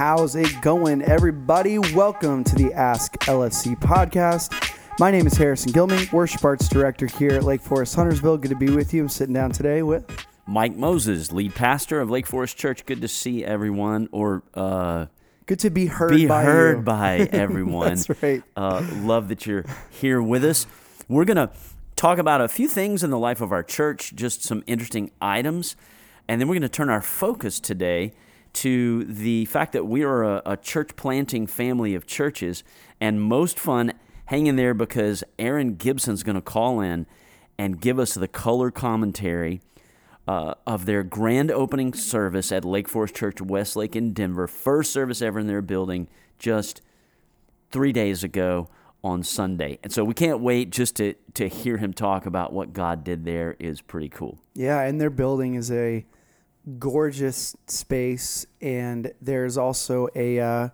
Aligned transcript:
How's 0.00 0.34
it 0.34 0.62
going, 0.62 1.02
everybody? 1.02 1.78
Welcome 1.78 2.42
to 2.44 2.54
the 2.54 2.72
Ask 2.72 3.18
LFC 3.24 3.78
podcast. 3.78 4.74
My 4.98 5.10
name 5.10 5.26
is 5.26 5.36
Harrison 5.36 5.72
Gilman, 5.72 6.06
Worship 6.10 6.42
Arts 6.42 6.70
Director 6.70 7.06
here 7.06 7.32
at 7.32 7.44
Lake 7.44 7.60
Forest 7.60 7.96
Huntersville. 7.96 8.38
Good 8.38 8.48
to 8.48 8.56
be 8.56 8.70
with 8.70 8.94
you. 8.94 9.02
I'm 9.02 9.10
sitting 9.10 9.34
down 9.34 9.52
today 9.52 9.82
with 9.82 10.10
Mike 10.46 10.74
Moses, 10.74 11.32
lead 11.32 11.54
pastor 11.54 12.00
of 12.00 12.08
Lake 12.08 12.26
Forest 12.26 12.56
Church. 12.56 12.86
Good 12.86 13.02
to 13.02 13.08
see 13.08 13.44
everyone, 13.44 14.08
or 14.10 14.42
uh, 14.54 15.04
good 15.44 15.58
to 15.58 15.68
be 15.68 15.84
heard. 15.84 16.12
Be 16.12 16.26
by 16.26 16.44
heard 16.44 16.78
you. 16.78 16.82
by 16.82 17.16
everyone. 17.32 17.96
That's 17.96 18.22
right. 18.22 18.42
Uh, 18.56 18.82
love 19.02 19.28
that 19.28 19.44
you're 19.44 19.66
here 19.90 20.22
with 20.22 20.46
us. 20.46 20.66
We're 21.08 21.26
gonna 21.26 21.50
talk 21.94 22.16
about 22.16 22.40
a 22.40 22.48
few 22.48 22.68
things 22.68 23.04
in 23.04 23.10
the 23.10 23.18
life 23.18 23.42
of 23.42 23.52
our 23.52 23.62
church, 23.62 24.14
just 24.14 24.44
some 24.44 24.64
interesting 24.66 25.10
items, 25.20 25.76
and 26.26 26.40
then 26.40 26.48
we're 26.48 26.54
gonna 26.54 26.70
turn 26.70 26.88
our 26.88 27.02
focus 27.02 27.60
today 27.60 28.14
to 28.52 29.04
the 29.04 29.44
fact 29.46 29.72
that 29.72 29.86
we 29.86 30.02
are 30.02 30.22
a, 30.24 30.42
a 30.46 30.56
church 30.56 30.96
planting 30.96 31.46
family 31.46 31.94
of 31.94 32.06
churches, 32.06 32.64
and 33.00 33.20
most 33.20 33.58
fun. 33.58 33.92
hanging 34.30 34.54
there 34.54 34.74
because 34.74 35.24
Aron 35.40 35.74
Gibson's 35.74 36.22
going 36.22 36.36
to 36.36 36.40
call 36.40 36.80
in 36.80 37.04
and 37.58 37.80
give 37.80 37.98
us 37.98 38.14
the 38.14 38.28
color 38.28 38.70
commentary 38.70 39.60
uh, 40.28 40.54
of 40.68 40.86
their 40.86 41.02
grand 41.02 41.50
opening 41.50 41.92
service 41.92 42.52
at 42.52 42.64
Lake 42.64 42.88
Forest 42.88 43.16
Church 43.16 43.40
Westlake 43.40 43.96
in 43.96 44.12
Denver. 44.12 44.46
First 44.46 44.92
service 44.92 45.20
ever 45.20 45.40
in 45.40 45.48
their 45.48 45.60
building, 45.62 46.06
just 46.38 46.80
three 47.72 47.92
days 47.92 48.22
ago 48.22 48.68
on 49.02 49.24
Sunday. 49.24 49.80
And 49.82 49.92
so 49.92 50.04
we 50.04 50.14
can't 50.14 50.38
wait 50.38 50.70
just 50.70 50.94
to, 50.96 51.14
to 51.34 51.48
hear 51.48 51.78
him 51.78 51.92
talk 51.92 52.24
about 52.24 52.52
what 52.52 52.72
God 52.72 53.02
did 53.02 53.24
there 53.24 53.56
is 53.58 53.80
pretty 53.80 54.08
cool. 54.08 54.38
Yeah, 54.54 54.80
and 54.82 55.00
their 55.00 55.10
building 55.10 55.54
is 55.56 55.72
a 55.72 56.06
gorgeous 56.78 57.56
space, 57.66 58.46
and 58.60 59.12
there's 59.20 59.56
also 59.56 60.08
a 60.14 60.40
uh, 60.40 60.68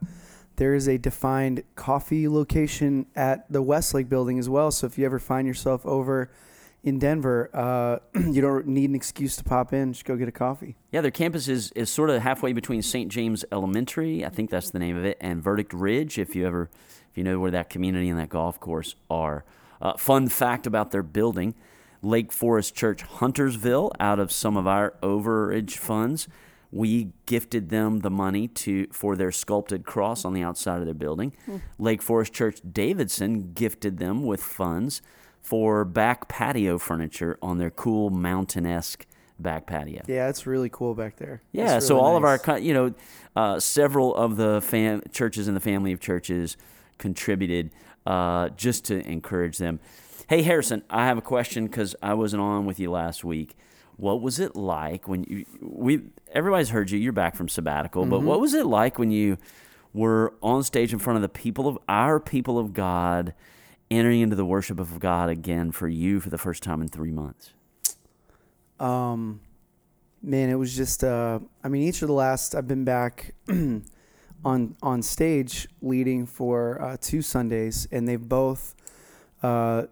there 0.57 0.75
is 0.75 0.89
a 0.89 0.99
defined 0.99 1.63
coffee 1.75 2.29
location 2.29 3.07
at 3.15 3.51
the 3.53 3.63
Westlake 3.63 4.09
building 4.09 4.39
as 4.39 4.49
well. 4.49 4.71
So 4.71 4.87
if 4.87 4.99
you 4.99 5.05
ever 5.05 5.19
find 5.19 5.47
yourself 5.47 5.85
over 5.85 6.31
in 6.83 6.99
Denver, 6.99 7.51
uh, 7.53 7.99
you 8.21 8.41
don't 8.41 8.67
need 8.67 8.89
an 8.89 8.97
excuse 8.97 9.37
to 9.37 9.45
pop 9.45 9.73
in. 9.73 9.93
Just 9.93 10.05
go 10.05 10.17
get 10.17 10.29
a 10.29 10.33
coffee. 10.33 10.77
Yeah, 10.93 11.03
their 11.03 11.11
campus 11.11 11.49
is, 11.49 11.73
is 11.73 11.91
sort 11.91 12.11
of 12.11 12.23
halfway 12.23 12.53
between 12.53 12.81
St. 12.81 13.11
James 13.11 13.45
Elementary, 13.53 14.25
I 14.25 14.31
think 14.31 14.51
that's 14.51 14.71
the 14.71 14.79
name 14.79 14.97
of 14.97 15.05
it, 15.05 15.19
and 15.21 15.43
Verdict 15.43 15.73
Ridge, 15.73 16.19
if 16.19 16.35
you 16.35 16.47
ever 16.47 16.71
if 17.11 17.19
you 17.19 17.25
know 17.25 17.39
where 17.39 17.51
that 17.51 17.71
community 17.71 18.09
and 18.09 18.19
that 18.19 18.29
golf 18.29 18.61
course 18.61 18.95
are. 19.11 19.45
Uh, 19.81 19.97
fun 19.97 20.29
fact 20.29 20.67
about 20.67 20.91
their 20.91 21.03
building 21.03 21.55
Lake 22.03 22.33
Forest 22.33 22.75
Church 22.75 23.03
Huntersville, 23.03 23.93
out 23.99 24.19
of 24.19 24.31
some 24.31 24.57
of 24.57 24.67
our 24.67 24.95
overage 25.03 25.77
funds, 25.77 26.29
we 26.73 27.13
gifted 27.27 27.71
them 27.71 28.01
the 28.01 28.11
money 28.11 28.49
to 28.49 28.87
for 28.93 29.17
their 29.17 29.33
sculpted 29.33 29.87
cross 29.87 30.25
on 30.25 30.35
the 30.35 30.43
outside 30.43 30.81
of 30.81 30.85
their 30.85 30.95
building. 30.95 31.33
Mm. 31.49 31.63
Lake 31.79 32.03
Forest 32.03 32.33
Church 32.33 32.61
Davidson 32.71 33.53
gifted 33.55 33.99
them 33.99 34.25
with 34.25 34.43
funds 34.43 35.01
for 35.41 35.85
back 35.85 36.29
patio 36.29 36.77
furniture 36.77 37.39
on 37.41 37.59
their 37.59 37.71
cool 37.71 38.11
mountain 38.11 38.67
esque 38.67 39.07
back 39.39 39.67
patio. 39.67 40.03
Yeah, 40.07 40.29
it's 40.29 40.47
really 40.47 40.69
cool 40.69 40.95
back 40.95 41.17
there. 41.17 41.41
Yeah, 41.53 41.75
really 41.75 41.81
so 41.83 42.01
all 42.01 42.19
nice. 42.19 42.41
of 42.41 42.49
our, 42.49 42.59
you 42.59 42.75
know, 42.75 42.95
uh, 43.37 43.61
several 43.61 44.15
of 44.15 44.37
the 44.37 44.61
fam- 44.61 45.03
churches 45.13 45.47
in 45.47 45.55
the 45.55 45.61
family 45.61 45.93
of 45.93 46.01
churches 46.01 46.57
contributed 46.99 47.71
uh, 48.07 48.49
just 48.51 48.85
to 48.87 49.07
encourage 49.09 49.59
them. 49.59 49.79
Hey, 50.29 50.43
Harrison, 50.43 50.83
I 50.91 51.07
have 51.07 51.19
a 51.19 51.23
question 51.23 51.67
because 51.67 51.95
I 52.03 52.15
wasn't 52.15 52.43
on 52.43 52.67
with 52.67 52.81
you 52.81 52.91
last 52.91 53.25
week. 53.25 53.57
What 53.97 54.21
was 54.21 54.39
it 54.39 54.57
like 54.57 55.09
when 55.09 55.25
you 55.25 55.47
we 55.61 56.03
everybody's 56.33 56.71
heard 56.71 56.91
you? 56.91 56.99
You're 56.99 57.13
back 57.13 57.35
from 57.37 57.49
sabbatical, 57.49 58.03
mm-hmm. 58.03 58.11
but 58.11 58.23
what 58.23 58.41
was 58.41 58.53
it 58.53 58.67
like 58.67 58.99
when 58.99 59.11
you 59.11 59.39
were 59.95 60.35
on 60.43 60.63
stage 60.63 60.93
in 60.93 60.99
front 60.99 61.17
of 61.17 61.23
the 61.23 61.29
people 61.29 61.67
of 61.67 61.79
our 61.89 62.21
people 62.21 62.59
of 62.59 62.75
God, 62.75 63.33
entering 63.91 64.21
into 64.21 64.37
the 64.37 64.45
worship 64.45 64.79
of 64.79 64.99
God 65.01 65.31
again 65.31 65.71
for 65.71 65.89
you 65.89 66.21
for 66.21 66.29
the 66.29 66.39
first 66.39 66.63
time 66.63 66.83
in 66.83 66.89
three 66.89 67.11
months? 67.11 67.55
Um, 68.79 69.41
man, 70.23 70.51
it 70.51 70.57
was 70.57 70.77
just. 70.77 71.03
Uh, 71.03 71.39
I 71.65 71.69
mean, 71.69 71.83
each 71.83 72.03
of 72.03 72.09
the 72.09 72.15
last 72.15 72.55
I've 72.55 72.69
been 72.69 72.85
back 72.85 73.35
on 73.49 74.77
on 74.83 75.03
stage 75.03 75.69
leading 75.81 76.27
for 76.27 76.83
uh, 76.83 76.97
two 77.01 77.23
Sundays, 77.23 77.89
and 77.91 78.07
they've 78.07 78.21
both 78.21 78.75
uh, 79.43 79.85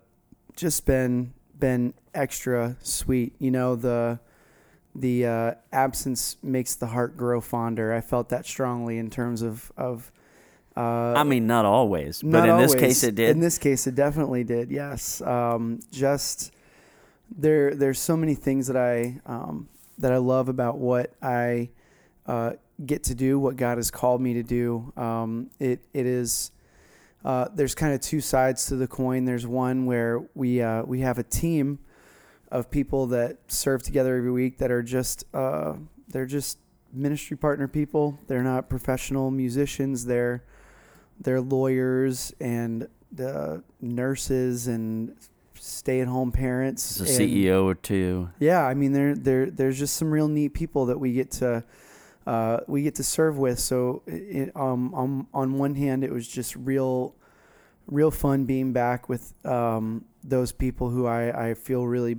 just 0.56 0.86
been 0.86 1.34
been 1.58 1.94
extra 2.14 2.76
sweet. 2.82 3.34
You 3.38 3.50
know 3.50 3.76
the 3.76 4.20
the 4.94 5.26
uh, 5.26 5.54
absence 5.72 6.36
makes 6.42 6.76
the 6.76 6.86
heart 6.86 7.16
grow 7.16 7.40
fonder. 7.40 7.92
I 7.92 8.00
felt 8.00 8.28
that 8.28 8.46
strongly 8.46 8.98
in 8.98 9.10
terms 9.10 9.42
of 9.42 9.72
of. 9.76 10.10
Uh, 10.76 11.14
I 11.14 11.22
mean, 11.22 11.46
not 11.46 11.64
always, 11.64 12.20
but 12.20 12.30
not 12.30 12.44
in 12.44 12.50
always. 12.50 12.72
this 12.72 12.80
case, 12.80 13.04
it 13.04 13.14
did. 13.14 13.30
In 13.30 13.38
this 13.38 13.58
case, 13.58 13.86
it 13.86 13.94
definitely 13.94 14.42
did. 14.42 14.70
Yes, 14.70 15.20
um, 15.22 15.78
just 15.92 16.52
there. 17.30 17.74
There's 17.74 18.00
so 18.00 18.16
many 18.16 18.34
things 18.34 18.66
that 18.66 18.76
I 18.76 19.20
um, 19.24 19.68
that 19.98 20.12
I 20.12 20.16
love 20.16 20.48
about 20.48 20.78
what 20.78 21.14
I 21.22 21.70
uh, 22.26 22.52
get 22.84 23.04
to 23.04 23.14
do, 23.14 23.38
what 23.38 23.56
God 23.56 23.78
has 23.78 23.90
called 23.90 24.20
me 24.20 24.34
to 24.34 24.42
do. 24.42 24.92
Um, 24.96 25.50
it 25.60 25.80
it 25.92 26.06
is. 26.06 26.50
Uh, 27.24 27.48
there's 27.54 27.74
kind 27.74 27.94
of 27.94 28.00
two 28.00 28.20
sides 28.20 28.66
to 28.66 28.76
the 28.76 28.86
coin. 28.86 29.24
There's 29.24 29.46
one 29.46 29.86
where 29.86 30.22
we 30.34 30.60
uh, 30.60 30.82
we 30.82 31.00
have 31.00 31.18
a 31.18 31.22
team 31.22 31.78
of 32.50 32.70
people 32.70 33.06
that 33.06 33.38
serve 33.48 33.82
together 33.82 34.16
every 34.16 34.30
week 34.30 34.58
that 34.58 34.70
are 34.70 34.82
just 34.82 35.24
uh, 35.34 35.74
they're 36.08 36.26
just 36.26 36.58
ministry 36.92 37.36
partner 37.36 37.66
people. 37.66 38.18
They're 38.26 38.42
not 38.42 38.68
professional 38.68 39.30
musicians. 39.30 40.04
They're 40.04 40.44
they're 41.18 41.40
lawyers 41.40 42.34
and 42.40 42.88
uh, 43.18 43.58
nurses 43.80 44.66
and 44.66 45.16
stay-at-home 45.54 46.32
parents. 46.32 46.96
There's 46.96 47.18
a 47.18 47.22
and, 47.22 47.32
CEO 47.32 47.64
or 47.64 47.74
two. 47.74 48.28
Yeah, 48.38 48.66
I 48.66 48.74
mean, 48.74 48.92
there 48.92 49.14
there 49.14 49.50
there's 49.50 49.78
just 49.78 49.96
some 49.96 50.10
real 50.10 50.28
neat 50.28 50.54
people 50.54 50.86
that 50.86 50.98
we 50.98 51.12
get 51.12 51.30
to 51.32 51.64
uh, 52.26 52.60
we 52.66 52.82
get 52.82 52.94
to 52.96 53.04
serve 53.04 53.38
with. 53.38 53.58
So, 53.58 54.02
it, 54.06 54.50
um, 54.56 54.94
on 54.94 55.26
on 55.34 55.58
one 55.58 55.74
hand, 55.74 56.04
it 56.04 56.12
was 56.12 56.26
just 56.26 56.56
real 56.56 57.14
real 57.86 58.10
fun 58.10 58.44
being 58.44 58.72
back 58.72 59.08
with 59.08 59.34
um, 59.44 60.04
those 60.22 60.52
people 60.52 60.90
who 60.90 61.06
I, 61.06 61.50
I 61.50 61.54
feel 61.54 61.86
really 61.86 62.16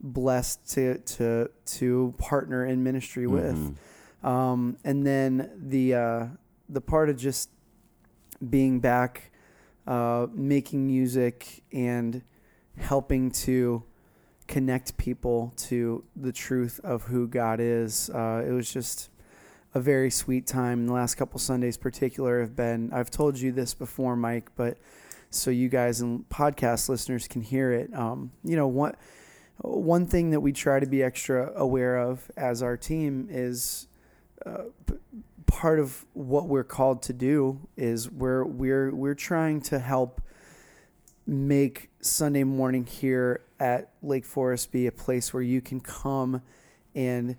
blessed 0.00 0.70
to 0.74 0.98
to 0.98 1.50
to 1.64 2.14
partner 2.18 2.64
in 2.64 2.82
ministry 2.82 3.26
with. 3.26 3.56
Mm-hmm. 3.56 4.26
Um, 4.26 4.76
and 4.84 5.06
then 5.06 5.50
the 5.56 5.94
uh, 5.94 6.26
the 6.68 6.80
part 6.80 7.08
of 7.08 7.16
just 7.16 7.50
being 8.48 8.80
back, 8.80 9.30
uh, 9.86 10.26
making 10.32 10.86
music 10.86 11.62
and 11.72 12.22
helping 12.76 13.30
to 13.30 13.82
connect 14.46 14.96
people 14.96 15.52
to 15.56 16.04
the 16.16 16.32
truth 16.32 16.80
of 16.82 17.04
who 17.04 17.26
God 17.26 17.60
is. 17.60 18.08
Uh, 18.10 18.42
it 18.46 18.50
was 18.50 18.72
just 18.72 19.10
a 19.74 19.80
very 19.80 20.10
sweet 20.10 20.46
time. 20.46 20.86
The 20.86 20.92
last 20.92 21.16
couple 21.16 21.38
Sundays, 21.38 21.76
particular, 21.76 22.40
have 22.40 22.56
been. 22.56 22.90
I've 22.92 23.10
told 23.10 23.38
you 23.38 23.52
this 23.52 23.74
before, 23.74 24.16
Mike, 24.16 24.50
but 24.56 24.78
so 25.30 25.50
you 25.50 25.68
guys 25.68 26.00
and 26.00 26.28
podcast 26.28 26.88
listeners 26.88 27.28
can 27.28 27.42
hear 27.42 27.72
it. 27.72 27.94
Um, 27.94 28.32
you 28.44 28.56
know 28.56 28.68
what? 28.68 28.96
One 29.60 30.06
thing 30.06 30.30
that 30.30 30.40
we 30.40 30.52
try 30.52 30.80
to 30.80 30.86
be 30.86 31.02
extra 31.02 31.52
aware 31.56 31.98
of 31.98 32.30
as 32.36 32.62
our 32.62 32.76
team 32.76 33.28
is 33.30 33.88
uh, 34.46 34.64
part 35.46 35.80
of 35.80 36.04
what 36.12 36.46
we're 36.46 36.64
called 36.64 37.02
to 37.02 37.12
do 37.12 37.58
is 37.76 38.10
we're 38.10 38.44
we're 38.44 38.94
we're 38.94 39.14
trying 39.14 39.60
to 39.62 39.78
help 39.78 40.20
make 41.26 41.90
Sunday 42.00 42.44
morning 42.44 42.86
here 42.86 43.40
at 43.58 43.90
Lake 44.02 44.24
Forest 44.24 44.70
be 44.70 44.86
a 44.86 44.92
place 44.92 45.34
where 45.34 45.42
you 45.42 45.60
can 45.60 45.80
come 45.80 46.42
and 46.94 47.36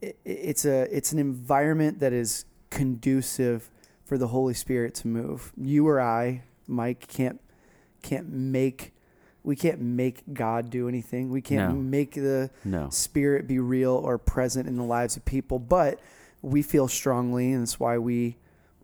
it, 0.00 0.16
it, 0.24 0.30
it's 0.30 0.64
a 0.64 0.82
it's 0.96 1.12
an 1.12 1.18
environment 1.18 2.00
that 2.00 2.12
is 2.12 2.44
conducive 2.70 3.70
for 4.04 4.16
the 4.18 4.28
Holy 4.28 4.54
Spirit 4.54 4.94
to 4.96 5.08
move. 5.08 5.52
You 5.56 5.86
or 5.88 6.00
I, 6.00 6.42
Mike, 6.66 7.06
can't 7.08 7.40
can't 8.02 8.28
make 8.30 8.92
we 9.42 9.54
can't 9.54 9.80
make 9.80 10.22
God 10.34 10.70
do 10.70 10.88
anything. 10.88 11.30
We 11.30 11.40
can't 11.40 11.72
No. 11.72 11.76
make 11.80 12.14
the 12.14 12.50
No. 12.64 12.88
spirit 12.90 13.46
be 13.46 13.58
real 13.60 13.92
or 13.92 14.18
present 14.18 14.68
in 14.68 14.76
the 14.76 14.82
lives 14.82 15.16
of 15.16 15.24
people, 15.24 15.58
but 15.60 16.00
we 16.42 16.62
feel 16.62 16.88
strongly 16.88 17.52
and 17.52 17.62
that's 17.62 17.78
why 17.80 17.96
we 17.98 18.36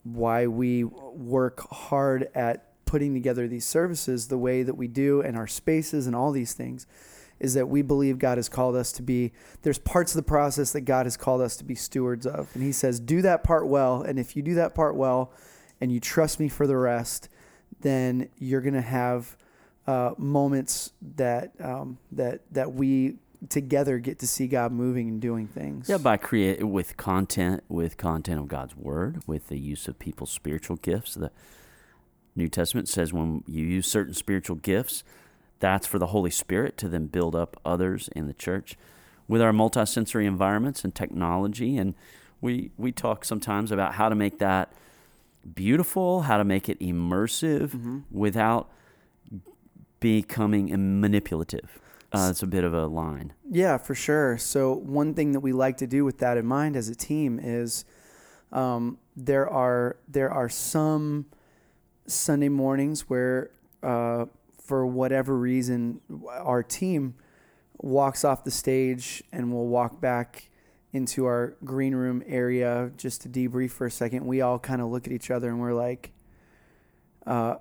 why 0.04 0.46
we 0.48 0.82
work 0.84 1.60
hard 1.70 2.28
at 2.34 2.66
putting 2.84 3.14
together 3.14 3.46
these 3.48 3.64
services 3.64 4.28
the 4.28 4.38
way 4.38 4.62
that 4.62 4.74
we 4.74 4.86
do 4.88 5.20
and 5.20 5.36
our 5.36 5.46
spaces 5.46 6.06
and 6.06 6.14
all 6.16 6.30
these 6.32 6.52
things 6.54 6.86
is 7.42 7.54
that 7.54 7.68
we 7.68 7.82
believe 7.82 8.18
God 8.18 8.38
has 8.38 8.48
called 8.48 8.76
us 8.76 8.92
to 8.92 9.02
be 9.02 9.32
there's 9.62 9.78
parts 9.78 10.12
of 10.12 10.16
the 10.16 10.28
process 10.28 10.72
that 10.72 10.82
God 10.82 11.06
has 11.06 11.16
called 11.16 11.40
us 11.40 11.56
to 11.56 11.64
be 11.64 11.74
stewards 11.74 12.26
of 12.26 12.48
and 12.54 12.62
he 12.62 12.72
says 12.72 13.00
do 13.00 13.20
that 13.22 13.42
part 13.44 13.66
well 13.66 14.02
and 14.02 14.18
if 14.18 14.36
you 14.36 14.42
do 14.42 14.54
that 14.54 14.74
part 14.74 14.96
well 14.96 15.32
and 15.80 15.92
you 15.92 16.00
trust 16.00 16.40
me 16.40 16.48
for 16.48 16.66
the 16.66 16.76
rest 16.76 17.28
then 17.80 18.28
you're 18.38 18.60
going 18.60 18.74
to 18.74 18.80
have 18.80 19.36
uh, 19.86 20.12
moments 20.16 20.92
that 21.16 21.52
um, 21.60 21.98
that 22.12 22.40
that 22.52 22.72
we 22.72 23.16
together 23.48 23.98
get 23.98 24.18
to 24.20 24.26
see 24.26 24.46
God 24.46 24.72
moving 24.72 25.08
and 25.08 25.20
doing 25.20 25.46
things. 25.46 25.88
Yeah, 25.88 25.98
by 25.98 26.16
create 26.16 26.62
with 26.62 26.96
content, 26.96 27.64
with 27.68 27.96
content 27.96 28.38
of 28.38 28.48
God's 28.48 28.76
word, 28.76 29.22
with 29.26 29.48
the 29.48 29.58
use 29.58 29.88
of 29.88 29.98
people's 29.98 30.30
spiritual 30.30 30.76
gifts. 30.76 31.14
The 31.14 31.30
New 32.36 32.48
Testament 32.48 32.88
says 32.88 33.12
when 33.12 33.42
you 33.46 33.66
use 33.66 33.86
certain 33.86 34.14
spiritual 34.14 34.56
gifts, 34.56 35.02
that's 35.62 35.86
for 35.86 35.98
the 35.98 36.08
Holy 36.08 36.30
Spirit 36.30 36.76
to 36.78 36.88
then 36.88 37.06
build 37.06 37.34
up 37.34 37.58
others 37.64 38.10
in 38.14 38.26
the 38.26 38.34
church. 38.34 38.76
With 39.28 39.40
our 39.40 39.52
multisensory 39.52 40.26
environments 40.26 40.84
and 40.84 40.92
technology, 40.94 41.78
and 41.78 41.94
we 42.40 42.72
we 42.76 42.90
talk 42.92 43.24
sometimes 43.24 43.70
about 43.70 43.94
how 43.94 44.08
to 44.10 44.14
make 44.14 44.38
that 44.40 44.72
beautiful, 45.54 46.22
how 46.22 46.36
to 46.36 46.44
make 46.44 46.68
it 46.68 46.78
immersive 46.80 47.70
Mm-hmm. 47.70 47.98
without 48.10 48.68
becoming 50.00 50.66
manipulative. 51.00 51.78
Uh, 52.12 52.28
it's 52.30 52.42
a 52.42 52.46
bit 52.46 52.64
of 52.64 52.74
a 52.74 52.86
line. 52.86 53.32
Yeah, 53.48 53.78
for 53.78 53.94
sure. 53.94 54.36
So 54.36 54.74
one 54.74 55.14
thing 55.14 55.32
that 55.32 55.40
we 55.40 55.52
like 55.52 55.78
to 55.78 55.86
do 55.86 56.04
with 56.04 56.18
that 56.18 56.36
in 56.36 56.44
mind 56.44 56.76
as 56.76 56.88
a 56.88 56.94
team 56.94 57.40
is 57.42 57.84
um, 58.50 58.98
there 59.16 59.48
are 59.48 59.96
there 60.08 60.30
are 60.30 60.48
some 60.48 61.26
Sunday 62.06 62.48
mornings 62.50 63.08
where, 63.08 63.50
uh, 63.82 64.26
for 64.64 64.86
whatever 64.86 65.36
reason, 65.36 66.00
our 66.28 66.62
team 66.62 67.14
walks 67.78 68.24
off 68.24 68.44
the 68.44 68.50
stage 68.50 69.22
and 69.32 69.52
we'll 69.52 69.66
walk 69.66 70.00
back 70.00 70.48
into 70.92 71.24
our 71.24 71.56
green 71.64 71.94
room 71.94 72.22
area 72.26 72.92
just 72.96 73.22
to 73.22 73.28
debrief 73.28 73.70
for 73.70 73.86
a 73.86 73.90
second. 73.90 74.26
We 74.26 74.40
all 74.40 74.58
kind 74.58 74.82
of 74.82 74.88
look 74.88 75.06
at 75.06 75.12
each 75.12 75.30
other 75.30 75.48
and 75.48 75.60
we're 75.60 75.74
like, 75.74 76.12
uh, 77.26 77.56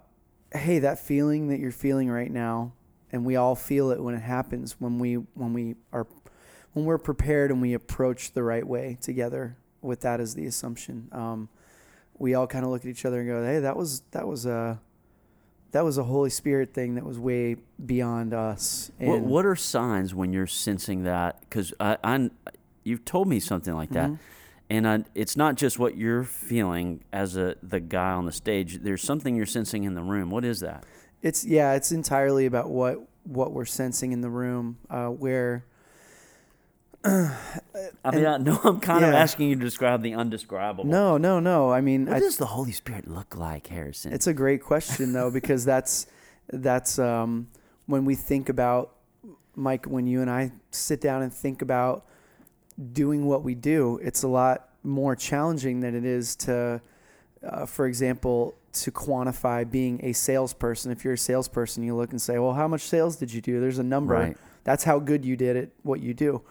"Hey, 0.53 0.79
that 0.79 0.99
feeling 0.99 1.47
that 1.47 1.59
you're 1.59 1.71
feeling 1.71 2.09
right 2.09 2.31
now." 2.31 2.73
and 3.11 3.25
we 3.25 3.35
all 3.35 3.55
feel 3.55 3.91
it 3.91 4.01
when 4.01 4.15
it 4.15 4.21
happens 4.21 4.75
when 4.79 4.99
we 4.99 5.15
when 5.15 5.53
we 5.53 5.75
are 5.91 6.07
when 6.73 6.85
we're 6.85 6.97
prepared 6.97 7.51
and 7.51 7.61
we 7.61 7.73
approach 7.73 8.33
the 8.33 8.43
right 8.43 8.65
way 8.65 8.97
together 9.01 9.57
with 9.81 10.01
that 10.01 10.19
as 10.19 10.35
the 10.35 10.45
assumption 10.45 11.07
um, 11.11 11.49
we 12.17 12.33
all 12.33 12.47
kind 12.47 12.63
of 12.63 12.71
look 12.71 12.81
at 12.81 12.87
each 12.87 13.05
other 13.05 13.19
and 13.19 13.29
go 13.29 13.43
hey 13.43 13.59
that 13.59 13.75
was 13.75 14.01
that 14.11 14.27
was 14.27 14.45
a 14.45 14.79
that 15.71 15.83
was 15.83 15.97
a 15.97 16.03
holy 16.03 16.29
spirit 16.29 16.73
thing 16.73 16.95
that 16.95 17.05
was 17.05 17.17
way 17.19 17.55
beyond 17.85 18.33
us 18.33 18.91
What, 18.99 19.21
what 19.21 19.45
are 19.45 19.55
signs 19.55 20.13
when 20.13 20.33
you're 20.33 20.47
sensing 20.47 21.03
that? 21.03 21.39
Because 21.41 21.73
I, 21.79 21.97
I, 22.03 22.29
you've 22.83 23.05
told 23.05 23.27
me 23.27 23.39
something 23.39 23.73
like 23.73 23.89
that, 23.91 24.09
Mhm. 24.09 24.19
and 24.69 24.87
I, 24.87 25.03
it's 25.15 25.37
not 25.37 25.55
just 25.55 25.79
what 25.79 25.95
you're 25.97 26.23
feeling 26.23 27.03
as 27.13 27.37
a 27.37 27.55
the 27.63 27.79
guy 27.79 28.11
on 28.11 28.25
the 28.25 28.31
stage. 28.31 28.79
There's 28.83 29.01
something 29.01 29.35
you're 29.35 29.45
sensing 29.45 29.83
in 29.83 29.93
the 29.95 30.03
room. 30.03 30.29
What 30.29 30.45
is 30.45 30.59
that? 30.61 30.83
it's 31.23 31.45
yeah 31.45 31.73
it's 31.73 31.91
entirely 31.91 32.47
about 32.47 32.67
what 32.71 32.97
what 33.25 33.53
we're 33.53 33.63
sensing 33.63 34.11
in 34.11 34.21
the 34.21 34.29
room 34.29 34.77
uh, 34.89 35.05
where 35.07 35.63
I 37.73 38.11
mean, 38.11 38.25
And- 38.25 38.27
I 38.27 38.37
know 38.37 38.59
I'm 38.63 38.79
kind 38.79 39.03
of 39.05 39.13
asking 39.13 39.49
you 39.49 39.55
to 39.55 39.61
describe 39.61 40.01
the 40.01 40.13
undescribable. 40.13 40.85
no 40.85 41.17
no 41.17 41.39
no 41.39 41.71
i 41.71 41.81
mean 41.81 42.05
What 42.05 42.17
I, 42.17 42.19
does 42.19 42.37
the 42.37 42.47
Holy 42.47 42.71
Spirit 42.71 43.07
look 43.07 43.35
like, 43.37 43.67
Harrison? 43.67 44.11
It's 44.13 44.27
a 44.27 44.33
great 44.33 44.61
question 44.63 45.13
though 45.13 45.31
because 45.39 45.63
that's 45.65 46.07
that's 46.51 46.99
um, 46.99 47.47
when 47.85 48.03
we 48.05 48.15
think 48.15 48.49
about 48.49 48.91
Mike 49.55 49.85
when 49.85 50.05
you 50.07 50.21
and 50.21 50.29
I 50.29 50.51
sit 50.71 50.99
down 51.01 51.21
and 51.21 51.33
think 51.33 51.61
about 51.61 52.05
doing 52.93 53.25
what 53.25 53.43
we 53.43 53.55
do. 53.55 53.99
It's 54.01 54.23
a 54.23 54.27
lot 54.27 54.69
more 54.83 55.15
challenging 55.15 55.81
than 55.81 55.93
it 55.95 56.03
is 56.05 56.35
to, 56.37 56.81
uh, 57.47 57.65
for 57.65 57.85
example, 57.85 58.55
to 58.73 58.91
quantify 58.91 59.69
being 59.69 59.99
a 60.03 60.13
salesperson. 60.13 60.91
If 60.91 61.03
you're 61.03 61.13
a 61.13 61.17
salesperson, 61.17 61.83
you 61.83 61.95
look 61.95 62.11
and 62.11 62.21
say, 62.21 62.39
"Well, 62.39 62.53
how 62.53 62.67
much 62.67 62.81
sales 62.81 63.15
did 63.17 63.31
you 63.33 63.41
do?" 63.41 63.59
There's 63.61 63.79
a 63.79 63.83
number. 63.83 64.13
Right. 64.15 64.37
That's 64.63 64.83
how 64.83 64.99
good 64.99 65.23
you 65.25 65.35
did 65.35 65.55
at 65.57 65.69
what 65.83 65.99
you 66.01 66.13
do. 66.13 66.41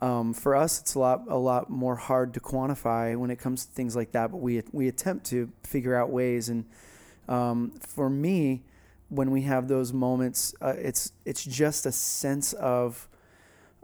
Um, 0.00 0.32
for 0.32 0.54
us, 0.54 0.80
it's 0.80 0.94
a 0.94 0.98
lot 0.98 1.24
a 1.28 1.36
lot 1.36 1.70
more 1.70 1.96
hard 1.96 2.34
to 2.34 2.40
quantify 2.40 3.16
when 3.16 3.30
it 3.30 3.38
comes 3.38 3.66
to 3.66 3.72
things 3.72 3.96
like 3.96 4.12
that. 4.12 4.30
But 4.30 4.38
we 4.38 4.62
we 4.72 4.88
attempt 4.88 5.26
to 5.26 5.50
figure 5.64 5.96
out 5.96 6.10
ways. 6.10 6.48
And 6.48 6.66
um, 7.28 7.72
for 7.80 8.08
me, 8.08 8.62
when 9.08 9.30
we 9.30 9.42
have 9.42 9.68
those 9.68 9.92
moments, 9.92 10.54
uh, 10.60 10.74
it's 10.76 11.12
it's 11.24 11.44
just 11.44 11.84
a 11.86 11.92
sense 11.92 12.52
of 12.52 13.08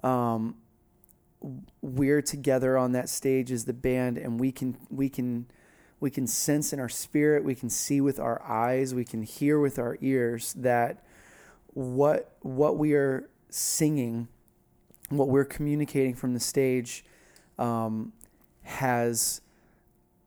um, 0.03 0.57
we're 1.83 2.23
together 2.23 2.79
on 2.79 2.93
that 2.93 3.09
stage 3.09 3.51
as 3.51 3.65
the 3.65 3.73
band, 3.73 4.19
and 4.19 4.39
we 4.39 4.53
can 4.53 4.77
we 4.91 5.09
can 5.09 5.47
we 6.01 6.11
can 6.11 6.27
sense 6.27 6.73
in 6.73 6.81
our 6.81 6.89
spirit, 6.89 7.45
we 7.45 7.55
can 7.55 7.71
see 7.71 8.01
with 8.01 8.21
our 8.21 8.43
eyes, 8.43 8.95
we 8.95 9.05
can 9.05 9.23
hear 9.23 9.59
with 9.59 9.79
our 9.79 9.97
ears 10.01 10.53
that 10.55 11.03
what 11.69 12.37
what 12.41 12.77
we 12.77 12.95
are 12.95 13.29
singing, 13.51 14.29
what 15.11 15.29
we're 15.29 15.45
communicating 15.45 16.15
from 16.15 16.35
the 16.35 16.41
stage, 16.41 17.05
um, 17.59 18.13
has 18.63 19.41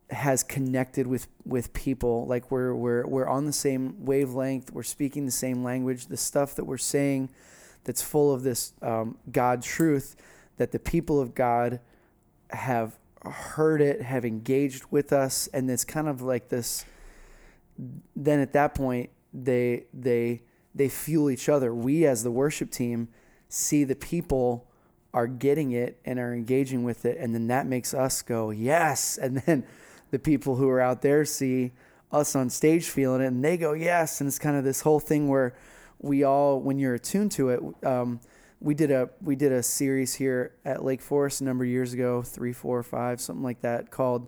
has 0.09 0.43
connected 0.43 1.07
with 1.07 1.27
with 1.45 1.73
people. 1.73 2.25
Like 2.27 2.49
we're 2.51 2.73
we're 2.73 3.05
we're 3.05 3.27
on 3.27 3.45
the 3.45 3.53
same 3.53 4.05
wavelength. 4.05 4.71
We're 4.71 4.83
speaking 4.83 5.25
the 5.25 5.31
same 5.31 5.63
language. 5.63 6.07
The 6.07 6.17
stuff 6.17 6.55
that 6.55 6.65
we're 6.65 6.77
saying, 6.77 7.29
that's 7.83 8.01
full 8.01 8.33
of 8.33 8.43
this 8.43 8.73
um, 8.81 9.17
God 9.31 9.61
truth, 9.61 10.15
that 10.57 10.71
the 10.71 10.79
people 10.79 11.19
of 11.19 11.35
God 11.35 11.79
have 12.51 12.97
heard 13.23 13.81
it, 13.81 14.01
have 14.01 14.23
engaged 14.23 14.85
with 14.91 15.11
us, 15.11 15.47
and 15.47 15.69
it's 15.69 15.83
kind 15.83 16.07
of 16.07 16.21
like 16.21 16.49
this. 16.49 16.85
Then 18.15 18.39
at 18.39 18.53
that 18.53 18.73
point, 18.75 19.09
they 19.33 19.85
they 19.93 20.43
they 20.73 20.89
fuel 20.89 21.29
each 21.29 21.49
other. 21.49 21.73
We 21.73 22.05
as 22.05 22.23
the 22.23 22.31
worship 22.31 22.71
team 22.71 23.09
see 23.49 23.83
the 23.83 23.95
people 23.95 24.66
are 25.17 25.27
getting 25.27 25.71
it 25.71 25.99
and 26.05 26.19
are 26.19 26.33
engaging 26.33 26.83
with 26.83 27.03
it, 27.05 27.17
and 27.17 27.33
then 27.33 27.47
that 27.47 27.65
makes 27.65 27.91
us 27.93 28.21
go 28.21 28.51
yes, 28.51 29.17
and 29.23 29.37
then 29.45 29.63
the 30.11 30.19
people 30.19 30.55
who 30.57 30.69
are 30.69 30.79
out 30.79 31.01
there 31.01 31.25
see 31.25 31.71
us 32.11 32.35
on 32.35 32.49
stage 32.49 32.85
feeling 32.89 33.21
it, 33.21 33.25
and 33.27 33.43
they 33.43 33.57
go 33.57 33.73
yes, 33.73 34.21
and 34.21 34.27
it's 34.27 34.39
kind 34.39 34.55
of 34.55 34.63
this 34.63 34.81
whole 34.81 34.99
thing 34.99 35.27
where 35.27 35.53
we 35.99 36.23
all, 36.23 36.59
when 36.61 36.77
you're 36.77 36.93
attuned 36.93 37.31
to 37.31 37.49
it, 37.49 37.59
um, 37.85 38.19
we 38.61 38.73
did 38.75 38.91
a 38.91 39.09
we 39.21 39.35
did 39.35 39.51
a 39.51 39.61
series 39.63 40.15
here 40.15 40.51
at 40.65 40.83
Lake 40.83 41.01
Forest 41.01 41.41
a 41.41 41.43
number 41.43 41.63
of 41.63 41.69
years 41.69 41.93
ago, 41.93 42.21
three, 42.21 42.53
four, 42.53 42.81
five, 42.83 43.19
something 43.19 43.43
like 43.43 43.61
that, 43.61 43.89
called 43.91 44.27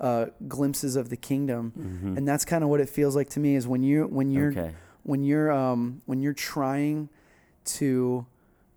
uh, 0.00 0.26
"Glimpses 0.48 0.96
of 0.96 1.08
the 1.10 1.16
Kingdom," 1.16 1.72
Mhm. 1.78 2.16
and 2.16 2.26
that's 2.28 2.44
kind 2.44 2.62
of 2.64 2.68
what 2.70 2.80
it 2.80 2.88
feels 2.88 3.14
like 3.16 3.28
to 3.30 3.40
me. 3.40 3.54
Is 3.56 3.66
when 3.68 3.82
you 3.82 4.04
when 4.04 4.30
you're 4.30 4.50
okay. 4.52 4.72
when 5.02 5.22
you're 5.22 5.50
um, 5.50 6.02
when 6.06 6.20
you're 6.20 6.34
trying 6.34 7.08
to 7.80 8.26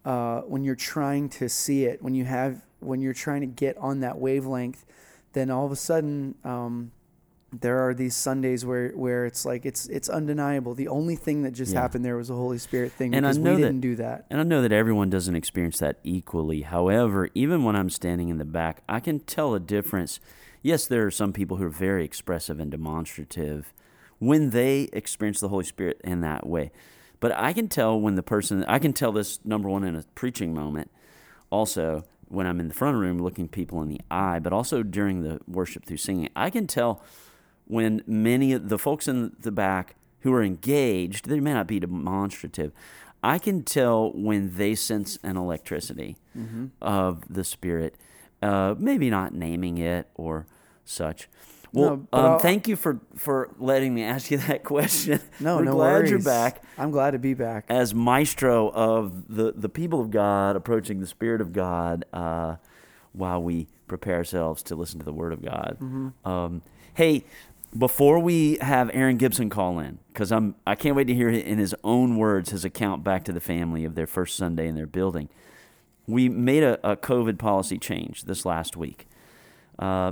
uh, 0.06 0.42
when 0.42 0.64
you're 0.64 0.76
trying 0.76 1.30
to 1.30 1.48
see 1.50 1.86
it, 1.86 2.02
when 2.02 2.16
you 2.16 2.26
have 2.26 2.62
when 2.80 3.00
you're 3.02 3.14
trying 3.14 3.42
to 3.42 3.48
get 3.48 3.78
on 3.78 4.02
that 4.02 4.18
wavelength, 4.20 4.86
then 5.32 5.50
all 5.50 5.66
of 5.66 5.72
a 5.72 5.76
sudden 5.78 6.36
um, 6.44 6.92
there 7.58 7.80
are 7.88 7.94
these 7.94 8.16
Sundays 8.16 8.66
where 8.66 8.90
where 8.92 9.26
it's 9.26 9.46
like 9.46 9.66
it's 9.66 9.86
it's 9.88 10.10
undeniable. 10.10 10.74
The 10.74 10.88
only 10.90 11.16
thing 11.16 11.44
that 11.44 11.52
just 11.52 11.72
Yeah. 11.74 11.82
happened 11.82 12.04
there 12.04 12.18
was 12.18 12.30
a 12.30 12.34
Holy 12.36 12.58
Spirit 12.58 12.92
thing 12.92 13.14
And 13.16 13.26
I 13.26 13.32
know 13.34 13.52
we 13.56 13.62
that- 13.62 13.68
didn't 13.68 13.82
do 13.82 13.96
that. 13.96 14.26
And 14.30 14.40
I 14.40 14.44
know 14.44 14.62
that 14.62 14.72
everyone 14.72 15.10
doesn't 15.10 15.36
experience 15.36 15.80
that 15.80 16.00
equally. 16.04 16.62
However, 16.64 17.30
even 17.34 17.64
when 17.64 17.76
I'm 17.76 17.90
standing 17.90 18.30
in 18.30 18.38
the 18.40 18.46
back, 18.46 18.84
I 18.90 19.00
can 19.00 19.20
tell 19.20 19.54
a 19.54 19.60
difference. 19.60 20.20
Yes, 20.62 20.88
there 20.88 21.06
are 21.06 21.12
some 21.12 21.32
people 21.34 21.58
who 21.58 21.66
are 21.66 21.70
very 21.70 22.04
expressive 22.06 22.60
and 22.60 22.72
demonstrative 22.72 23.74
when 24.20 24.50
they 24.52 24.90
experience 24.94 25.40
the 25.42 25.50
Holy 25.50 25.66
Spirit 25.66 26.00
in 26.04 26.22
that 26.22 26.46
way. 26.48 26.72
But 27.24 27.32
I 27.38 27.54
can 27.54 27.68
tell 27.70 27.98
when 28.00 28.16
the 28.16 28.24
person, 28.24 28.66
I 28.66 28.80
can 28.80 28.92
tell 28.92 29.14
this 29.14 29.40
number 29.46 29.70
one 29.70 29.86
in 29.86 29.96
a 29.96 30.04
preaching 30.14 30.54
moment, 30.54 30.92
also 31.50 32.04
when 32.28 32.46
I'm 32.46 32.60
in 32.60 32.68
the 32.68 32.74
front 32.74 32.98
room 32.98 33.18
looking 33.20 33.48
people 33.48 33.82
in 33.82 33.88
the 33.88 34.02
eye, 34.12 34.40
but 34.40 34.52
also 34.52 34.84
during 34.84 35.24
the 35.24 35.40
worship 35.48 35.86
through 35.86 35.98
singing. 36.08 36.28
I 36.36 36.50
can 36.50 36.68
tell 36.68 37.02
when 37.66 38.04
many 38.06 38.52
of 38.52 38.68
the 38.68 38.78
folks 38.78 39.08
in 39.08 39.38
the 39.40 39.54
back 39.54 39.96
who 40.24 40.34
are 40.34 40.44
engaged, 40.44 41.30
they 41.30 41.40
may 41.40 41.54
not 41.54 41.66
be 41.68 41.80
demonstrative. 41.80 42.74
I 43.24 43.40
can 43.40 43.64
tell 43.64 44.12
when 44.12 44.58
they 44.58 44.76
sense 44.76 45.18
an 45.24 45.38
electricity 45.38 46.18
Mm-hmm. 46.38 46.66
of 46.82 47.24
the 47.32 47.44
Spirit, 47.44 47.96
uh, 48.42 48.74
maybe 48.80 49.10
not 49.12 49.34
naming 49.36 49.78
it 49.78 50.10
or 50.16 50.48
such. 50.84 51.30
Well, 51.74 52.08
No, 52.14 52.20
um, 52.36 52.40
thank 52.40 52.68
you 52.68 52.76
for, 52.76 53.00
for 53.16 53.50
letting 53.58 53.94
me 53.94 54.04
ask 54.04 54.30
you 54.32 54.38
that 54.50 54.64
question. 54.64 55.20
No, 55.40 55.58
We're 55.58 55.64
no 55.66 55.72
glad 55.74 55.92
worries. 55.94 56.10
you're 56.12 56.20
back 56.22 56.62
I'm 56.78 56.92
glad 56.92 57.12
to 57.12 57.20
be 57.20 57.34
back. 57.34 57.66
as 57.70 57.94
maestro 57.94 58.70
of 58.72 59.28
the, 59.34 59.52
the 59.56 59.70
people 59.70 60.00
of 60.00 60.12
God, 60.12 60.56
approaching 60.56 61.00
the 61.00 61.08
Spirit 61.08 61.42
of 61.42 61.52
God 61.52 62.06
uh, 62.14 62.56
while 63.12 63.42
we 63.42 63.68
prepare 63.88 64.16
ourselves 64.18 64.64
to 64.64 64.76
listen 64.76 65.00
to 65.00 65.06
the 65.06 65.14
Word 65.14 65.34
of 65.34 65.44
God. 65.44 65.78
Mm-hmm. 65.82 66.28
Um, 66.30 66.62
hey, 66.94 67.26
before 67.78 68.20
we 68.20 68.58
have 68.62 68.92
Aron 68.94 69.18
Gibson 69.18 69.50
call 69.50 69.80
in, 69.80 69.98
because 70.14 70.32
I'm 70.32 70.54
I 70.68 70.76
can't 70.76 70.96
wait 70.96 71.06
to 71.06 71.14
hear 71.16 71.30
in 71.30 71.58
his 71.58 71.74
own 71.84 72.18
words 72.18 72.52
his 72.52 72.64
account 72.64 73.04
back 73.04 73.24
to 73.26 73.32
the 73.34 73.40
family 73.40 73.84
of 73.84 73.96
their 73.96 74.06
first 74.06 74.36
Sunday 74.38 74.68
in 74.68 74.76
their 74.76 74.86
building. 74.86 75.28
We 76.06 76.30
made 76.30 76.62
a, 76.64 76.92
a 76.92 76.96
COVID 76.96 77.40
policy 77.40 77.78
change 77.80 78.26
this 78.26 78.46
last 78.46 78.78
week, 78.78 79.08
uh, 79.80 80.12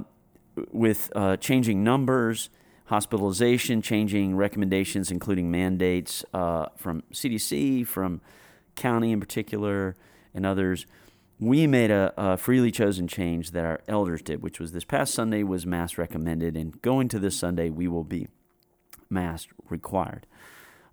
with 0.71 1.11
uh, 1.15 1.37
changing 1.37 1.83
numbers, 1.83 2.49
hospitalization, 2.85 3.81
changing 3.81 4.35
recommendations, 4.35 5.11
including 5.11 5.49
mandates 5.49 6.25
uh, 6.33 6.67
from 6.75 7.03
CDC, 7.13 7.87
from 7.87 8.21
county 8.75 9.11
in 9.11 9.19
particular, 9.19 9.95
and 10.33 10.45
others, 10.45 10.85
we 11.39 11.65
made 11.65 11.89
a, 11.89 12.13
a, 12.17 12.37
freely 12.37 12.71
chosen 12.71 13.07
change 13.07 13.51
that 13.51 13.65
our 13.65 13.81
elders 13.87 14.21
did, 14.21 14.43
which 14.43 14.59
was 14.59 14.73
this 14.73 14.83
past 14.83 15.13
Sunday 15.13 15.41
was 15.41 15.65
mass 15.65 15.97
recommended, 15.97 16.55
and 16.55 16.79
going 16.81 17.07
to 17.07 17.17
this 17.17 17.35
Sunday 17.35 17.69
we 17.69 17.87
will 17.87 18.03
be 18.03 18.27
mass 19.09 19.47
required 19.69 20.27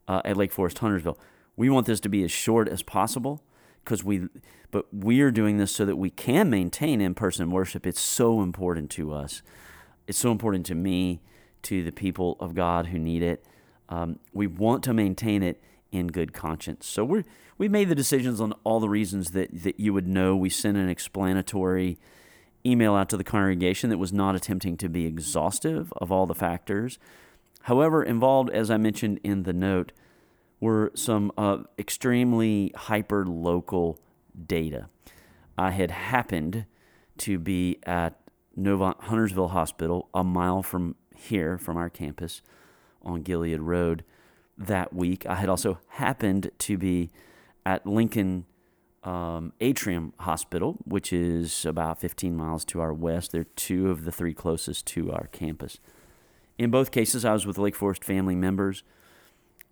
uh, 0.08 0.22
at 0.24 0.36
Lake 0.36 0.50
Forest 0.50 0.78
Huntersville. 0.78 1.18
We 1.56 1.68
want 1.68 1.86
this 1.86 2.00
to 2.00 2.08
be 2.08 2.24
as 2.24 2.30
short 2.30 2.68
as 2.68 2.82
possible 2.82 3.42
because 3.84 4.04
we, 4.04 4.28
but 4.70 4.86
we 4.92 5.20
are 5.20 5.30
doing 5.30 5.58
this 5.58 5.72
so 5.72 5.84
that 5.84 5.96
we 5.96 6.10
can 6.10 6.50
maintain 6.50 7.00
in-person 7.00 7.50
worship. 7.50 7.86
It's 7.86 8.00
so 8.00 8.42
important 8.42 8.90
to 8.92 9.12
us. 9.12 9.42
It's 10.06 10.18
so 10.18 10.30
important 10.30 10.66
to 10.66 10.74
me, 10.74 11.20
to 11.62 11.82
the 11.82 11.92
people 11.92 12.36
of 12.40 12.54
God 12.54 12.86
who 12.86 12.98
need 12.98 13.22
it. 13.22 13.44
Um, 13.88 14.18
we 14.32 14.46
want 14.46 14.82
to 14.84 14.92
maintain 14.92 15.42
it 15.42 15.62
in 15.90 16.08
good 16.08 16.32
conscience. 16.32 16.86
So 16.86 17.04
we're 17.04 17.24
we 17.56 17.68
made 17.68 17.88
the 17.88 17.94
decisions 17.94 18.40
on 18.40 18.52
all 18.62 18.78
the 18.78 18.88
reasons 18.88 19.30
that 19.32 19.62
that 19.64 19.80
you 19.80 19.92
would 19.92 20.06
know. 20.06 20.36
We 20.36 20.50
sent 20.50 20.76
an 20.76 20.88
explanatory 20.88 21.98
email 22.64 22.94
out 22.94 23.08
to 23.08 23.16
the 23.16 23.24
congregation 23.24 23.90
that 23.90 23.98
was 23.98 24.12
not 24.12 24.34
attempting 24.34 24.76
to 24.76 24.88
be 24.88 25.06
exhaustive 25.06 25.92
of 25.96 26.12
all 26.12 26.26
the 26.26 26.34
factors. 26.34 26.98
However, 27.62 28.02
involved, 28.02 28.50
as 28.50 28.70
I 28.70 28.76
mentioned 28.76 29.20
in 29.24 29.44
the 29.44 29.52
note, 29.52 29.92
were 30.60 30.90
some 30.94 31.32
uh, 31.38 31.58
extremely 31.78 32.72
hyper 32.74 33.26
local 33.26 34.00
data. 34.46 34.88
I 35.56 35.70
had 35.70 35.90
happened 35.90 36.66
to 37.18 37.38
be 37.38 37.78
at 37.84 38.18
Novant 38.56 39.00
Huntersville 39.02 39.48
Hospital, 39.48 40.08
a 40.14 40.24
mile 40.24 40.62
from 40.62 40.96
here, 41.14 41.58
from 41.58 41.76
our 41.76 41.88
campus 41.88 42.42
on 43.02 43.22
Gilead 43.22 43.60
Road, 43.60 44.04
that 44.56 44.92
week. 44.92 45.26
I 45.26 45.36
had 45.36 45.48
also 45.48 45.78
happened 45.88 46.50
to 46.58 46.76
be 46.76 47.10
at 47.64 47.86
Lincoln 47.86 48.46
um, 49.04 49.52
Atrium 49.60 50.12
Hospital, 50.20 50.76
which 50.84 51.12
is 51.12 51.64
about 51.64 52.00
15 52.00 52.36
miles 52.36 52.64
to 52.66 52.80
our 52.80 52.92
west. 52.92 53.32
They're 53.32 53.44
two 53.44 53.90
of 53.90 54.04
the 54.04 54.12
three 54.12 54.34
closest 54.34 54.86
to 54.88 55.12
our 55.12 55.28
campus. 55.28 55.78
In 56.58 56.70
both 56.70 56.90
cases, 56.90 57.24
I 57.24 57.32
was 57.32 57.46
with 57.46 57.58
Lake 57.58 57.76
Forest 57.76 58.04
family 58.04 58.34
members, 58.34 58.82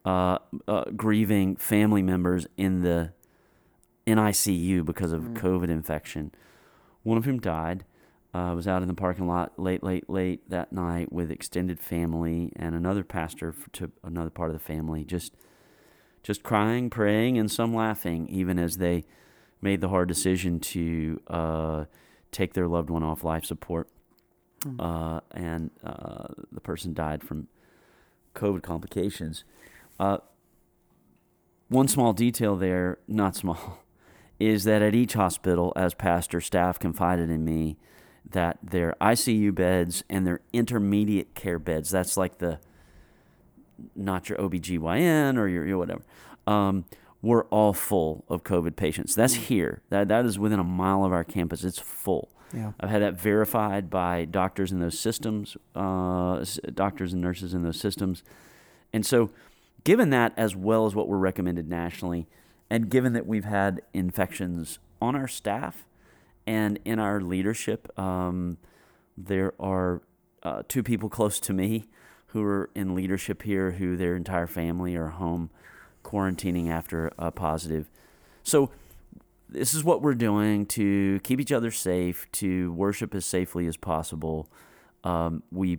uh, 0.07 0.39
uh, 0.69 0.85
grieving 0.97 1.57
family 1.57 2.01
members 2.01 2.47
in 2.57 2.83
the 2.83 3.13
NICU 4.07 4.85
because 4.85 5.11
of 5.11 5.23
mm. 5.23 5.35
COVID 5.37 5.69
infection. 5.69 6.31
One 7.03 7.19
of 7.19 7.25
whom 7.25 7.41
died. 7.41 7.85
I 8.33 8.51
uh, 8.51 8.55
was 8.55 8.69
out 8.69 8.83
in 8.83 8.89
the 8.89 8.95
parking 8.95 9.27
lot 9.27 9.59
late, 9.59 9.83
late, 9.83 10.09
late 10.11 10.49
that 10.51 10.71
night 10.71 11.11
with 11.11 11.31
extended 11.31 11.81
family 11.81 12.53
and 12.55 12.75
another 12.75 13.03
pastor 13.03 13.55
to 13.73 13.91
another 14.05 14.31
part 14.31 14.51
of 14.51 14.55
the 14.55 14.63
family, 14.63 15.05
just, 15.05 15.35
just 16.23 16.43
crying, 16.43 16.91
praying, 16.91 17.39
and 17.39 17.51
some 17.51 17.75
laughing, 17.75 18.29
even 18.29 18.59
as 18.59 18.77
they 18.77 19.05
made 19.63 19.81
the 19.81 19.89
hard 19.89 20.07
decision 20.07 20.61
to 20.61 21.21
uh, 21.29 21.85
take 22.31 22.53
their 22.53 22.69
loved 22.69 22.91
one 22.91 23.03
off 23.03 23.25
life 23.25 23.45
support. 23.45 23.89
Mm. 24.61 24.77
Uh, 24.79 25.21
and 25.33 25.71
uh, 25.83 26.29
the 26.53 26.61
person 26.61 26.93
died 26.93 27.25
from 27.25 27.49
COVID 28.35 28.63
complications. 28.63 29.45
Uh, 29.99 30.19
one 31.69 31.89
small 31.89 32.13
detail 32.13 32.57
there, 32.57 32.99
not 33.09 33.35
small, 33.37 33.81
is 34.39 34.65
that 34.65 34.83
at 34.83 34.95
each 34.95 35.15
hospital, 35.15 35.73
as 35.77 35.95
pastor, 35.95 36.41
staff 36.41 36.79
confided 36.79 37.31
in 37.31 37.45
me 37.45 37.77
that 38.29 38.59
their 38.63 38.95
ICU 39.01 39.55
beds 39.55 40.03
and 40.11 40.27
their 40.27 40.41
intermediate 40.53 41.35
care 41.35 41.59
beds, 41.59 41.91
that's 41.91 42.17
like 42.17 42.39
the 42.39 42.59
not 43.95 44.29
your 44.29 44.39
OBGYN 44.39 45.37
or 45.37 45.49
your, 45.49 45.67
your 45.67 45.79
whatever, 45.79 46.03
um, 46.47 46.85
were 47.23 47.45
all 47.47 47.73
full 47.73 48.25
of 48.29 48.43
COVID 48.45 48.77
patients. 48.77 49.15
That's 49.15 49.37
mm. 49.37 49.43
here. 49.43 49.83
That, 49.91 50.09
that 50.09 50.25
is 50.25 50.39
within 50.39 50.59
a 50.59 50.65
mile 50.65 51.05
of 51.05 51.13
our 51.13 51.25
campus. 51.25 51.65
It's 51.65 51.79
full. 51.79 52.31
Yeah. 52.55 52.73
I've 52.81 52.91
had 52.91 53.03
that 53.03 53.15
verified 53.15 53.91
by 53.91 54.25
doctors 54.25 54.73
in 54.73 54.81
those 54.81 54.99
systems, 54.99 55.57
uh, 55.75 56.45
doctors 56.75 57.13
and 57.13 57.21
nurses 57.21 57.55
in 57.55 57.63
those 57.63 57.79
systems. 57.79 58.23
And 58.93 59.05
so, 59.05 59.31
given 59.87 60.11
that 60.11 60.33
as 60.37 60.57
well 60.57 60.85
as 60.85 60.97
what 60.97 61.07
we're 61.07 61.17
recommended 61.17 61.71
nationally, 61.71 62.27
and 62.69 62.91
given 62.91 63.13
that 63.13 63.25
we've 63.25 63.45
had 63.45 63.81
infections 63.95 64.81
on 65.01 65.15
our 65.15 65.29
staff 65.29 65.87
and 66.45 66.81
in 66.85 66.99
our 66.99 67.21
leadership, 67.21 67.97
um, 67.97 68.59
there 69.17 69.55
are 69.61 70.03
uh, 70.43 70.63
two 70.67 70.83
people 70.83 71.09
close 71.09 71.39
to 71.39 71.53
me 71.53 71.87
who 72.29 72.43
are 72.43 72.69
in 72.75 72.97
leadership 72.97 73.43
here 73.43 73.71
who 73.73 73.97
their 73.97 74.17
entire 74.17 74.49
family 74.49 74.97
are 74.97 75.11
home 75.11 75.51
quarantining 76.03 76.69
after 76.69 77.13
a 77.17 77.31
positive. 77.31 77.89
So, 78.43 78.73
this 79.49 79.73
is 79.73 79.85
what 79.85 80.03
we're 80.03 80.15
doing 80.15 80.67
to 80.67 81.21
keep 81.21 81.41
each 81.41 81.53
other 81.53 81.71
safe, 81.71 82.27
to 82.33 82.73
worship 82.73 83.15
as 83.15 83.25
safely 83.25 83.69
as 83.69 83.77
possible. 83.77 84.51
Um, 85.05 85.45
we 85.53 85.79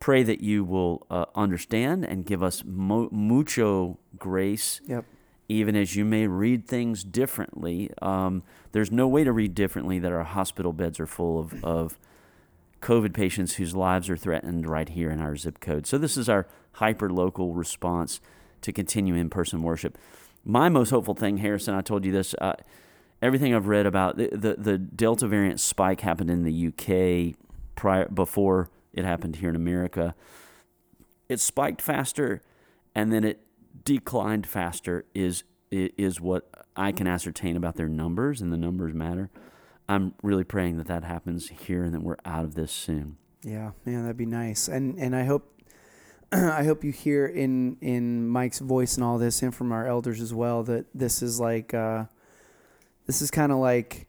pray 0.00 0.22
that 0.22 0.40
you 0.40 0.64
will 0.64 1.06
uh, 1.10 1.26
understand 1.34 2.04
and 2.04 2.24
give 2.24 2.42
us 2.42 2.62
mo- 2.64 3.08
mucho 3.10 3.98
grace. 4.18 4.80
Yep 4.86 5.04
even 5.48 5.74
as 5.74 5.96
you 5.96 6.04
may 6.04 6.26
read 6.26 6.66
things 6.66 7.02
differently. 7.02 7.90
Um, 8.02 8.42
there's 8.72 8.92
no 8.92 9.08
way 9.08 9.24
to 9.24 9.32
read 9.32 9.54
differently 9.54 9.98
that 9.98 10.12
our 10.12 10.24
hospital 10.24 10.72
beds 10.72 11.00
are 11.00 11.06
full 11.06 11.38
of, 11.38 11.64
of 11.64 11.98
COVID 12.82 13.14
patients 13.14 13.54
whose 13.54 13.74
lives 13.74 14.10
are 14.10 14.16
threatened 14.16 14.68
right 14.68 14.88
here 14.88 15.10
in 15.10 15.20
our 15.20 15.36
zip 15.36 15.60
code. 15.60 15.86
So, 15.86 15.98
this 15.98 16.16
is 16.16 16.28
our 16.28 16.46
hyper 16.72 17.10
local 17.10 17.54
response 17.54 18.20
to 18.60 18.72
continue 18.72 19.14
in 19.14 19.30
person 19.30 19.62
worship. 19.62 19.96
My 20.44 20.68
most 20.68 20.90
hopeful 20.90 21.14
thing, 21.14 21.38
Harrison, 21.38 21.74
I 21.74 21.80
told 21.80 22.04
you 22.04 22.12
this. 22.12 22.34
Uh, 22.40 22.54
everything 23.20 23.54
I've 23.54 23.66
read 23.66 23.86
about 23.86 24.16
the, 24.16 24.28
the, 24.30 24.54
the 24.56 24.78
Delta 24.78 25.26
variant 25.26 25.60
spike 25.60 26.02
happened 26.02 26.30
in 26.30 26.44
the 26.44 26.68
UK 26.68 27.36
prior 27.74 28.06
before 28.08 28.70
it 28.92 29.04
happened 29.04 29.36
here 29.36 29.50
in 29.50 29.56
America. 29.56 30.14
It 31.28 31.40
spiked 31.40 31.82
faster, 31.82 32.42
and 32.94 33.12
then 33.12 33.24
it 33.24 33.40
declined 33.84 34.46
faster 34.46 35.04
is 35.14 35.44
is 35.70 36.20
what 36.20 36.48
I 36.76 36.92
can 36.92 37.06
ascertain 37.06 37.56
about 37.56 37.76
their 37.76 37.88
numbers, 37.88 38.40
and 38.40 38.52
the 38.52 38.56
numbers 38.56 38.94
matter. 38.94 39.30
I'm 39.88 40.14
really 40.22 40.44
praying 40.44 40.76
that 40.78 40.86
that 40.86 41.04
happens 41.04 41.48
here 41.48 41.84
and 41.84 41.94
that 41.94 42.02
we're 42.02 42.16
out 42.24 42.44
of 42.44 42.54
this 42.54 42.72
soon. 42.72 43.16
Yeah, 43.42 43.72
man, 43.84 44.02
that'd 44.02 44.16
be 44.16 44.26
nice. 44.26 44.68
And 44.68 44.98
and 44.98 45.14
I 45.14 45.24
hope 45.24 45.62
I 46.32 46.64
hope 46.64 46.84
you 46.84 46.92
hear 46.92 47.26
in 47.26 47.76
in 47.80 48.28
Mike's 48.28 48.58
voice 48.58 48.96
and 48.96 49.04
all 49.04 49.18
this, 49.18 49.42
and 49.42 49.54
from 49.54 49.72
our 49.72 49.86
elders 49.86 50.20
as 50.20 50.34
well, 50.34 50.62
that 50.64 50.86
this 50.94 51.22
is 51.22 51.40
like 51.40 51.72
uh, 51.72 52.04
this 53.06 53.22
is 53.22 53.30
kind 53.30 53.52
of 53.52 53.58
like 53.58 54.06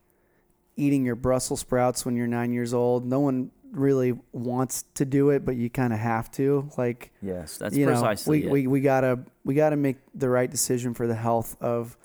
eating 0.75 1.05
your 1.05 1.15
Brussels 1.15 1.59
sprouts 1.59 2.05
when 2.05 2.15
you're 2.15 2.27
nine 2.27 2.51
years 2.51 2.73
old. 2.73 3.05
No 3.05 3.19
one 3.19 3.51
really 3.71 4.17
wants 4.31 4.85
to 4.95 5.05
do 5.05 5.29
it, 5.29 5.45
but 5.45 5.55
you 5.55 5.69
kind 5.69 5.93
of 5.93 5.99
have 5.99 6.31
to. 6.31 6.69
Like, 6.77 7.11
yes, 7.21 7.57
that's 7.57 7.75
you 7.75 7.85
precisely 7.85 8.43
know, 8.43 8.51
we, 8.51 8.61
we 8.61 8.67
we 8.67 8.81
gotta 8.81 9.19
we 9.43 9.55
gotta 9.55 9.75
make 9.75 9.97
the 10.13 10.29
right 10.29 10.49
decision 10.49 10.93
for 10.93 11.07
the 11.07 11.15
health 11.15 11.55
of 11.61 11.97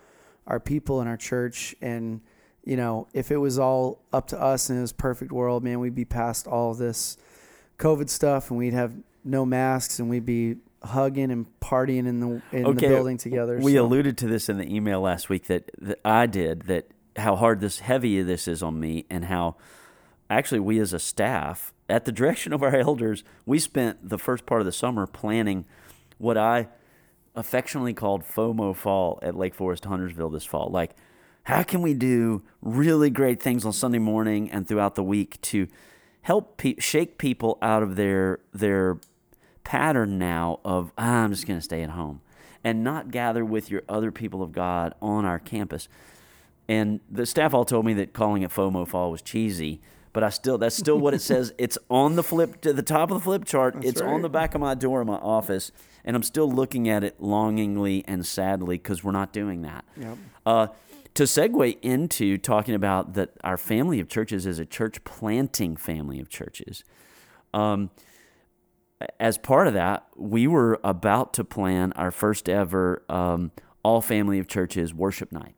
our 0.46 0.60
people 0.60 1.00
and 1.00 1.08
our 1.08 1.16
church. 1.16 1.74
And 1.80 2.20
you 2.64 2.76
know, 2.76 3.08
if 3.12 3.30
it 3.30 3.36
was 3.36 3.58
all 3.58 4.00
up 4.12 4.28
to 4.28 4.40
us 4.40 4.70
in 4.70 4.80
this 4.80 4.92
perfect 4.92 5.32
world, 5.32 5.62
man, 5.62 5.80
we'd 5.80 5.94
be 5.94 6.04
past 6.04 6.46
all 6.46 6.74
this 6.74 7.16
COVID 7.78 8.08
stuff, 8.08 8.50
and 8.50 8.58
we'd 8.58 8.74
have 8.74 8.94
no 9.24 9.44
masks, 9.44 9.98
and 9.98 10.08
we'd 10.08 10.26
be 10.26 10.56
hugging 10.82 11.30
and 11.30 11.46
partying 11.60 12.06
in 12.06 12.20
the 12.20 12.42
in 12.52 12.66
okay. 12.66 12.88
the 12.88 12.88
building 12.88 13.16
together. 13.16 13.58
We 13.58 13.74
so. 13.74 13.84
alluded 13.84 14.18
to 14.18 14.26
this 14.26 14.48
in 14.48 14.58
the 14.58 14.74
email 14.74 15.00
last 15.00 15.28
week 15.28 15.46
that, 15.46 15.70
that 15.78 16.00
I 16.04 16.26
did 16.26 16.62
that 16.62 16.90
how 17.16 17.36
hard 17.36 17.60
this 17.60 17.78
heavy 17.78 18.22
this 18.22 18.48
is 18.48 18.62
on 18.62 18.78
me 18.78 19.06
and 19.08 19.24
how 19.24 19.56
actually, 20.34 20.60
we 20.60 20.78
as 20.78 20.92
a 20.92 20.98
staff, 20.98 21.72
at 21.88 22.04
the 22.04 22.12
direction 22.12 22.52
of 22.52 22.62
our 22.62 22.74
elders, 22.74 23.24
we 23.46 23.58
spent 23.58 24.08
the 24.08 24.18
first 24.18 24.46
part 24.46 24.60
of 24.60 24.64
the 24.66 24.72
summer 24.72 25.06
planning 25.06 25.64
what 26.18 26.36
I 26.36 26.68
affectionately 27.34 27.94
called 27.94 28.22
FOMO 28.22 28.74
Fall 28.74 29.18
at 29.22 29.36
Lake 29.36 29.54
Forest 29.54 29.84
Huntersville 29.84 30.30
this 30.30 30.44
fall. 30.44 30.68
Like, 30.70 30.92
how 31.44 31.62
can 31.62 31.82
we 31.82 31.94
do 31.94 32.42
really 32.62 33.10
great 33.10 33.42
things 33.42 33.64
on 33.66 33.72
Sunday 33.72 33.98
morning 33.98 34.50
and 34.50 34.66
throughout 34.66 34.94
the 34.94 35.02
week 35.02 35.40
to 35.42 35.68
help 36.22 36.56
pe- 36.56 36.78
shake 36.78 37.18
people 37.18 37.58
out 37.60 37.82
of 37.82 37.96
their 37.96 38.40
their 38.52 38.98
pattern 39.62 40.18
now 40.18 40.60
of 40.64 40.92
ah, 40.96 41.24
I'm 41.24 41.30
just 41.30 41.46
going 41.46 41.58
to 41.58 41.64
stay 41.64 41.82
at 41.82 41.90
home 41.90 42.20
and 42.62 42.82
not 42.82 43.10
gather 43.10 43.44
with 43.44 43.70
your 43.70 43.82
other 43.88 44.10
people 44.10 44.42
of 44.42 44.52
God 44.52 44.94
on 45.02 45.24
our 45.24 45.38
campus. 45.38 45.88
And 46.66 47.00
the 47.10 47.26
staff 47.26 47.52
all 47.52 47.66
told 47.66 47.84
me 47.84 47.92
that 47.94 48.14
calling 48.14 48.42
it 48.42 48.50
FOMO 48.50 48.88
Fall 48.88 49.10
was 49.10 49.20
cheesy 49.20 49.82
but 50.14 50.22
I 50.22 50.30
still 50.30 50.56
that's 50.56 50.76
still 50.76 50.98
what 50.98 51.12
it 51.12 51.20
says. 51.32 51.52
It's 51.58 51.76
on 51.90 52.16
the 52.16 52.22
flip 52.22 52.62
to 52.62 52.72
the 52.72 52.82
top 52.82 53.10
of 53.10 53.18
the 53.18 53.20
flip 53.20 53.44
chart. 53.44 53.74
That's 53.74 53.86
it's 53.86 54.00
right. 54.00 54.10
on 54.10 54.22
the 54.22 54.30
back 54.30 54.54
of 54.54 54.62
my 54.62 54.74
door 54.74 55.02
in 55.02 55.06
my 55.06 55.16
office, 55.16 55.70
and 56.02 56.16
I'm 56.16 56.22
still 56.22 56.50
looking 56.50 56.88
at 56.88 57.04
it 57.04 57.20
longingly 57.20 58.02
and 58.08 58.24
sadly 58.24 58.78
because 58.78 59.04
we're 59.04 59.12
not 59.12 59.34
doing 59.34 59.60
that. 59.62 59.84
Yep. 59.98 60.18
Uh, 60.46 60.66
to 61.14 61.24
segue 61.24 61.78
into 61.82 62.38
talking 62.38 62.74
about 62.74 63.14
that 63.14 63.30
our 63.44 63.56
family 63.56 64.00
of 64.00 64.08
churches 64.08 64.46
is 64.46 64.58
a 64.58 64.64
church 64.64 65.04
planting 65.04 65.76
family 65.76 66.18
of 66.18 66.28
churches. 66.28 66.82
Um, 67.52 67.90
as 69.20 69.36
part 69.36 69.66
of 69.66 69.74
that, 69.74 70.06
we 70.16 70.46
were 70.46 70.80
about 70.82 71.34
to 71.34 71.44
plan 71.44 71.92
our 71.92 72.10
first 72.10 72.48
ever 72.48 73.04
um, 73.08 73.52
all 73.82 74.00
family 74.00 74.38
of 74.38 74.48
churches 74.48 74.94
worship 74.94 75.30
night. 75.30 75.54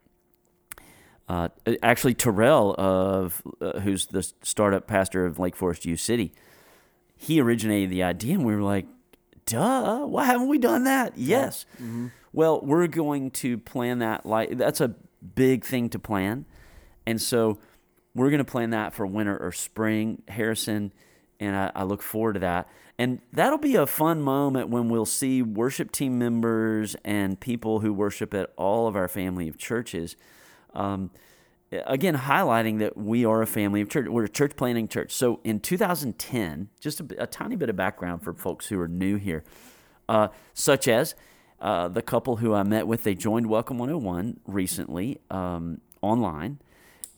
Uh, 1.28 1.48
actually, 1.82 2.14
Terrell, 2.14 2.74
of 2.78 3.42
uh, 3.60 3.80
who's 3.80 4.06
the 4.06 4.22
startup 4.42 4.86
pastor 4.86 5.26
of 5.26 5.38
Lake 5.38 5.56
Forest 5.56 5.84
U 5.84 5.96
City, 5.96 6.32
he 7.16 7.40
originated 7.40 7.90
the 7.90 8.02
idea, 8.02 8.34
and 8.34 8.44
we 8.44 8.54
were 8.54 8.62
like, 8.62 8.86
"Duh! 9.44 10.06
Why 10.06 10.26
haven't 10.26 10.48
we 10.48 10.58
done 10.58 10.84
that?" 10.84 11.16
Yes. 11.16 11.66
Mm-hmm. 11.76 12.08
Well, 12.32 12.60
we're 12.60 12.86
going 12.86 13.30
to 13.32 13.58
plan 13.58 13.98
that. 13.98 14.24
Like 14.24 14.56
that's 14.56 14.80
a 14.80 14.94
big 15.34 15.64
thing 15.64 15.88
to 15.90 15.98
plan, 15.98 16.44
and 17.06 17.20
so 17.20 17.58
we're 18.14 18.30
going 18.30 18.38
to 18.38 18.50
plan 18.50 18.70
that 18.70 18.94
for 18.94 19.06
winter 19.06 19.36
or 19.36 19.52
spring, 19.52 20.22
Harrison, 20.28 20.92
and 21.40 21.56
I, 21.56 21.72
I 21.74 21.82
look 21.82 22.02
forward 22.02 22.34
to 22.34 22.40
that. 22.40 22.68
And 22.98 23.20
that'll 23.30 23.58
be 23.58 23.76
a 23.76 23.86
fun 23.86 24.22
moment 24.22 24.70
when 24.70 24.88
we'll 24.88 25.04
see 25.04 25.42
worship 25.42 25.92
team 25.92 26.18
members 26.18 26.96
and 27.04 27.38
people 27.38 27.80
who 27.80 27.92
worship 27.92 28.32
at 28.32 28.52
all 28.56 28.88
of 28.88 28.96
our 28.96 29.06
family 29.06 29.48
of 29.48 29.58
churches. 29.58 30.16
Um, 30.76 31.10
again, 31.72 32.16
highlighting 32.16 32.78
that 32.78 32.96
we 32.96 33.24
are 33.24 33.42
a 33.42 33.46
family 33.46 33.80
of 33.80 33.88
church. 33.88 34.06
We're 34.08 34.24
a 34.24 34.28
church 34.28 34.56
planting 34.56 34.88
church. 34.88 35.12
So 35.12 35.40
in 35.42 35.60
2010, 35.60 36.68
just 36.80 37.00
a, 37.00 37.22
a 37.22 37.26
tiny 37.26 37.56
bit 37.56 37.68
of 37.68 37.76
background 37.76 38.22
for 38.22 38.32
folks 38.32 38.66
who 38.66 38.78
are 38.80 38.88
new 38.88 39.16
here, 39.16 39.42
uh, 40.08 40.28
such 40.54 40.86
as 40.86 41.14
uh, 41.60 41.88
the 41.88 42.02
couple 42.02 42.36
who 42.36 42.54
I 42.54 42.62
met 42.62 42.86
with, 42.86 43.02
they 43.02 43.14
joined 43.14 43.48
Welcome 43.48 43.78
101 43.78 44.40
recently 44.46 45.18
um, 45.30 45.80
online 46.02 46.58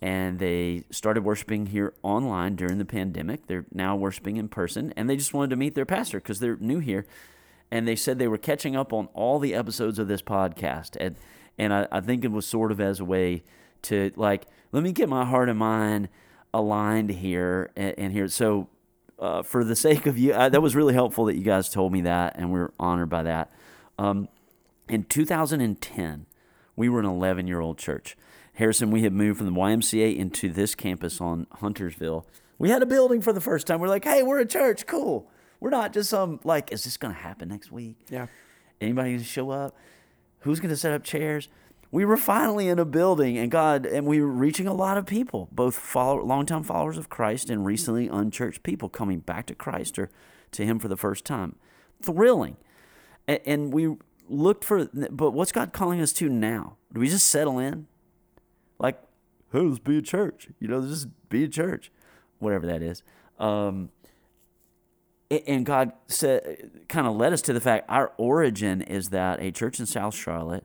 and 0.00 0.38
they 0.38 0.84
started 0.90 1.24
worshiping 1.24 1.66
here 1.66 1.92
online 2.02 2.54
during 2.54 2.78
the 2.78 2.84
pandemic. 2.84 3.46
They're 3.46 3.66
now 3.72 3.96
worshiping 3.96 4.36
in 4.36 4.48
person, 4.48 4.92
and 4.96 5.10
they 5.10 5.16
just 5.16 5.34
wanted 5.34 5.50
to 5.50 5.56
meet 5.56 5.74
their 5.74 5.86
pastor 5.86 6.20
because 6.20 6.38
they're 6.38 6.56
new 6.56 6.78
here. 6.78 7.04
And 7.70 7.86
they 7.86 7.96
said 7.96 8.18
they 8.18 8.28
were 8.28 8.38
catching 8.38 8.76
up 8.76 8.92
on 8.92 9.08
all 9.12 9.38
the 9.38 9.54
episodes 9.54 9.98
of 9.98 10.08
this 10.08 10.22
podcast, 10.22 10.96
and 10.98 11.16
and 11.58 11.74
I, 11.74 11.86
I 11.92 12.00
think 12.00 12.24
it 12.24 12.32
was 12.32 12.46
sort 12.46 12.72
of 12.72 12.80
as 12.80 13.00
a 13.00 13.04
way 13.04 13.42
to 13.82 14.12
like 14.16 14.46
let 14.72 14.82
me 14.82 14.92
get 14.92 15.08
my 15.08 15.24
heart 15.24 15.48
and 15.48 15.58
mind 15.58 16.08
aligned 16.54 17.10
here 17.10 17.70
and, 17.76 17.94
and 17.98 18.12
here. 18.12 18.28
So 18.28 18.68
uh, 19.18 19.42
for 19.42 19.64
the 19.64 19.76
sake 19.76 20.06
of 20.06 20.16
you, 20.16 20.34
I, 20.34 20.48
that 20.48 20.62
was 20.62 20.74
really 20.76 20.94
helpful 20.94 21.24
that 21.26 21.36
you 21.36 21.42
guys 21.42 21.68
told 21.68 21.92
me 21.92 22.02
that, 22.02 22.36
and 22.36 22.52
we're 22.52 22.70
honored 22.78 23.10
by 23.10 23.22
that. 23.24 23.52
Um, 23.98 24.28
in 24.88 25.04
2010, 25.04 26.26
we 26.76 26.88
were 26.88 27.00
an 27.00 27.06
11 27.06 27.46
year 27.46 27.60
old 27.60 27.78
church. 27.78 28.16
Harrison, 28.54 28.90
we 28.90 29.02
had 29.02 29.12
moved 29.12 29.38
from 29.38 29.46
the 29.46 29.52
YMCA 29.52 30.16
into 30.16 30.50
this 30.50 30.74
campus 30.74 31.20
on 31.20 31.46
Huntersville. 31.52 32.26
We 32.58 32.70
had 32.70 32.82
a 32.82 32.86
building 32.86 33.20
for 33.20 33.32
the 33.32 33.40
first 33.40 33.66
time. 33.66 33.80
We're 33.80 33.88
like, 33.88 34.04
hey, 34.04 34.22
we're 34.22 34.40
a 34.40 34.46
church. 34.46 34.86
Cool. 34.86 35.30
We're 35.60 35.70
not 35.70 35.92
just 35.92 36.10
some, 36.10 36.40
like, 36.44 36.72
is 36.72 36.84
this 36.84 36.96
going 36.96 37.14
to 37.14 37.20
happen 37.20 37.48
next 37.48 37.72
week? 37.72 37.96
Yeah. 38.08 38.26
Anybody 38.80 39.10
going 39.10 39.18
to 39.20 39.24
show 39.24 39.50
up? 39.50 39.76
Who's 40.40 40.60
going 40.60 40.70
to 40.70 40.76
set 40.76 40.92
up 40.92 41.02
chairs? 41.02 41.48
We 41.90 42.04
were 42.04 42.16
finally 42.16 42.68
in 42.68 42.78
a 42.78 42.84
building, 42.84 43.38
and 43.38 43.50
God, 43.50 43.86
and 43.86 44.06
we 44.06 44.20
were 44.20 44.28
reaching 44.28 44.66
a 44.66 44.74
lot 44.74 44.98
of 44.98 45.06
people, 45.06 45.48
both 45.50 45.74
follow, 45.74 46.22
longtime 46.22 46.62
followers 46.62 46.98
of 46.98 47.08
Christ 47.08 47.48
and 47.48 47.64
recently 47.64 48.08
unchurched 48.08 48.62
people 48.62 48.88
coming 48.88 49.20
back 49.20 49.46
to 49.46 49.54
Christ 49.54 49.98
or 49.98 50.10
to 50.52 50.64
Him 50.64 50.78
for 50.78 50.88
the 50.88 50.96
first 50.96 51.24
time. 51.24 51.56
Thrilling. 52.02 52.56
And, 53.26 53.40
and 53.46 53.72
we 53.72 53.96
looked 54.28 54.64
for, 54.64 54.86
but 55.10 55.30
what's 55.30 55.50
God 55.50 55.72
calling 55.72 56.00
us 56.00 56.12
to 56.14 56.28
now? 56.28 56.76
Do 56.92 57.00
we 57.00 57.08
just 57.08 57.26
settle 57.26 57.58
in? 57.58 57.86
like, 58.78 59.00
hey, 59.52 59.60
let's 59.60 59.78
be 59.78 59.98
a 59.98 60.02
church. 60.02 60.48
You 60.60 60.68
know, 60.68 60.80
just 60.82 61.08
be 61.28 61.44
a 61.44 61.48
church, 61.48 61.90
whatever 62.38 62.66
that 62.66 62.82
is. 62.82 63.02
Um, 63.38 63.90
and 65.30 65.66
God 65.66 65.92
said, 66.06 66.70
kind 66.88 67.06
of 67.06 67.16
led 67.16 67.32
us 67.32 67.42
to 67.42 67.52
the 67.52 67.60
fact 67.60 67.86
our 67.88 68.12
origin 68.16 68.80
is 68.80 69.10
that 69.10 69.40
a 69.40 69.50
church 69.50 69.78
in 69.78 69.86
South 69.86 70.14
Charlotte 70.14 70.64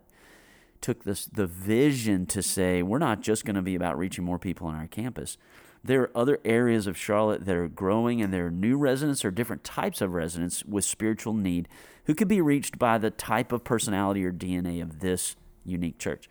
took 0.80 1.04
this 1.04 1.26
the 1.26 1.48
vision 1.48 2.26
to 2.26 2.42
say 2.42 2.84
we're 2.84 3.00
not 3.00 3.22
just 3.22 3.46
going 3.46 3.56
to 3.56 3.62
be 3.62 3.76
about 3.76 3.98
reaching 3.98 4.24
more 4.24 4.40
people 4.40 4.68
on 4.68 4.76
our 4.76 4.88
campus. 4.88 5.38
There 5.84 6.02
are 6.02 6.18
other 6.18 6.40
areas 6.46 6.88
of 6.88 6.98
Charlotte 6.98 7.46
that 7.46 7.56
are 7.56 7.68
growing, 7.68 8.22
and 8.22 8.34
there 8.34 8.46
are 8.46 8.52
new 8.52 8.78
residents 8.78 9.26
or 9.26 9.32
different 9.32 9.66
types 9.66 10.00
of 10.00 10.14
residents 10.14 10.64
with 10.64 10.86
spiritual 10.86 11.34
need 11.34 11.68
who 12.06 12.16
could 12.16 12.30
be 12.30 12.40
reached 12.40 12.80
by 12.80 12.98
the 12.98 13.10
type 13.10 13.52
of 13.52 13.66
personality 13.66 14.24
or 14.24 14.32
DNA 14.32 14.82
of 14.82 15.00
this 15.00 15.36
unique 15.66 16.00
church. 16.00 16.30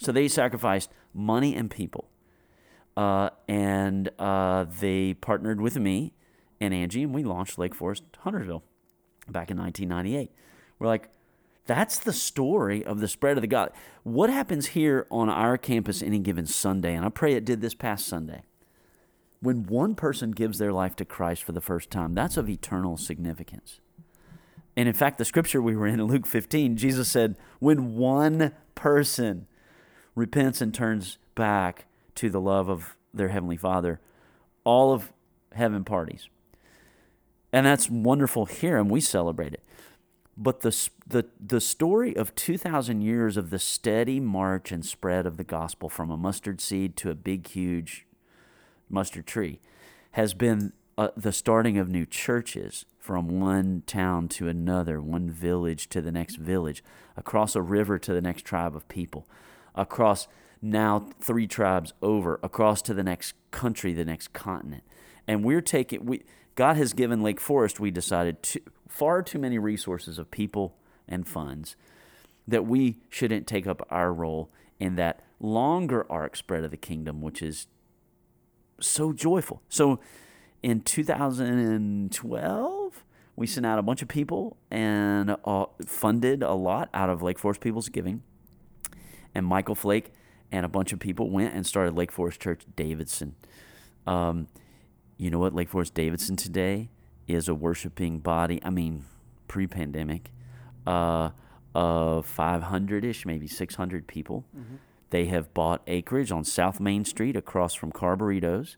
So 0.00 0.10
they 0.10 0.26
sacrificed 0.26 0.90
money 1.14 1.54
and 1.54 1.70
people. 1.70 2.08
Uh, 2.96 3.30
and 3.48 4.10
uh, 4.18 4.66
they 4.80 5.14
partnered 5.14 5.60
with 5.60 5.76
me 5.76 6.12
and 6.62 6.72
Angie, 6.72 7.02
and 7.02 7.12
we 7.12 7.24
launched 7.24 7.58
Lake 7.58 7.74
Forest 7.74 8.04
Huntersville 8.20 8.62
back 9.28 9.50
in 9.50 9.58
1998. 9.58 10.30
We're 10.78 10.86
like, 10.86 11.08
that's 11.66 11.98
the 11.98 12.12
story 12.12 12.84
of 12.84 13.00
the 13.00 13.08
spread 13.08 13.36
of 13.36 13.40
the 13.40 13.48
God. 13.48 13.72
What 14.04 14.30
happens 14.30 14.68
here 14.68 15.06
on 15.10 15.28
our 15.28 15.58
campus 15.58 16.02
any 16.02 16.20
given 16.20 16.46
Sunday, 16.46 16.94
and 16.94 17.04
I 17.04 17.08
pray 17.08 17.34
it 17.34 17.44
did 17.44 17.60
this 17.60 17.74
past 17.74 18.06
Sunday, 18.06 18.42
when 19.40 19.64
one 19.64 19.96
person 19.96 20.30
gives 20.30 20.58
their 20.58 20.72
life 20.72 20.94
to 20.96 21.04
Christ 21.04 21.42
for 21.42 21.52
the 21.52 21.60
first 21.60 21.90
time, 21.90 22.14
that's 22.14 22.36
of 22.36 22.48
eternal 22.48 22.96
significance. 22.96 23.80
And 24.76 24.88
in 24.88 24.94
fact, 24.94 25.18
the 25.18 25.24
scripture 25.24 25.60
we 25.60 25.76
were 25.76 25.86
in, 25.86 26.00
in 26.00 26.06
Luke 26.06 26.26
15, 26.26 26.76
Jesus 26.76 27.08
said, 27.08 27.36
when 27.58 27.96
one 27.96 28.52
person 28.76 29.46
repents 30.14 30.60
and 30.60 30.72
turns 30.72 31.18
back 31.34 31.86
to 32.14 32.30
the 32.30 32.40
love 32.40 32.68
of 32.68 32.96
their 33.12 33.28
Heavenly 33.28 33.56
Father, 33.56 34.00
all 34.64 34.92
of 34.92 35.12
heaven 35.54 35.84
parties. 35.84 36.28
And 37.52 37.66
that's 37.66 37.90
wonderful 37.90 38.46
here, 38.46 38.78
and 38.78 38.90
we 38.90 39.00
celebrate 39.00 39.52
it. 39.52 39.62
But 40.36 40.60
the, 40.60 40.88
the, 41.06 41.26
the 41.38 41.60
story 41.60 42.16
of 42.16 42.34
2,000 42.34 43.02
years 43.02 43.36
of 43.36 43.50
the 43.50 43.58
steady 43.58 44.18
march 44.18 44.72
and 44.72 44.84
spread 44.84 45.26
of 45.26 45.36
the 45.36 45.44
gospel 45.44 45.90
from 45.90 46.10
a 46.10 46.16
mustard 46.16 46.60
seed 46.60 46.96
to 46.98 47.10
a 47.10 47.14
big, 47.14 47.46
huge 47.48 48.06
mustard 48.88 49.26
tree 49.26 49.60
has 50.12 50.32
been 50.32 50.72
uh, 50.96 51.08
the 51.16 51.32
starting 51.32 51.76
of 51.76 51.88
new 51.88 52.06
churches 52.06 52.86
from 52.98 53.40
one 53.40 53.82
town 53.86 54.28
to 54.28 54.48
another, 54.48 55.00
one 55.00 55.30
village 55.30 55.88
to 55.90 56.00
the 56.00 56.12
next 56.12 56.36
village, 56.36 56.82
across 57.16 57.54
a 57.54 57.62
river 57.62 57.98
to 57.98 58.14
the 58.14 58.20
next 58.22 58.42
tribe 58.42 58.74
of 58.74 58.88
people 58.88 59.26
across 59.74 60.28
now 60.60 61.08
three 61.20 61.46
tribes 61.46 61.92
over, 62.02 62.38
across 62.42 62.82
to 62.82 62.94
the 62.94 63.02
next 63.02 63.34
country, 63.50 63.92
the 63.92 64.04
next 64.04 64.32
continent. 64.32 64.84
And 65.26 65.44
we're 65.44 65.60
taking, 65.60 66.04
we, 66.04 66.22
God 66.54 66.76
has 66.76 66.92
given 66.92 67.22
Lake 67.22 67.40
Forest, 67.40 67.80
we 67.80 67.90
decided, 67.90 68.42
to, 68.42 68.60
far 68.88 69.22
too 69.22 69.38
many 69.38 69.58
resources 69.58 70.18
of 70.18 70.30
people 70.30 70.76
and 71.08 71.26
funds 71.26 71.76
that 72.46 72.66
we 72.66 72.98
shouldn't 73.08 73.46
take 73.46 73.66
up 73.66 73.86
our 73.90 74.12
role 74.12 74.50
in 74.78 74.96
that 74.96 75.20
longer 75.40 76.04
arc 76.10 76.36
spread 76.36 76.64
of 76.64 76.70
the 76.70 76.76
kingdom, 76.76 77.22
which 77.22 77.40
is 77.42 77.66
so 78.80 79.12
joyful. 79.12 79.62
So 79.68 80.00
in 80.62 80.80
2012, 80.80 83.04
we 83.34 83.46
sent 83.46 83.64
out 83.64 83.78
a 83.78 83.82
bunch 83.82 84.02
of 84.02 84.08
people 84.08 84.58
and 84.70 85.36
uh, 85.44 85.66
funded 85.86 86.42
a 86.42 86.52
lot 86.52 86.90
out 86.92 87.08
of 87.08 87.22
Lake 87.22 87.38
Forest 87.38 87.60
People's 87.60 87.88
Giving 87.88 88.22
and 89.34 89.46
Michael 89.46 89.74
Flake 89.74 90.12
and 90.50 90.66
a 90.66 90.68
bunch 90.68 90.92
of 90.92 90.98
people 90.98 91.30
went 91.30 91.54
and 91.54 91.66
started 91.66 91.94
Lake 91.94 92.12
Forest 92.12 92.40
Church 92.40 92.62
Davidson. 92.76 93.36
Um, 94.06 94.48
you 95.22 95.30
know 95.30 95.38
what? 95.38 95.54
Lake 95.54 95.68
Forest 95.68 95.94
Davidson 95.94 96.36
today 96.36 96.90
is 97.28 97.48
a 97.48 97.54
worshiping 97.54 98.18
body. 98.18 98.60
I 98.64 98.70
mean, 98.70 99.04
pre-pandemic, 99.46 100.32
uh, 100.86 101.30
of 101.74 102.26
500 102.26 103.04
ish, 103.04 103.24
maybe 103.24 103.46
600 103.46 104.06
people. 104.06 104.44
Mm-hmm. 104.56 104.76
They 105.10 105.26
have 105.26 105.54
bought 105.54 105.82
acreage 105.86 106.32
on 106.32 106.44
South 106.44 106.80
Main 106.80 107.04
Street 107.04 107.36
across 107.36 107.74
from 107.74 107.92
Carburitos, 107.92 108.76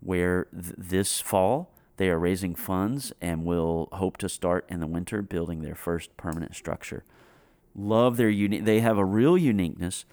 where 0.00 0.46
th- 0.52 0.74
this 0.78 1.20
fall 1.20 1.70
they 1.96 2.08
are 2.08 2.18
raising 2.18 2.54
funds 2.54 3.12
and 3.20 3.44
will 3.44 3.88
hope 3.92 4.16
to 4.18 4.28
start 4.28 4.64
in 4.68 4.80
the 4.80 4.86
winter 4.86 5.22
building 5.22 5.60
their 5.62 5.76
first 5.76 6.16
permanent 6.16 6.56
structure 6.56 7.04
love 7.74 8.16
their 8.16 8.30
unique. 8.30 8.64
They 8.64 8.80
have 8.80 8.98
a 8.98 9.04
real 9.04 9.36
uniqueness 9.36 10.04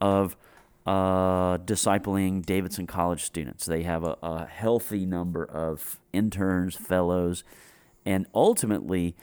of 0.00 0.36
uh, 0.86 1.58
discipling 1.58 2.44
Davidson 2.44 2.86
College 2.86 3.22
students. 3.22 3.66
They 3.66 3.82
have 3.84 4.02
a, 4.02 4.16
a, 4.22 4.46
healthy 4.46 5.06
number 5.06 5.44
of 5.44 6.00
interns, 6.12 6.74
fellows, 6.74 7.44
and 8.04 8.26
ultimately, 8.34 9.14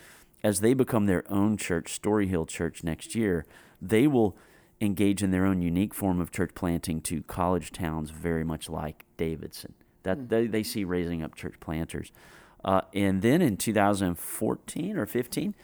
as 0.42 0.62
they 0.62 0.74
become 0.74 1.06
their 1.06 1.30
own 1.30 1.58
church, 1.58 1.92
Story 1.92 2.28
Hill 2.28 2.46
Church, 2.46 2.84
next 2.84 3.14
year, 3.14 3.46
they 3.82 4.08
will 4.08 4.38
engage 4.80 5.22
in 5.22 5.32
their 5.32 5.46
own 5.46 5.62
unique 5.62 5.94
form 5.94 6.22
of 6.22 6.32
church 6.32 6.52
planting 6.56 7.02
to 7.02 7.24
college 7.24 7.72
towns, 7.72 8.10
very 8.10 8.46
much 8.46 8.70
like 8.70 9.04
Davidson. 9.18 9.74
That 10.04 10.18
mm. 10.18 10.30
they, 10.30 10.48
they 10.48 10.64
see 10.64 10.86
raising 10.86 11.22
up 11.22 11.36
church 11.36 11.56
planters. 11.60 12.14
Uh, 12.64 12.82
and 12.94 13.22
then 13.22 13.42
in 13.42 13.58
2014 13.58 14.98
or 14.98 15.06
15, 15.06 15.56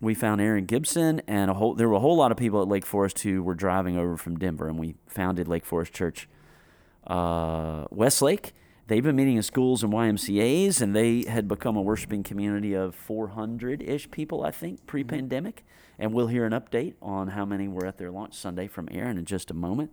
we 0.00 0.14
found 0.14 0.40
Aron 0.40 0.64
Gibson 0.64 1.20
and 1.26 1.50
a 1.50 1.54
whole 1.54 1.74
there 1.74 1.88
were 1.88 1.94
a 1.94 2.00
whole 2.00 2.16
lot 2.16 2.30
of 2.32 2.38
people 2.38 2.62
at 2.62 2.68
Lake 2.68 2.86
Forest 2.86 3.20
who 3.20 3.42
were 3.42 3.54
driving 3.54 3.96
over 3.96 4.16
from 4.16 4.38
Denver 4.38 4.68
and 4.68 4.78
we 4.78 4.94
founded 5.06 5.46
Lake 5.46 5.64
Forest 5.64 5.92
Church 5.92 6.28
uh, 7.06 7.84
Westlake. 7.90 8.52
They've 8.86 9.04
been 9.04 9.14
meeting 9.14 9.36
in 9.36 9.42
schools 9.42 9.84
and 9.84 9.92
YMCA's 9.92 10.80
and 10.80 10.96
they 10.96 11.24
had 11.24 11.46
become 11.46 11.76
a 11.76 11.82
worshiping 11.82 12.22
community 12.22 12.74
of 12.74 12.96
400-ish 12.96 14.10
people 14.10 14.42
I 14.44 14.50
think 14.50 14.86
pre-pandemic 14.86 15.64
and 15.98 16.14
we'll 16.14 16.28
hear 16.28 16.46
an 16.46 16.52
update 16.52 16.94
on 17.02 17.28
how 17.28 17.44
many 17.44 17.68
were 17.68 17.86
at 17.86 17.98
their 17.98 18.10
launch 18.10 18.34
Sunday 18.34 18.66
from 18.66 18.88
Aron 18.90 19.18
in 19.18 19.26
just 19.26 19.50
a 19.50 19.54
moment. 19.54 19.92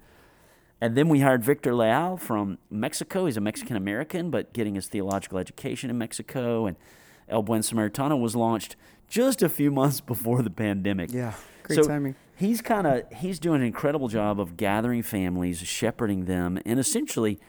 And 0.80 0.96
then 0.96 1.10
we 1.10 1.20
hired 1.22 1.44
Victor 1.44 1.74
Leal 1.74 2.18
from 2.18 2.60
Mexico. 2.70 3.26
He's 3.26 3.36
a 3.36 3.42
Mexican 3.42 3.76
American, 3.76 4.30
but 4.30 4.54
getting 4.54 4.76
his 4.76 4.88
theological 4.88 5.40
education 5.40 5.90
in 5.90 5.98
Mexico. 5.98 6.68
And 6.68 6.78
El 7.28 7.42
Buen 7.44 7.62
Samaritano 7.62 8.20
was 8.20 8.36
launched 8.36 8.76
just 9.08 9.42
a 9.42 9.50
few 9.50 9.72
months 9.82 10.02
before 10.02 10.42
the 10.42 10.50
pandemic. 10.50 11.12
Yeah, 11.12 11.34
great 11.64 11.78
so 11.78 11.84
timing. 11.84 12.16
He's 12.36 12.62
kind 12.62 12.86
of 12.86 13.12
he's 13.14 13.40
doing 13.40 13.62
an 13.62 13.68
incredible 13.68 14.08
job 14.08 14.40
of 14.40 14.58
gathering 14.58 15.04
families, 15.04 15.60
shepherding 15.60 16.26
them, 16.26 16.60
and 16.66 16.80
essentially 16.80 17.40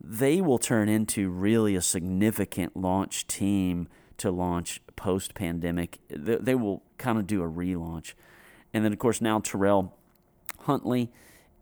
they 0.00 0.40
will 0.40 0.58
turn 0.58 0.88
into 0.88 1.28
really 1.28 1.74
a 1.74 1.82
significant 1.82 2.76
launch 2.76 3.26
team 3.26 3.88
to 4.18 4.30
launch 4.30 4.80
post 4.96 5.34
pandemic. 5.34 5.98
They, 6.08 6.36
they 6.36 6.54
will 6.54 6.82
kind 6.98 7.18
of 7.18 7.26
do 7.26 7.42
a 7.42 7.48
relaunch. 7.48 8.14
And 8.72 8.84
then, 8.84 8.92
of 8.92 8.98
course, 8.98 9.20
now 9.20 9.40
Terrell 9.40 9.96
Huntley 10.60 11.10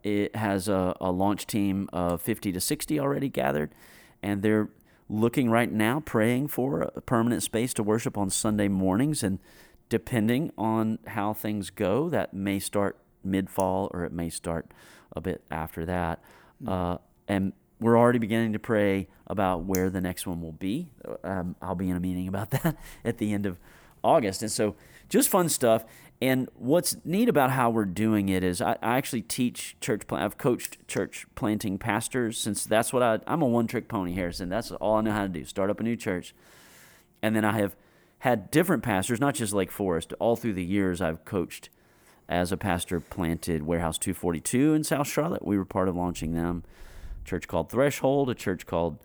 it 0.02 0.36
has 0.36 0.68
a, 0.68 0.94
a 1.00 1.10
launch 1.10 1.46
team 1.48 1.88
of 1.92 2.22
50 2.22 2.52
to 2.52 2.60
60 2.60 3.00
already 3.00 3.28
gathered, 3.28 3.74
and 4.22 4.40
they're 4.40 4.68
looking 5.08 5.50
right 5.50 5.70
now, 5.70 6.00
praying 6.00 6.48
for 6.48 6.82
a 6.82 7.00
permanent 7.00 7.42
space 7.42 7.72
to 7.74 7.82
worship 7.82 8.18
on 8.18 8.30
Sunday 8.30 8.68
mornings. 8.68 9.22
And 9.22 9.38
depending 9.88 10.52
on 10.58 10.98
how 11.08 11.32
things 11.32 11.70
go, 11.70 12.08
that 12.08 12.34
may 12.34 12.58
start 12.58 12.96
mid 13.22 13.50
fall 13.50 13.90
or 13.92 14.04
it 14.04 14.12
may 14.12 14.30
start 14.30 14.70
a 15.14 15.20
bit 15.20 15.42
after 15.50 15.84
that. 15.84 16.20
Mm-hmm. 16.62 16.68
Uh, 16.68 16.98
and 17.28 17.52
we're 17.80 17.98
already 17.98 18.18
beginning 18.18 18.52
to 18.54 18.58
pray 18.58 19.08
about 19.26 19.64
where 19.64 19.90
the 19.90 20.00
next 20.00 20.26
one 20.26 20.40
will 20.40 20.52
be. 20.52 20.88
Um, 21.22 21.56
I'll 21.60 21.74
be 21.74 21.90
in 21.90 21.96
a 21.96 22.00
meeting 22.00 22.28
about 22.28 22.50
that 22.62 22.76
at 23.04 23.18
the 23.18 23.32
end 23.32 23.46
of 23.46 23.58
August. 24.02 24.42
And 24.42 24.50
so 24.50 24.76
just 25.08 25.28
fun 25.28 25.48
stuff. 25.48 25.84
And 26.20 26.48
what's 26.54 26.96
neat 27.04 27.28
about 27.28 27.50
how 27.50 27.68
we're 27.68 27.84
doing 27.84 28.28
it 28.30 28.42
is 28.42 28.62
I, 28.62 28.72
I 28.82 28.96
actually 28.96 29.22
teach 29.22 29.76
church. 29.80 30.06
Plant, 30.06 30.24
I've 30.24 30.38
coached 30.38 30.86
church 30.88 31.26
planting 31.34 31.78
pastors 31.78 32.38
since 32.38 32.64
that's 32.64 32.92
what 32.92 33.02
I. 33.02 33.18
I'm 33.26 33.42
a 33.42 33.46
one 33.46 33.66
trick 33.66 33.86
pony, 33.86 34.14
Harrison. 34.14 34.48
That's 34.48 34.70
all 34.70 34.96
I 34.96 35.00
know 35.02 35.12
how 35.12 35.22
to 35.22 35.28
do. 35.28 35.44
Start 35.44 35.68
up 35.68 35.78
a 35.78 35.82
new 35.82 35.96
church, 35.96 36.34
and 37.22 37.36
then 37.36 37.44
I 37.44 37.58
have 37.58 37.76
had 38.20 38.50
different 38.50 38.82
pastors, 38.82 39.20
not 39.20 39.34
just 39.34 39.52
Lake 39.52 39.70
Forest. 39.70 40.14
All 40.18 40.36
through 40.36 40.54
the 40.54 40.64
years, 40.64 41.02
I've 41.02 41.24
coached 41.26 41.68
as 42.30 42.50
a 42.50 42.56
pastor. 42.56 42.98
Planted 42.98 43.64
Warehouse 43.64 43.98
242 43.98 44.72
in 44.72 44.84
South 44.84 45.08
Charlotte. 45.08 45.44
We 45.44 45.58
were 45.58 45.66
part 45.66 45.88
of 45.88 45.96
launching 45.96 46.32
them. 46.32 46.64
A 47.22 47.28
church 47.28 47.46
called 47.46 47.70
Threshold, 47.70 48.30
a 48.30 48.34
church 48.34 48.64
called 48.64 48.98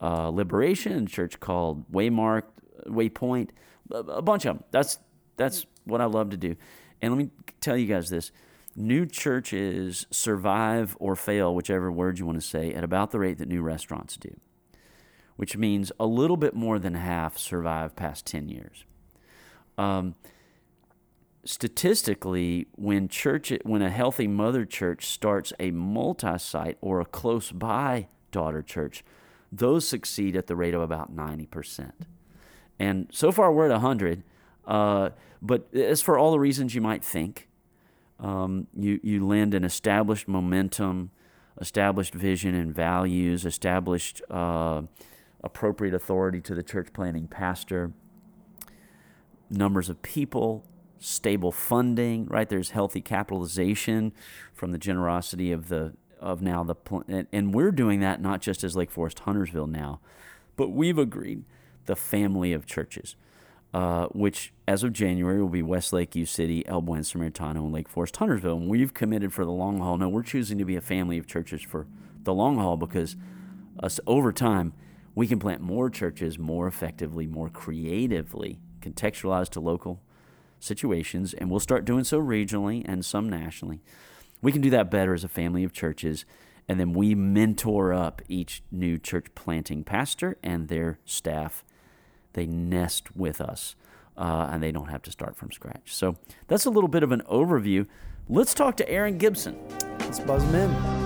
uh, 0.00 0.28
Liberation, 0.28 1.04
a 1.04 1.06
church 1.06 1.40
called 1.40 1.90
Waymark, 1.90 2.44
Waypoint, 2.86 3.50
a, 3.90 3.96
a 3.96 4.22
bunch 4.22 4.44
of 4.44 4.58
them. 4.58 4.64
That's 4.70 5.00
that's 5.36 5.66
what 5.84 6.00
I 6.00 6.06
love 6.06 6.30
to 6.30 6.36
do. 6.36 6.56
And 7.00 7.12
let 7.12 7.18
me 7.18 7.30
tell 7.60 7.76
you 7.76 7.86
guys 7.86 8.10
this 8.10 8.30
new 8.74 9.06
churches 9.06 10.06
survive 10.10 10.96
or 10.98 11.16
fail, 11.16 11.54
whichever 11.54 11.90
word 11.90 12.18
you 12.18 12.26
want 12.26 12.40
to 12.40 12.46
say, 12.46 12.72
at 12.72 12.84
about 12.84 13.10
the 13.10 13.18
rate 13.18 13.38
that 13.38 13.48
new 13.48 13.62
restaurants 13.62 14.16
do, 14.16 14.34
which 15.36 15.56
means 15.56 15.92
a 16.00 16.06
little 16.06 16.36
bit 16.36 16.54
more 16.54 16.78
than 16.78 16.94
half 16.94 17.36
survive 17.36 17.94
past 17.96 18.26
10 18.26 18.48
years. 18.48 18.84
Um, 19.76 20.14
statistically, 21.44 22.66
when 22.76 23.08
church, 23.08 23.52
when 23.64 23.82
a 23.82 23.90
healthy 23.90 24.28
mother 24.28 24.64
church 24.64 25.06
starts 25.06 25.52
a 25.58 25.70
multi-site 25.70 26.78
or 26.80 27.00
a 27.00 27.04
close 27.04 27.50
by 27.50 28.08
daughter 28.30 28.62
church, 28.62 29.04
those 29.50 29.86
succeed 29.86 30.36
at 30.36 30.46
the 30.46 30.56
rate 30.56 30.74
of 30.74 30.80
about 30.80 31.14
90%. 31.14 31.92
And 32.78 33.08
so 33.12 33.30
far 33.30 33.52
we're 33.52 33.66
at 33.66 33.72
100. 33.72 34.22
Uh, 34.66 35.10
but 35.40 35.68
it's 35.72 36.02
for 36.02 36.18
all 36.18 36.30
the 36.30 36.38
reasons 36.40 36.74
you 36.74 36.80
might 36.80 37.04
think. 37.04 37.48
Um, 38.20 38.68
you, 38.76 39.00
you 39.02 39.26
lend 39.26 39.52
an 39.54 39.64
established 39.64 40.28
momentum, 40.28 41.10
established 41.60 42.14
vision 42.14 42.54
and 42.54 42.72
values, 42.72 43.44
established 43.44 44.22
uh, 44.30 44.82
appropriate 45.42 45.94
authority 45.94 46.40
to 46.42 46.54
the 46.54 46.62
church 46.62 46.92
planting 46.92 47.26
pastor, 47.26 47.92
numbers 49.50 49.88
of 49.88 50.00
people, 50.02 50.64
stable 51.00 51.50
funding, 51.50 52.26
right? 52.26 52.48
There's 52.48 52.70
healthy 52.70 53.00
capitalization 53.00 54.12
from 54.54 54.70
the 54.70 54.78
generosity 54.78 55.50
of 55.52 55.68
the 55.68 55.94
of 56.20 56.40
now 56.40 56.62
the 56.62 56.76
and 57.32 57.52
we're 57.52 57.72
doing 57.72 57.98
that 57.98 58.22
not 58.22 58.40
just 58.40 58.62
as 58.62 58.76
Lake 58.76 58.92
Forest 58.92 59.18
Huntersville 59.20 59.66
now, 59.66 59.98
but 60.54 60.68
we've 60.68 60.98
agreed 60.98 61.42
the 61.86 61.96
family 61.96 62.52
of 62.52 62.64
churches 62.64 63.16
uh, 63.74 64.06
which 64.08 64.52
as 64.68 64.82
of 64.82 64.92
January 64.92 65.40
will 65.40 65.48
be 65.48 65.62
Westlake, 65.62 66.14
U 66.14 66.26
City, 66.26 66.66
El 66.66 66.82
Buen, 66.82 67.02
Samaritano, 67.02 67.56
and 67.56 67.72
Lake 67.72 67.88
Forest, 67.88 68.16
Huntersville. 68.16 68.58
And 68.58 68.68
we've 68.68 68.92
committed 68.92 69.32
for 69.32 69.44
the 69.44 69.50
long 69.50 69.78
haul. 69.78 69.96
No, 69.96 70.08
we're 70.08 70.22
choosing 70.22 70.58
to 70.58 70.64
be 70.64 70.76
a 70.76 70.80
family 70.80 71.18
of 71.18 71.26
churches 71.26 71.62
for 71.62 71.86
the 72.22 72.34
long 72.34 72.58
haul 72.58 72.76
because 72.76 73.16
us 73.82 73.98
over 74.06 74.32
time 74.32 74.72
we 75.14 75.26
can 75.26 75.38
plant 75.38 75.60
more 75.60 75.90
churches 75.90 76.38
more 76.38 76.66
effectively, 76.66 77.26
more 77.26 77.48
creatively, 77.48 78.60
contextualized 78.80 79.50
to 79.50 79.60
local 79.60 80.00
situations, 80.58 81.34
and 81.34 81.50
we'll 81.50 81.60
start 81.60 81.84
doing 81.84 82.04
so 82.04 82.20
regionally 82.20 82.82
and 82.86 83.04
some 83.04 83.28
nationally. 83.28 83.82
We 84.40 84.52
can 84.52 84.62
do 84.62 84.70
that 84.70 84.90
better 84.90 85.12
as 85.12 85.24
a 85.24 85.28
family 85.28 85.64
of 85.64 85.72
churches, 85.72 86.24
and 86.68 86.78
then 86.80 86.92
we 86.92 87.14
mentor 87.14 87.92
up 87.92 88.22
each 88.28 88.62
new 88.70 88.98
church 88.98 89.26
planting 89.34 89.84
pastor 89.84 90.38
and 90.42 90.68
their 90.68 90.98
staff 91.04 91.64
they 92.32 92.46
nest 92.46 93.14
with 93.16 93.40
us 93.40 93.76
uh, 94.16 94.48
and 94.50 94.62
they 94.62 94.72
don't 94.72 94.88
have 94.88 95.02
to 95.02 95.10
start 95.10 95.36
from 95.36 95.50
scratch. 95.50 95.94
So 95.94 96.16
that's 96.48 96.64
a 96.64 96.70
little 96.70 96.88
bit 96.88 97.02
of 97.02 97.12
an 97.12 97.22
overview. 97.30 97.86
Let's 98.28 98.54
talk 98.54 98.76
to 98.78 98.88
Aron 98.88 99.18
Gibson. 99.18 99.58
Let's 100.00 100.20
buzz 100.20 100.42
him 100.44 100.54
in. 100.54 101.02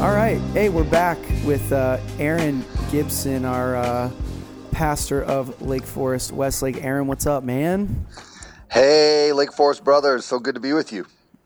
All 0.00 0.14
right. 0.14 0.40
Hey, 0.54 0.70
we're 0.70 0.84
back 0.84 1.18
with 1.44 1.72
uh, 1.72 1.98
Aron 2.18 2.64
Gibson, 2.90 3.44
our 3.44 3.76
uh, 3.76 4.10
pastor 4.72 5.22
of 5.22 5.60
Lake 5.60 5.84
Forest 5.84 6.32
Westlake. 6.32 6.82
Aron, 6.82 7.06
what's 7.06 7.26
up, 7.26 7.44
man? 7.44 8.06
Hey, 8.70 9.32
Lake 9.32 9.52
Forest 9.52 9.82
brothers, 9.82 10.24
so 10.24 10.38
good 10.38 10.54
to 10.54 10.60
be 10.60 10.72
with 10.72 10.92
you. 10.92 11.04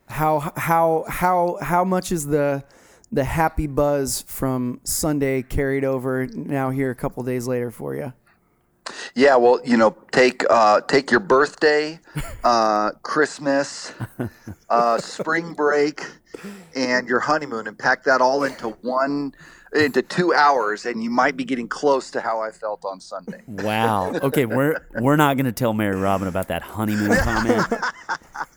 How 0.09 0.53
how 0.57 1.07
how 1.09 1.57
how 1.63 1.83
much 1.83 2.13
is 2.13 2.27
the 2.27 2.65
the 3.11 3.25
happy 3.25 3.67
buzz 3.67 4.21
from 4.29 4.81
Sunday 4.85 5.41
carried 5.41 5.87
over 5.87 6.27
now 6.27 6.69
here 6.69 6.91
a 6.91 6.95
couple 6.95 7.23
days 7.23 7.47
later 7.47 7.71
for 7.71 7.95
you? 7.95 8.13
Yeah, 9.15 9.37
well, 9.37 9.59
you 9.65 9.79
know, 9.79 9.97
take 10.13 10.45
uh, 10.51 10.83
take 10.83 11.11
your 11.11 11.21
birthday, 11.21 11.99
uh, 12.45 12.91
Christmas, 13.03 13.95
uh, 14.69 14.99
spring 14.99 15.55
break, 15.55 16.03
and 16.77 17.09
your 17.09 17.21
honeymoon, 17.21 17.67
and 17.67 17.79
pack 17.79 18.05
that 18.05 18.21
all 18.21 18.45
into 18.45 18.69
one 18.83 19.33
into 19.75 20.03
two 20.03 20.33
hours, 20.33 20.87
and 20.87 21.03
you 21.03 21.11
might 21.11 21.37
be 21.37 21.45
getting 21.45 21.69
close 21.69 22.11
to 22.13 22.21
how 22.21 22.41
I 22.41 22.51
felt 22.51 22.85
on 22.85 23.01
Sunday. 23.01 23.43
Wow. 23.47 24.13
Okay, 24.15 24.47
we're 24.47 24.87
we're 25.01 25.17
not 25.17 25.37
going 25.37 25.47
to 25.47 25.53
tell 25.53 25.75
Mary 25.75 25.97
Robin 25.97 26.29
about 26.29 26.49
that 26.49 26.63
honeymoon 26.63 27.17
comment, 27.23 27.67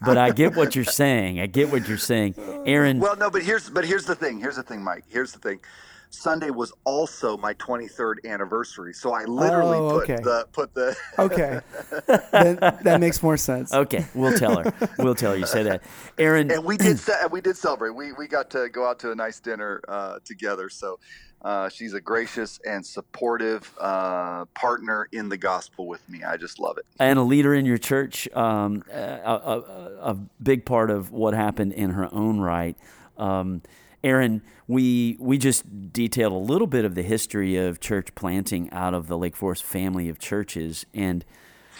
but 0.01 0.17
I 0.17 0.31
get 0.31 0.55
what 0.55 0.75
you're 0.75 0.85
saying. 0.85 1.39
I 1.39 1.47
get 1.47 1.71
what 1.71 1.87
you're 1.87 1.97
saying, 1.97 2.35
Aron. 2.65 2.99
Well, 2.99 3.15
no, 3.17 3.29
but 3.29 3.43
here's 3.43 3.69
but 3.69 3.85
here's 3.85 4.05
the 4.05 4.15
thing. 4.15 4.39
Here's 4.39 4.55
the 4.55 4.63
thing, 4.63 4.83
Mike. 4.83 5.05
Here's 5.07 5.31
the 5.31 5.39
thing. 5.39 5.59
Sunday 6.09 6.49
was 6.49 6.71
also 6.83 7.37
my 7.37 7.53
23rd 7.55 8.25
anniversary, 8.25 8.93
so 8.93 9.13
I 9.13 9.25
literally 9.25 9.77
oh, 9.77 10.01
okay. 10.01 10.15
put 10.15 10.23
the 10.23 10.47
put 10.51 10.73
the. 10.73 10.95
okay, 11.19 11.59
that, 12.07 12.79
that, 12.83 12.99
makes 12.99 13.21
more 13.21 13.37
sense. 13.37 13.73
Okay, 13.73 14.05
we'll 14.13 14.37
tell 14.37 14.63
her. 14.63 14.73
We'll 14.97 15.15
tell 15.15 15.31
her 15.31 15.37
you 15.37 15.45
say 15.45 15.63
that, 15.63 15.83
Aron. 16.17 16.51
And 16.51 16.63
we 16.63 16.77
did 16.77 16.99
we 17.31 17.41
did 17.41 17.57
celebrate. 17.57 17.91
We 17.91 18.13
we 18.13 18.27
got 18.27 18.49
to 18.51 18.69
go 18.69 18.87
out 18.87 18.99
to 18.99 19.11
a 19.11 19.15
nice 19.15 19.39
dinner 19.39 19.81
uh, 19.87 20.19
together. 20.25 20.69
So 20.69 20.99
uh, 21.41 21.69
she's 21.69 21.93
a 21.93 22.01
gracious 22.01 22.59
and 22.65 22.85
supportive 22.85 23.71
uh, 23.79 24.45
partner 24.55 25.07
in 25.11 25.29
the 25.29 25.37
gospel 25.37 25.87
with 25.87 26.07
me. 26.09 26.23
I 26.23 26.35
just 26.35 26.59
love 26.59 26.77
it. 26.77 26.85
And 26.99 27.19
a 27.19 27.21
leader 27.21 27.53
in 27.53 27.65
your 27.65 27.77
church, 27.77 28.27
um, 28.35 28.83
a, 28.91 28.99
a, 28.99 30.11
a, 30.11 30.17
big 30.41 30.65
part 30.65 30.89
of 30.89 31.11
what 31.11 31.33
happened 31.33 31.73
in 31.73 31.91
her 31.91 32.09
own 32.11 32.39
right. 32.39 32.75
Um, 33.17 33.61
Aron, 34.03 34.41
we 34.67 35.15
we 35.19 35.37
just 35.37 35.93
detailed 35.93 36.33
a 36.33 36.37
little 36.37 36.67
bit 36.67 36.85
of 36.85 36.95
the 36.95 37.03
history 37.03 37.55
of 37.55 37.79
church 37.79 38.13
planting 38.15 38.69
out 38.71 38.93
of 38.93 39.07
the 39.07 39.17
Lake 39.17 39.35
Forest 39.35 39.63
family 39.63 40.09
of 40.09 40.19
churches, 40.19 40.85
and 40.93 41.23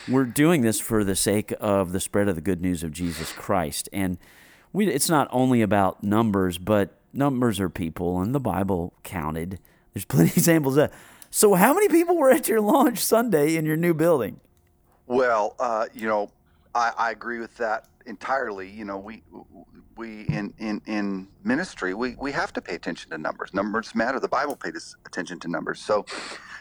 we're 0.07 0.25
doing 0.25 0.61
this 0.61 0.79
for 0.79 1.03
the 1.03 1.15
sake 1.15 1.53
of 1.59 1.91
the 1.91 1.99
spread 1.99 2.27
of 2.29 2.35
the 2.35 2.41
good 2.41 2.61
news 2.61 2.83
of 2.83 2.91
Jesus 2.91 3.33
Christ. 3.33 3.89
And 3.91 4.17
we, 4.71 4.87
it's 4.87 5.09
not 5.09 5.27
only 5.31 5.61
about 5.61 6.03
numbers, 6.03 6.57
but 6.57 6.97
numbers 7.11 7.59
are 7.59 7.69
people, 7.69 8.21
and 8.21 8.33
the 8.33 8.39
Bible 8.39 8.93
counted. 9.03 9.59
There's 9.93 10.05
plenty 10.05 10.29
of 10.29 10.37
examples 10.37 10.77
of 10.77 10.89
that. 10.89 10.97
So, 11.29 11.55
how 11.55 11.73
many 11.73 11.89
people 11.89 12.15
were 12.17 12.31
at 12.31 12.47
your 12.47 12.61
launch 12.61 12.99
Sunday 12.99 13.55
in 13.55 13.65
your 13.65 13.77
new 13.77 13.93
building? 13.93 14.39
Well, 15.07 15.55
uh, 15.59 15.87
you 15.93 16.07
know, 16.07 16.29
I, 16.75 16.91
I 16.97 17.11
agree 17.11 17.39
with 17.39 17.57
that 17.57 17.87
entirely. 18.05 18.69
You 18.69 18.85
know, 18.85 18.97
we 18.97 19.23
we 19.97 20.21
in, 20.29 20.53
in, 20.59 20.81
in 20.85 21.27
ministry 21.43 21.93
we, 21.93 22.15
we 22.19 22.31
have 22.31 22.53
to 22.53 22.61
pay 22.61 22.75
attention 22.75 23.11
to 23.11 23.17
numbers. 23.17 23.53
Numbers 23.53 23.93
matter. 23.95 24.19
The 24.19 24.27
Bible 24.29 24.55
paid 24.55 24.75
attention 25.05 25.39
to 25.41 25.47
numbers. 25.47 25.79
So 25.81 26.05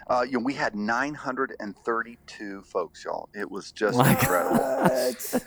Uh, 0.08 0.22
you 0.22 0.38
know, 0.38 0.44
we 0.44 0.54
had 0.54 0.76
932 0.76 2.62
folks, 2.62 3.04
y'all. 3.04 3.28
It 3.34 3.50
was 3.50 3.72
just 3.82 3.98
My 3.98 4.10
incredible. 4.10 4.60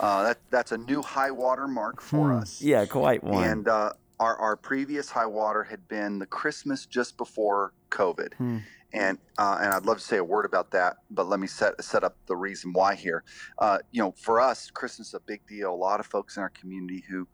Uh, 0.00 0.22
that 0.24 0.38
that's 0.50 0.70
a 0.72 0.78
new 0.78 1.02
high 1.02 1.30
water 1.30 1.66
mark 1.66 2.00
for 2.00 2.30
Hmm. 2.32 2.38
us. 2.38 2.60
Yeah, 2.60 2.84
quite 2.84 3.22
one. 3.24 3.44
And 3.44 3.68
uh, 3.68 3.92
our 4.20 4.36
our 4.36 4.56
previous 4.56 5.10
high 5.10 5.26
water 5.26 5.64
had 5.64 5.88
been 5.88 6.18
the 6.18 6.26
Christmas 6.26 6.84
just 6.86 7.16
before 7.16 7.72
COVID. 7.90 8.34
Hmm. 8.34 8.58
And 8.94 9.18
uh, 9.38 9.58
and 9.62 9.72
I'd 9.74 9.86
love 9.86 9.98
to 9.98 10.04
say 10.04 10.18
a 10.18 10.24
word 10.24 10.46
about 10.46 10.72
that, 10.72 10.98
but 11.10 11.28
let 11.28 11.40
me 11.40 11.48
set 11.48 11.82
set 11.84 12.04
up 12.04 12.18
the 12.28 12.36
reason 12.36 12.72
why 12.74 12.96
here. 12.96 13.24
Uh, 13.58 13.80
you 13.92 14.02
know, 14.02 14.14
for 14.18 14.40
us, 14.40 14.70
Christmas 14.70 15.10
is 15.10 15.14
a 15.14 15.20
big 15.20 15.46
deal. 15.48 15.74
A 15.74 15.76
lot 15.76 16.00
of 16.00 16.06
folks 16.06 16.38
in 16.38 16.42
our 16.44 16.50
community 16.50 17.04
who 17.10 17.28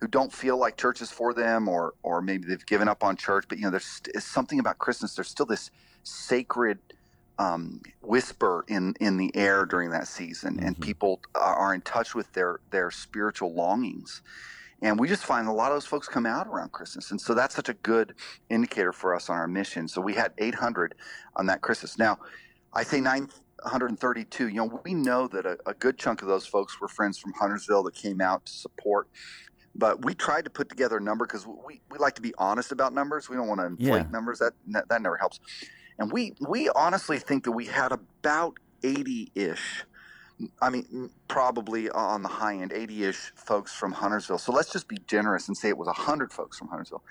who 0.00 0.08
don't 0.08 0.32
feel 0.32 0.58
like 0.58 0.78
church 0.78 1.02
is 1.02 1.10
for 1.12 1.34
them, 1.34 1.68
or 1.68 1.94
or 2.04 2.22
maybe 2.22 2.48
they've 2.48 2.66
given 2.66 2.88
up 2.88 3.04
on 3.04 3.16
church. 3.16 3.46
But 3.48 3.58
you 3.58 3.64
know, 3.64 3.70
there's 3.72 3.86
st- 3.86 4.22
something 4.22 4.60
about 4.60 4.78
Christmas. 4.78 5.14
There's 5.16 5.30
still 5.30 5.46
this 5.46 5.70
sacred 6.04 6.80
um, 7.38 7.82
whisper 8.02 8.64
in 8.68 8.94
in 9.00 9.18
the 9.18 9.34
air 9.36 9.66
during 9.66 9.90
that 9.90 10.08
season, 10.08 10.60
and 10.62 10.76
Mhm. 10.76 10.82
people 10.82 11.22
are, 11.34 11.56
are 11.56 11.74
in 11.74 11.82
touch 11.82 12.14
with 12.14 12.32
their 12.34 12.60
their 12.70 12.90
spiritual 12.92 13.54
longings. 13.54 14.22
And 14.84 15.00
we 15.00 15.08
just 15.08 15.24
find 15.24 15.48
a 15.48 15.52
lot 15.52 15.72
of 15.72 15.76
those 15.76 15.86
folks 15.86 16.08
come 16.08 16.26
out 16.26 16.46
around 16.46 16.72
Christmas, 16.72 17.10
and 17.10 17.18
so 17.18 17.32
that's 17.32 17.54
such 17.54 17.70
a 17.70 17.74
good 17.74 18.14
indicator 18.50 18.92
for 18.92 19.14
us 19.14 19.30
on 19.30 19.36
our 19.36 19.48
mission. 19.48 19.88
So 19.88 20.02
we 20.02 20.12
had 20.12 20.32
800 20.36 20.94
on 21.36 21.46
that 21.46 21.62
Christmas. 21.62 21.96
Now, 21.98 22.18
I 22.74 22.82
say 22.82 23.00
932. 23.00 24.48
You 24.48 24.54
know, 24.54 24.80
we 24.84 24.92
know 24.92 25.26
that 25.28 25.46
a, 25.46 25.56
a 25.64 25.72
good 25.72 25.96
chunk 25.96 26.20
of 26.20 26.28
those 26.28 26.44
folks 26.44 26.78
were 26.82 26.88
friends 26.88 27.18
from 27.18 27.32
Huntersville 27.32 27.82
that 27.84 27.94
came 27.94 28.20
out 28.20 28.44
to 28.44 28.52
support. 28.52 29.08
But 29.74 30.04
we 30.04 30.14
tried 30.14 30.44
to 30.44 30.50
put 30.50 30.68
together 30.68 30.98
a 30.98 31.00
number 31.00 31.26
because 31.26 31.46
we, 31.46 31.80
we 31.90 31.98
like 31.98 32.14
to 32.16 32.22
be 32.22 32.34
honest 32.36 32.70
about 32.70 32.92
numbers. 32.92 33.30
We 33.30 33.36
don't 33.36 33.48
want 33.48 33.60
to 33.60 33.66
inflate 33.66 33.88
Yeah. 34.04 34.10
numbers. 34.12 34.38
That, 34.38 34.52
that 34.68 34.88
that 34.90 35.00
never 35.00 35.16
helps. 35.16 35.40
And 35.98 36.12
we 36.12 36.34
we 36.46 36.68
honestly 36.76 37.18
think 37.18 37.44
that 37.44 37.52
we 37.52 37.66
had 37.66 37.90
about 37.90 38.58
80 38.82 39.32
ish. 39.34 39.84
I 40.60 40.68
mean, 40.70 41.10
probably 41.28 41.90
on 41.90 42.22
the 42.22 42.28
high 42.28 42.56
end, 42.56 42.72
80 42.72 43.04
ish 43.04 43.32
folks 43.36 43.72
from 43.72 43.92
Huntersville. 43.92 44.38
So 44.38 44.52
let's 44.52 44.72
just 44.72 44.88
be 44.88 44.98
generous 45.06 45.48
and 45.48 45.56
say 45.56 45.68
it 45.68 45.78
was 45.78 45.86
100 45.86 46.32
folks 46.32 46.58
from 46.58 46.68
Huntersville. 46.68 47.04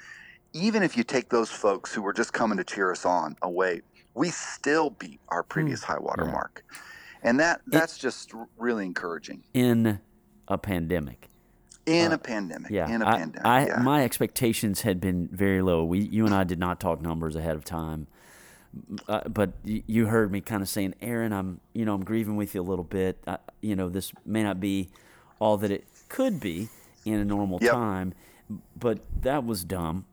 Even 0.53 0.83
if 0.83 0.97
you 0.97 1.03
take 1.03 1.29
those 1.29 1.49
folks 1.49 1.93
who 1.93 2.01
were 2.01 2.13
just 2.13 2.33
coming 2.33 2.57
to 2.57 2.63
cheer 2.63 2.91
us 2.91 3.05
on 3.05 3.35
away, 3.41 3.81
we 4.13 4.29
still 4.29 4.89
beat 4.91 5.19
our 5.29 5.41
previous 5.41 5.83
high 5.83 5.99
water 5.99 6.25
Yeah. 6.25 6.31
mark. 6.31 6.63
And 7.23 7.39
that 7.39 7.61
that's 7.67 7.97
just 7.97 8.33
really 8.57 8.85
encouraging 8.85 9.43
in 9.53 9.99
a 10.49 10.57
pandemic. 10.57 11.29
in 11.85 12.11
Uh, 12.11 12.15
a 12.15 12.17
pandemic. 12.17 12.69
Yeah, 12.71 12.87
in 12.93 13.01
a 13.01 13.07
I, 13.07 13.17
pandemic. 13.17 13.45
I, 13.45 13.65
yeah. 13.67 13.79
my 13.79 14.03
expectations 14.03 14.81
had 14.81 14.99
been 15.01 15.27
very 15.31 15.61
low. 15.61 15.83
We, 15.85 15.99
you 15.99 16.25
and 16.25 16.33
I, 16.35 16.43
did 16.43 16.59
not 16.59 16.79
talk 16.79 17.01
numbers 17.01 17.35
ahead 17.35 17.55
of 17.55 17.63
time, 17.65 18.07
uh, 19.07 19.27
but 19.29 19.53
you 19.63 20.07
heard 20.07 20.31
me 20.31 20.41
kind 20.41 20.61
of 20.61 20.69
saying, 20.69 20.95
"Aron, 21.01 21.31
I'm, 21.33 21.59
you 21.73 21.85
know, 21.85 21.93
I'm 21.93 22.03
grieving 22.03 22.35
with 22.35 22.55
you 22.55 22.61
a 22.61 22.63
little 22.63 22.83
bit. 22.85 23.17
I, 23.27 23.37
you 23.61 23.75
know, 23.75 23.89
this 23.89 24.11
may 24.25 24.43
not 24.43 24.59
be 24.59 24.89
all 25.39 25.57
that 25.57 25.71
it 25.71 25.85
could 26.09 26.39
be 26.39 26.69
in 27.05 27.15
a 27.15 27.25
normal 27.25 27.59
Yep. 27.61 27.71
time, 27.71 28.13
but 28.79 28.99
that 29.21 29.45
was 29.45 29.63
dumb." 29.63 30.05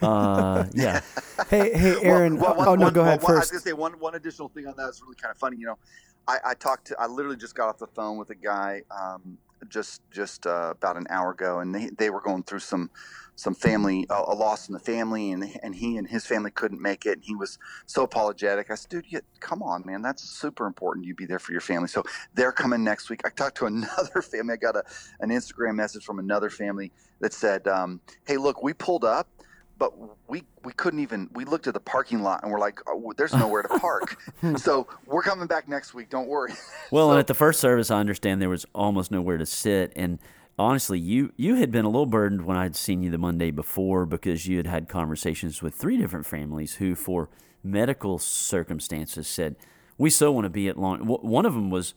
Uh, 0.00 0.64
yeah, 0.74 1.00
Hey, 1.48 1.76
hey, 1.76 1.96
Aron. 2.02 2.38
Well, 2.38 2.56
well, 2.56 2.68
oh 2.70 2.74
no, 2.74 2.84
one- 2.86 2.92
go 2.94 3.00
well, 3.02 3.08
ahead 3.10 3.22
one- 3.22 3.36
I 3.36 3.38
was 3.40 3.50
gonna 3.50 3.60
say 3.60 3.72
one 3.74 3.92
one 4.00 4.14
additional 4.14 4.48
thing 4.48 4.66
on 4.66 4.74
that 4.76 4.88
is 4.88 5.02
really 5.02 5.16
kind 5.16 5.30
of 5.30 5.36
funny. 5.38 5.56
You 5.58 5.66
know, 5.66 5.78
I, 6.26 6.38
I 6.46 6.54
talked 6.54 6.86
to 6.88 6.96
I 6.98 7.06
literally 7.06 7.36
just 7.36 7.54
got 7.54 7.68
off 7.68 7.78
the 7.78 7.86
phone 7.88 8.16
with 8.16 8.30
a 8.30 8.34
guy 8.34 8.82
um, 8.90 9.36
just 9.68 10.02
just 10.10 10.46
uh, 10.46 10.72
about 10.76 10.96
an 10.96 11.06
hour 11.10 11.30
ago, 11.30 11.60
and 11.60 11.74
they 11.74 11.90
they 11.96 12.10
were 12.10 12.20
going 12.20 12.42
through 12.42 12.60
some 12.60 12.90
some 13.36 13.54
family 13.54 14.06
a 14.10 14.34
loss 14.34 14.68
in 14.68 14.72
the 14.72 14.78
family, 14.78 15.32
and 15.32 15.44
and 15.62 15.74
he 15.74 15.96
and 15.96 16.08
his 16.08 16.26
family 16.26 16.50
couldn't 16.50 16.80
make 16.80 17.06
it, 17.06 17.12
and 17.12 17.24
he 17.24 17.34
was 17.34 17.58
so 17.86 18.04
apologetic. 18.04 18.70
I 18.70 18.74
said, 18.76 18.90
dude, 18.90 19.06
you, 19.08 19.20
come 19.40 19.62
on, 19.62 19.82
man, 19.84 20.02
that's 20.02 20.22
super 20.22 20.66
important. 20.66 21.06
You 21.06 21.14
be 21.14 21.26
there 21.26 21.38
for 21.38 21.52
your 21.52 21.60
family. 21.60 21.88
So 21.88 22.04
they're 22.34 22.52
coming 22.52 22.84
next 22.84 23.10
week. 23.10 23.22
I 23.24 23.30
talked 23.30 23.56
to 23.58 23.66
another 23.66 24.22
family. 24.22 24.54
I 24.54 24.56
got 24.56 24.76
a 24.76 24.84
an 25.20 25.30
Instagram 25.30 25.74
message 25.74 26.04
from 26.04 26.18
another 26.18 26.50
family 26.50 26.92
that 27.20 27.32
said, 27.32 27.66
um, 27.66 28.00
hey, 28.24 28.36
look, 28.36 28.62
we 28.62 28.72
pulled 28.72 29.04
up 29.04 29.28
but 29.78 29.92
we 30.28 30.42
we 30.64 30.72
couldn't 30.72 31.00
even 31.00 31.28
we 31.34 31.44
looked 31.44 31.66
at 31.66 31.74
the 31.74 31.80
parking 31.80 32.22
lot 32.22 32.42
and 32.42 32.52
we're 32.52 32.60
like 32.60 32.80
oh, 32.86 33.12
there's 33.16 33.34
nowhere 33.34 33.62
to 33.62 33.78
park 33.78 34.16
so 34.56 34.86
we're 35.06 35.22
coming 35.22 35.46
back 35.46 35.68
next 35.68 35.94
week 35.94 36.08
don't 36.10 36.28
worry 36.28 36.52
Well, 36.90 37.08
So- 37.08 37.10
and 37.12 37.18
at 37.20 37.26
the 37.26 37.34
first 37.34 37.60
service, 37.60 37.90
I 37.90 37.98
understand 37.98 38.40
there 38.40 38.48
was 38.48 38.66
almost 38.74 39.10
nowhere 39.10 39.38
to 39.38 39.46
sit, 39.46 39.92
and 39.96 40.18
honestly, 40.58 40.98
you 40.98 41.32
you 41.36 41.56
had 41.56 41.70
been 41.72 41.84
a 41.84 41.88
little 41.88 42.06
burdened 42.06 42.44
when 42.46 42.56
I'd 42.56 42.76
seen 42.76 43.02
you 43.02 43.10
the 43.10 43.18
Monday 43.18 43.50
before 43.50 44.06
because 44.06 44.46
you 44.46 44.56
had 44.58 44.66
had 44.66 44.88
conversations 44.88 45.62
with 45.62 45.74
three 45.74 45.96
different 45.96 46.26
families 46.26 46.74
who, 46.74 46.94
for 46.94 47.28
medical 47.62 48.18
circumstances, 48.18 49.26
said 49.26 49.56
we 49.98 50.10
so 50.10 50.30
want 50.30 50.44
to 50.44 50.50
be 50.50 50.68
at 50.68 50.76
long. 50.78 51.00
One 51.00 51.46
of 51.46 51.54
them 51.54 51.70
was 51.70 51.94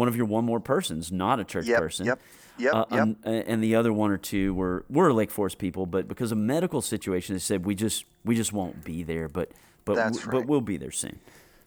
one 0.00 0.08
of 0.08 0.16
your 0.16 0.26
one 0.26 0.44
more 0.44 0.60
persons, 0.60 1.12
not 1.12 1.38
a 1.40 1.44
church 1.44 1.66
yep 1.66 1.78
person. 1.78 2.06
yep 2.06 2.18
yep 2.58 2.74
Uh, 2.74 2.84
yep 2.90 3.00
um, 3.00 3.16
and 3.24 3.62
the 3.62 3.74
other 3.74 3.92
one 3.92 4.10
or 4.10 4.18
two 4.18 4.54
were 4.54 4.84
were 4.88 5.12
Lake 5.12 5.30
Forest 5.30 5.58
people, 5.58 5.84
but 5.86 6.08
because 6.08 6.32
of 6.32 6.38
medical 6.38 6.80
situation, 6.80 7.34
they 7.34 7.38
said 7.40 7.64
we 7.66 7.74
just 7.74 8.04
we 8.24 8.34
just 8.34 8.52
won't 8.52 8.82
be 8.84 9.02
there, 9.02 9.28
but 9.28 9.50
but 9.84 9.94
That's 9.96 10.18
w- 10.24 10.32
but 10.40 10.48
we'll 10.48 10.60
be 10.60 10.76
there 10.76 10.90
soon. 10.90 11.18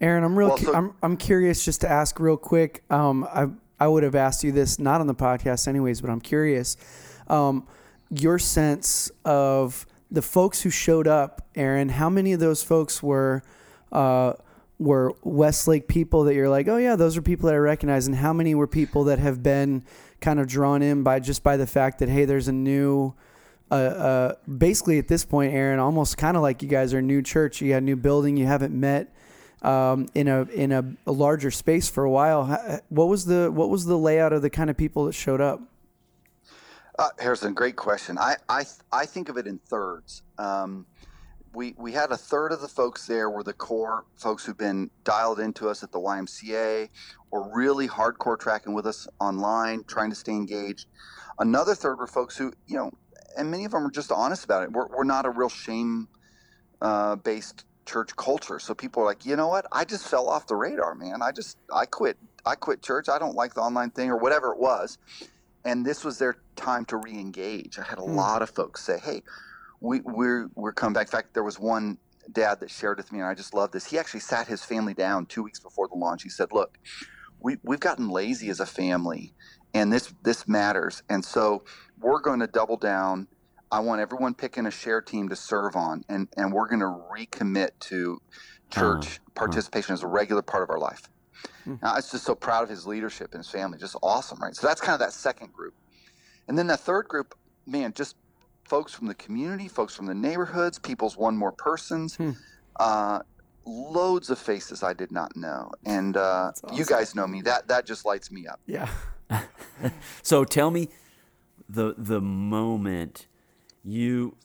Aron, 0.02 0.24
I'm 0.24 0.38
real. 0.38 0.50
Well, 0.50 0.58
cu- 0.58 0.66
so- 0.66 0.74
I'm 0.76 0.94
I'm 1.04 1.18
curious 1.18 1.64
just 1.64 1.82
to 1.82 1.90
ask 1.90 2.20
real 2.20 2.38
quick. 2.38 2.84
Um, 2.90 3.24
I 3.26 3.48
I 3.80 3.88
would 3.88 4.04
have 4.04 4.16
asked 4.16 4.44
you 4.44 4.52
this 4.52 4.80
not 4.80 5.00
on 5.02 5.08
the 5.08 5.16
podcast 5.16 5.68
anyways, 5.68 6.02
but 6.02 6.10
I'm 6.10 6.22
curious. 6.22 6.78
Um, 7.28 7.68
your 8.10 8.38
sense 8.40 9.12
of 9.26 9.86
the 10.12 10.22
folks 10.22 10.62
who 10.62 10.70
showed 10.70 11.08
up, 11.08 11.42
Aron. 11.56 11.90
How 11.90 12.10
many 12.10 12.34
of 12.34 12.40
those 12.40 12.62
folks 12.64 13.02
were 13.02 13.42
uh, 13.92 14.34
were 14.84 15.14
Westlake 15.24 15.88
people 15.88 16.24
that 16.26 16.36
you're 16.36 16.50
like, 16.50 16.68
oh 16.68 16.78
yeah, 16.78 16.96
those 16.96 17.18
are 17.18 17.22
people 17.22 17.48
that 17.48 17.56
I 17.56 17.60
recognize, 17.60 18.08
and 18.08 18.16
how 18.16 18.34
many 18.34 18.54
were 18.54 18.68
people 18.68 19.06
that 19.06 19.20
have 19.20 19.42
been 19.42 19.84
kind 20.22 20.40
of 20.40 20.48
drawn 20.48 20.82
in 20.82 21.04
by 21.04 21.20
just 21.20 21.44
by 21.44 21.58
the 21.58 21.68
fact 21.68 22.00
that 22.00 22.10
hey, 22.10 22.26
there's 22.26 22.48
a 22.48 22.54
new 22.54 23.14
uh, 23.72 23.76
uh, 23.76 24.36
basically 24.58 25.00
at 25.00 25.08
this 25.08 25.26
point, 25.26 25.54
Aron, 25.54 25.80
almost 25.80 26.18
kind 26.18 26.38
of 26.38 26.44
like 26.44 26.62
you 26.62 26.70
guys 26.70 26.94
are 26.94 27.00
a 27.00 27.04
new 27.04 27.22
church. 27.22 27.62
You 27.62 27.70
got 27.70 27.78
a 27.78 27.82
new 27.82 27.96
building. 27.96 28.38
You 28.38 28.46
haven't 28.46 28.74
met 28.74 29.14
um, 29.62 30.08
in 30.14 30.28
a 30.28 30.44
in 30.44 30.72
a, 30.72 30.96
a 31.08 31.12
larger 31.12 31.50
space 31.50 31.90
for 31.90 32.04
a 32.04 32.12
while. 32.12 32.82
What 32.90 33.08
was 33.08 33.26
the 33.26 33.52
what 33.52 33.70
was 33.70 33.86
the 33.86 33.98
layout 33.98 34.34
of 34.34 34.42
the 34.42 34.50
kind 34.50 34.70
of 34.70 34.78
people 34.78 35.06
that 35.06 35.14
showed 35.14 35.42
up? 35.42 35.62
uh, 37.00 37.10
harrison 37.20 37.54
great 37.54 37.76
question 37.76 38.18
i 38.18 38.36
i 38.50 38.64
i 38.92 39.06
think 39.06 39.30
of 39.30 39.38
it 39.38 39.48
in 39.48 39.58
thirds 39.58 40.22
um, 40.38 40.86
we 41.54 41.76
we 41.78 41.94
had 41.94 42.12
a 42.12 42.18
third 42.18 42.52
of 42.52 42.62
the 42.62 42.70
folks 42.70 43.08
there 43.08 43.30
were 43.30 43.44
the 43.44 43.54
core 43.54 44.06
folks 44.16 44.46
who've 44.46 44.58
been 44.58 44.92
dialed 45.04 45.40
into 45.40 45.70
us 45.70 45.84
at 45.84 45.92
the 45.92 46.00
YMCA 46.00 46.90
or 47.32 47.52
really 47.56 47.88
hardcore 47.88 48.40
tracking 48.40 48.74
with 48.74 48.88
us 48.88 49.08
online, 49.20 49.84
trying 49.88 50.10
to 50.12 50.16
stay 50.16 50.34
engaged. 50.34 50.88
Another 51.40 51.76
third 51.76 51.98
were 52.00 52.08
folks 52.08 52.38
who, 52.38 52.54
you 52.68 52.78
know, 52.78 52.92
and 53.38 53.52
many 53.52 53.66
of 53.66 53.72
them 53.72 53.88
are 53.88 53.92
just 53.92 54.12
honest 54.12 54.46
about 54.46 54.64
it. 54.64 54.72
We're, 54.72 54.88
we're 54.90 55.04
not 55.06 55.26
a 55.26 55.32
real 55.32 55.50
shame 55.50 56.10
uh, 56.82 57.18
based 57.18 57.66
church 57.88 58.16
culture. 58.18 58.60
So 58.60 58.76
people 58.76 59.04
are 59.04 59.06
like, 59.06 59.26
you 59.26 59.36
know 59.36 59.50
what? 59.50 59.66
I 59.72 59.86
just 59.86 60.08
fell 60.08 60.30
off 60.30 60.48
the 60.48 60.56
radar, 60.56 60.96
man. 60.96 61.22
I 61.24 61.32
just, 61.32 61.58
I 61.74 61.86
quit. 61.86 62.18
I 62.46 62.56
quit 62.56 62.84
church. 62.84 63.10
I 63.10 63.20
don't 63.20 63.36
like 63.36 63.56
the 63.56 63.62
online 63.62 63.92
thing 63.92 64.10
or 64.10 64.18
whatever 64.18 64.54
it 64.54 64.60
was. 64.60 64.98
And 65.66 65.86
this 65.86 66.06
was 66.06 66.20
their 66.20 66.38
time 66.56 66.86
to 66.86 66.98
re 66.98 67.14
engage. 67.14 67.80
I 67.80 67.84
had 67.84 68.00
a 68.00 68.04
Hmm. 68.06 68.14
lot 68.14 68.42
of 68.42 68.50
folks 68.50 68.84
say, 68.84 69.00
hey, 69.00 69.24
we, 69.84 70.00
we're 70.00 70.50
we're 70.56 70.72
coming 70.72 70.94
back. 70.94 71.08
In 71.08 71.12
fact, 71.12 71.34
there 71.34 71.44
was 71.44 71.60
one 71.60 71.98
dad 72.32 72.62
that 72.62 72.72
shared 72.72 72.98
with 72.98 73.12
me, 73.12 73.20
and 73.20 73.28
I 73.28 73.34
just 73.34 73.54
love 73.54 73.72
this. 73.72 73.86
He 73.86 74.00
actually 74.00 74.22
sat 74.22 74.48
his 74.48 74.64
family 74.64 74.94
down 74.94 75.26
two 75.26 75.44
weeks 75.44 75.60
before 75.60 75.90
the 75.90 75.96
launch. 75.96 76.24
He 76.24 76.30
said, 76.30 76.54
"Look, 76.54 76.80
we 77.40 77.58
we've 77.64 77.82
gotten 77.82 78.10
lazy 78.10 78.50
as 78.50 78.62
a 78.62 78.66
family, 78.66 79.34
and 79.74 79.92
this 79.92 80.14
this 80.24 80.48
matters. 80.48 81.04
And 81.10 81.24
so 81.24 81.66
we're 82.00 82.22
going 82.22 82.40
to 82.40 82.48
double 82.48 82.78
down. 82.78 83.28
I 83.72 83.82
want 83.82 84.00
everyone 84.00 84.36
picking 84.36 84.66
a 84.66 84.72
share 84.72 85.02
team 85.02 85.28
to 85.30 85.36
serve 85.36 85.76
on, 85.76 86.06
and 86.08 86.30
and 86.38 86.54
we're 86.54 86.70
going 86.70 86.80
to 86.80 87.04
recommit 87.14 87.72
to 87.82 88.22
church 88.72 89.20
participation 89.36 89.94
as 89.94 90.02
a 90.02 90.08
regular 90.08 90.42
part 90.42 90.64
of 90.64 90.70
our 90.70 90.80
life." 90.80 91.10
Hmm. 91.66 91.76
Now, 91.82 91.92
I 91.92 91.96
was 91.98 92.10
just 92.10 92.24
so 92.24 92.36
proud 92.36 92.64
of 92.64 92.70
his 92.70 92.88
leadership 92.88 93.34
and 93.34 93.44
his 93.44 93.52
family. 93.52 93.78
Just 93.78 93.98
awesome, 94.02 94.40
right? 94.40 94.56
So 94.56 94.66
that's 94.66 94.80
kind 94.80 94.94
of 94.94 95.00
that 95.02 95.12
second 95.12 95.52
group. 95.52 95.74
And 96.48 96.58
then 96.58 96.68
the 96.68 96.78
third 96.78 97.10
group, 97.10 97.36
man, 97.66 97.92
just 97.94 98.16
folks 98.74 98.92
from 98.92 99.06
the 99.06 99.14
community, 99.14 99.68
folks 99.68 99.96
from 99.96 100.08
the 100.08 100.16
neighborhoods, 100.16 100.80
people's 100.80 101.16
one 101.16 101.38
more 101.38 101.52
persons, 101.52 102.16
Hmm. 102.16 102.32
uh, 102.80 103.20
loads 103.66 104.32
of 104.32 104.40
faces 104.40 104.82
I 104.82 104.94
did 104.94 105.12
not 105.12 105.36
know. 105.36 105.72
And 105.86 106.18
uh, 106.18 106.54
That's 106.64 106.76
you 106.80 106.84
guys 106.84 107.14
know 107.14 107.28
me. 107.28 107.44
That 107.44 107.68
that 107.68 107.86
just 107.86 108.04
lights 108.04 108.32
me 108.32 108.48
up. 108.48 108.60
Yeah. 108.66 108.90
So 110.24 110.44
tell 110.46 110.72
me 110.72 110.90
the 111.70 111.94
the 111.98 112.20
moment 112.22 113.28
you 113.84 114.36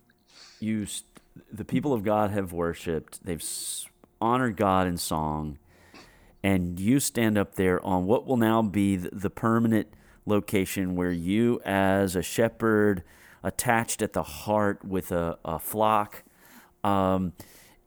you 0.60 0.84
st- 0.86 1.06
the 1.52 1.64
people 1.64 1.92
of 1.94 2.02
God 2.02 2.30
have 2.30 2.52
worshipped, 2.52 3.24
they've 3.24 3.40
s- 3.40 3.86
honored 4.20 4.56
God 4.56 4.86
in 4.88 4.96
song, 4.98 5.58
and 6.42 6.78
you 6.80 7.00
stand 7.00 7.38
up 7.38 7.54
there 7.54 7.82
on 7.84 8.04
what 8.06 8.26
will 8.26 8.36
now 8.36 8.60
be 8.62 8.96
the, 8.96 9.10
the 9.12 9.30
permanent 9.30 9.88
location 10.26 10.96
where 10.96 11.12
you, 11.12 11.60
as 11.64 12.16
a 12.16 12.22
shepherd, 12.22 13.02
attached 13.42 14.02
at 14.02 14.12
the 14.12 14.22
heart 14.22 14.84
with 14.84 15.12
a, 15.12 15.38
a 15.44 15.58
flock, 15.58 16.24
um, 16.84 17.32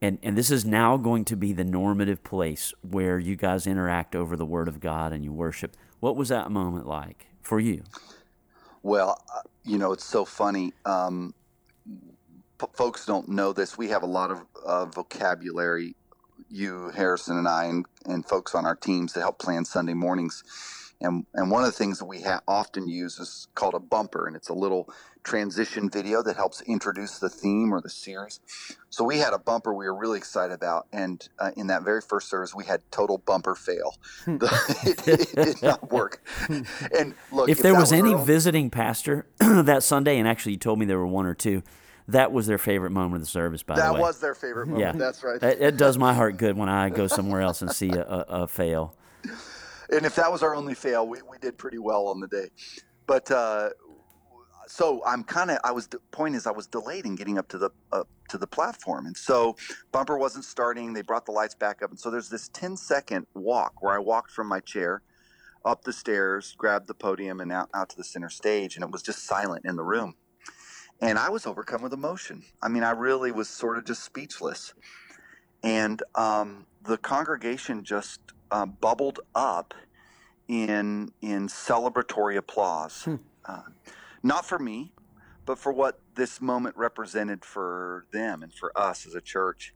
and 0.02 0.18
and 0.24 0.38
this 0.38 0.50
is 0.52 0.66
now 0.66 0.98
going 0.98 1.26
to 1.26 1.36
be 1.36 1.54
the 1.54 1.64
normative 1.64 2.24
place 2.24 2.74
where 2.82 3.20
you 3.20 3.36
guys 3.36 3.68
interact 3.68 4.16
over 4.16 4.36
the 4.36 4.46
Word 4.46 4.68
of 4.68 4.80
God 4.80 5.14
and 5.14 5.24
you 5.24 5.32
worship. 5.32 5.76
What 6.00 6.16
was 6.16 6.30
that 6.30 6.52
moment 6.52 6.88
like 6.88 7.28
for 7.42 7.60
you? 7.60 7.84
Well, 8.84 9.22
uh, 9.34 9.42
you 9.64 9.78
know, 9.78 9.92
it's 9.92 10.06
so 10.06 10.26
funny. 10.26 10.74
Um, 10.86 11.34
p- 12.60 12.68
folks 12.74 13.06
don't 13.06 13.30
know 13.30 13.54
this. 13.54 13.78
We 13.78 13.90
have 13.90 14.04
a 14.04 14.08
lot 14.08 14.32
of 14.32 14.46
uh, 14.66 14.86
vocabulary. 14.86 15.96
You, 16.50 16.90
Harrison, 16.90 17.38
and 17.38 17.48
I, 17.48 17.66
and, 17.66 17.86
and 18.06 18.26
folks 18.26 18.56
on 18.56 18.66
our 18.66 18.76
teams 18.76 19.14
that 19.14 19.22
help 19.22 19.40
plan 19.40 19.64
Sunday 19.64 19.94
mornings. 19.94 20.44
And, 21.02 21.26
and 21.34 21.52
one 21.52 21.64
of 21.64 21.68
the 21.68 21.78
things 21.78 22.00
that 22.00 22.06
we 22.06 22.22
ha- 22.22 22.42
often 22.48 22.88
use 22.88 23.20
is 23.20 23.48
called 23.56 23.74
a 23.74 23.80
bumper, 23.80 24.28
and 24.28 24.36
it's 24.36 24.50
a 24.50 24.54
little 24.54 24.90
transition 25.24 25.90
video 25.90 26.24
that 26.24 26.36
helps 26.36 26.62
introduce 26.62 27.20
the 27.20 27.30
theme 27.30 27.74
or 27.74 27.82
the 27.82 27.90
series. 27.90 28.40
So 28.90 29.04
we 29.04 29.18
had 29.18 29.34
a 29.34 29.40
bumper 29.40 29.74
we 29.74 29.86
were 29.86 29.96
really 29.96 30.18
excited 30.18 30.54
about, 30.54 30.88
and 30.92 31.28
uh, 31.40 31.52
in 31.56 31.68
that 31.68 31.84
very 31.84 32.02
first 32.02 32.30
service, 32.30 32.54
we 32.54 32.66
had 32.66 32.82
total 32.92 33.18
bumper 33.20 33.56
fail. 33.56 33.96
it, 34.28 35.08
it, 35.08 35.36
did 35.36 35.62
not 35.62 35.92
work. 35.92 36.24
And 36.50 37.16
look, 37.32 37.50
if, 37.50 37.58
if 37.58 37.64
there 37.64 37.74
was, 37.74 37.92
was 37.92 37.94
any 37.94 38.14
own- 38.14 38.26
visiting 38.26 38.70
pastor 38.70 39.26
that 39.40 39.84
Sunday, 39.84 40.18
and 40.18 40.28
actually 40.28 40.54
you 40.54 40.58
told 40.60 40.80
me 40.80 40.86
there 40.86 41.00
were 41.00 41.08
one 41.08 41.26
or 41.26 41.34
two, 41.34 41.64
that 42.08 42.32
was 42.32 42.48
their 42.48 42.58
favorite 42.58 42.92
moment 42.92 43.16
of 43.16 43.22
the 43.22 43.32
service. 43.32 43.64
By 43.64 43.76
that 43.76 43.88
the 43.88 43.94
way, 43.94 44.00
that 44.00 44.04
was 44.04 44.20
their 44.20 44.36
favorite 44.36 44.68
moment. 44.68 44.96
Yeah, 44.96 45.00
that's 45.00 45.24
right. 45.24 45.42
It, 45.42 45.62
it, 45.62 45.78
does 45.78 45.98
my 45.98 46.14
heart 46.14 46.38
good 46.38 46.58
when 46.58 46.68
I 46.70 46.90
go 46.90 47.08
somewhere 47.08 47.42
else 47.42 47.62
and 47.62 47.72
see 47.72 47.90
a, 47.90 48.02
a, 48.02 48.26
a 48.28 48.48
fail. 48.48 48.96
And 49.92 50.06
if 50.06 50.16
that 50.16 50.32
was 50.32 50.42
our 50.42 50.56
only 50.56 50.74
fail, 50.74 51.08
we, 51.08 51.22
we 51.30 51.38
did 51.40 51.58
pretty 51.58 51.78
well 51.78 52.08
on 52.08 52.20
the 52.20 52.28
day. 52.28 52.50
But 53.08 53.30
uh, 53.30 53.70
so 54.68 55.02
I'm 55.06 55.24
kind 55.24 55.52
of 55.52 55.60
I 55.64 55.72
was 55.72 55.88
the 55.88 56.00
point 56.12 56.36
is 56.36 56.48
I 56.48 56.52
was 56.52 56.66
delayed 56.66 57.06
in 57.06 57.16
getting 57.16 57.38
up 57.38 57.50
to 57.50 57.58
the 57.58 57.72
uh, 57.92 58.04
to 58.30 58.38
the 58.38 58.48
platform, 58.48 59.06
and 59.06 59.18
so 59.18 59.58
bumper 59.92 60.18
wasn't 60.18 60.46
starting. 60.46 60.94
They 60.94 61.02
brought 61.02 61.26
the 61.26 61.34
lights 61.34 61.56
back 61.56 61.82
up, 61.84 61.90
and 61.90 62.00
so 62.00 62.10
there's 62.10 62.30
this 62.30 62.48
10 62.50 62.78
second 62.78 63.28
walk 63.34 63.82
where 63.82 63.94
I 63.94 64.00
walked 64.00 64.32
from 64.32 64.48
my 64.48 64.62
chair 64.62 65.02
up 65.66 65.84
the 65.84 65.94
stairs, 65.94 66.56
grabbed 66.58 66.88
the 66.88 66.94
podium, 66.94 67.42
and 67.42 67.52
out 67.52 67.70
out 67.74 67.90
to 67.90 67.98
the 67.98 68.04
center 68.04 68.30
stage, 68.30 68.76
and 68.76 68.86
it 68.86 68.92
was 68.92 69.02
just 69.04 69.26
silent 69.26 69.66
in 69.66 69.76
the 69.76 69.84
room. 69.84 70.16
And 71.02 71.18
I 71.18 71.30
was 71.30 71.46
overcome 71.46 71.82
with 71.82 71.94
emotion. 71.94 72.44
I 72.62 72.70
mean, 72.70 72.84
I 72.84 72.92
really 72.92 73.32
was 73.32 73.50
sort 73.50 73.78
of 73.78 73.86
just 73.86 74.04
speechless. 74.04 74.74
And 75.64 76.02
um, 76.16 76.68
the 76.84 76.98
congregation 76.98 77.84
just 77.84 78.20
uh, 78.52 78.66
bubbled 78.66 79.20
up 79.34 79.74
in 80.48 81.12
in 81.22 81.48
celebratory 81.48 82.38
applause. 82.38 83.04
Hmm. 83.04 83.16
Uh, 83.46 83.62
not 84.22 84.46
for 84.46 84.60
me, 84.60 84.94
but 85.46 85.58
for 85.58 85.72
what 85.72 86.00
this 86.16 86.42
moment 86.42 86.78
represented 86.78 87.44
for 87.44 88.06
them 88.12 88.44
and 88.44 88.54
for 88.54 88.72
us 88.78 89.08
as 89.08 89.16
a 89.16 89.22
church. 89.22 89.74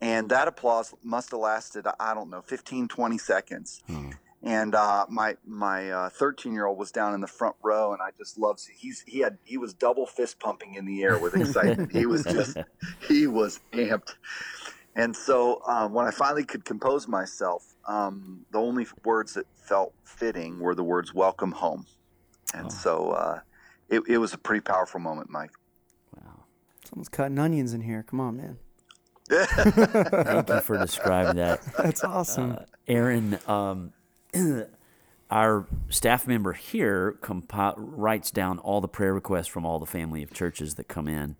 And 0.00 0.28
that 0.30 0.48
applause 0.48 0.94
must 1.02 1.32
have 1.32 1.40
lasted, 1.40 1.86
I 1.98 2.14
don't 2.14 2.30
know, 2.30 2.40
15, 2.40 2.88
20 2.88 3.18
seconds. 3.18 3.82
Hmm. 3.86 4.10
And 4.42 4.74
uh, 4.76 5.04
my 5.08 5.36
my 5.44 6.10
13 6.10 6.52
uh, 6.52 6.54
year 6.54 6.66
old 6.66 6.78
was 6.78 6.92
down 6.92 7.12
in 7.12 7.20
the 7.20 7.26
front 7.26 7.56
row, 7.62 7.92
and 7.92 8.00
I 8.00 8.10
just 8.16 8.38
loved. 8.38 8.60
He's 8.72 9.02
he 9.06 9.18
had 9.18 9.38
he 9.42 9.58
was 9.58 9.74
double 9.74 10.06
fist 10.06 10.38
pumping 10.38 10.74
in 10.74 10.86
the 10.86 11.02
air 11.02 11.18
with 11.18 11.34
excitement. 11.34 11.90
he 11.90 12.06
was 12.06 12.22
just 12.22 12.56
he 13.08 13.26
was 13.26 13.58
amped. 13.72 14.14
And 14.94 15.14
so 15.14 15.62
uh, 15.66 15.88
when 15.88 16.06
I 16.06 16.12
finally 16.12 16.44
could 16.44 16.64
compose 16.64 17.08
myself, 17.08 17.74
um, 17.88 18.44
the 18.52 18.58
only 18.58 18.86
words 19.04 19.34
that 19.34 19.46
felt 19.56 19.92
fitting 20.04 20.60
were 20.60 20.74
the 20.76 20.84
words 20.84 21.12
"Welcome 21.12 21.52
home." 21.52 21.86
And 22.54 22.66
Oh. 22.66 22.70
so 22.70 23.10
uh, 23.10 23.40
it, 23.88 24.02
it 24.08 24.18
was 24.18 24.32
a 24.34 24.38
pretty 24.38 24.60
powerful 24.60 25.00
moment, 25.00 25.30
Mike. 25.30 25.50
Wow. 26.14 26.44
Someone's 26.88 27.08
cutting 27.08 27.38
onions 27.38 27.72
in 27.74 27.80
here. 27.80 28.02
Come 28.02 28.20
on, 28.20 28.36
man. 28.36 28.58
Thank 29.30 30.48
you 30.48 30.60
for 30.60 30.78
describing 30.78 31.36
that. 31.36 31.60
That's 31.78 32.02
awesome. 32.04 32.52
Uh, 32.52 32.64
Aron, 32.86 33.38
um, 33.46 33.92
our 35.30 35.66
staff 35.90 36.26
member 36.26 36.54
here 36.54 37.18
compi- 37.20 37.74
writes 37.76 38.30
down 38.30 38.58
all 38.60 38.80
the 38.80 38.88
prayer 38.88 39.12
requests 39.12 39.46
from 39.48 39.66
all 39.66 39.78
the 39.78 39.84
family 39.86 40.22
of 40.22 40.32
churches 40.32 40.76
that 40.76 40.88
come 40.88 41.06
in 41.08 41.36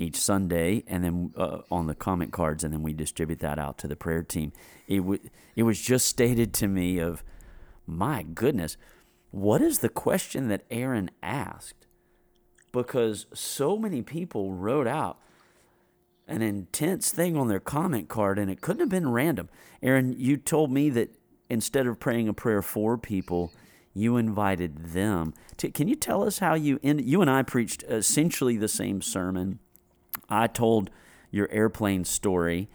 each 0.00 0.16
Sunday, 0.16 0.82
and 0.86 1.04
then 1.04 1.32
uh, 1.36 1.58
on 1.70 1.86
the 1.86 1.94
comment 1.94 2.32
cards, 2.32 2.64
and 2.64 2.72
then 2.72 2.82
we 2.82 2.94
distribute 2.94 3.38
that 3.40 3.58
out 3.58 3.76
to 3.78 3.86
the 3.86 3.94
prayer 3.94 4.22
team. 4.22 4.52
It 4.88 4.98
w- 4.98 5.20
it 5.54 5.62
was 5.64 5.80
just 5.80 6.06
stated 6.06 6.54
to 6.54 6.66
me 6.66 6.98
of, 6.98 7.22
my 7.86 8.22
goodness, 8.22 8.76
what 9.30 9.60
is 9.60 9.80
the 9.80 9.90
question 9.90 10.48
that 10.48 10.64
Aron 10.70 11.10
asked? 11.22 11.86
Because 12.72 13.26
so 13.34 13.76
many 13.76 14.00
people 14.00 14.52
wrote 14.52 14.86
out 14.86 15.18
an 16.26 16.40
intense 16.40 17.10
thing 17.10 17.36
on 17.36 17.48
their 17.48 17.60
comment 17.60 18.08
card, 18.08 18.38
and 18.38 18.50
it 18.50 18.60
couldn't 18.60 18.80
have 18.80 18.88
been 18.88 19.10
random. 19.10 19.48
Aron, 19.82 20.14
you 20.16 20.36
told 20.36 20.72
me 20.72 20.88
that 20.90 21.14
instead 21.50 21.86
of 21.86 22.00
praying 22.00 22.28
a 22.28 22.32
prayer 22.32 22.62
for 22.62 22.96
people, 22.96 23.52
you 23.92 24.16
invited 24.16 24.92
them. 24.92 25.34
To, 25.58 25.70
can 25.70 25.88
you 25.88 25.96
tell 25.96 26.22
us 26.22 26.38
how 26.38 26.54
you 26.54 26.78
end, 26.82 27.04
you 27.04 27.20
and 27.20 27.28
I 27.28 27.42
preached 27.42 27.82
essentially 27.82 28.56
the 28.56 28.68
same 28.68 29.02
sermon? 29.02 29.58
I 30.30 30.46
told 30.46 30.90
your 31.30 31.48
airplane 31.50 32.04
story. 32.04 32.68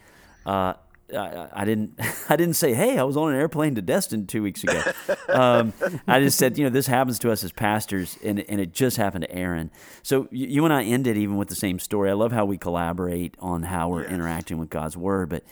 Uh, 0.44 0.74
I, 1.16 1.48
I 1.52 1.64
didn't. 1.64 1.98
I 2.28 2.36
didn't 2.36 2.54
say, 2.54 2.74
"Hey, 2.74 2.98
I 2.98 3.02
was 3.04 3.16
on 3.16 3.32
an 3.32 3.38
airplane 3.38 3.74
to 3.76 3.82
Destin 3.82 4.26
two 4.26 4.42
weeks 4.42 4.62
ago." 4.64 4.82
Um, 5.28 5.72
I 6.06 6.20
just 6.20 6.38
said, 6.38 6.56
"You 6.56 6.64
know, 6.64 6.70
this 6.70 6.86
happens 6.86 7.18
to 7.18 7.30
us 7.32 7.42
as 7.44 7.52
pastors, 7.52 8.16
and 8.24 8.40
and 8.48 8.60
it 8.60 8.72
just 8.72 8.96
happened 8.96 9.24
to 9.24 9.32
Aron." 9.34 9.70
So 10.02 10.28
you, 10.30 10.46
you 10.46 10.64
and 10.64 10.72
I 10.72 10.84
ended 10.84 11.16
even 11.16 11.36
with 11.36 11.48
the 11.48 11.54
same 11.56 11.78
story. 11.80 12.08
I 12.10 12.14
love 12.14 12.32
how 12.32 12.44
we 12.44 12.56
collaborate 12.56 13.34
on 13.40 13.64
how 13.64 13.88
we're 13.88 14.02
Yes. 14.02 14.12
interacting 14.12 14.58
with 14.58 14.70
God's 14.70 14.96
Word. 14.96 15.28
But 15.28 15.42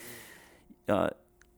uh, 0.88 1.10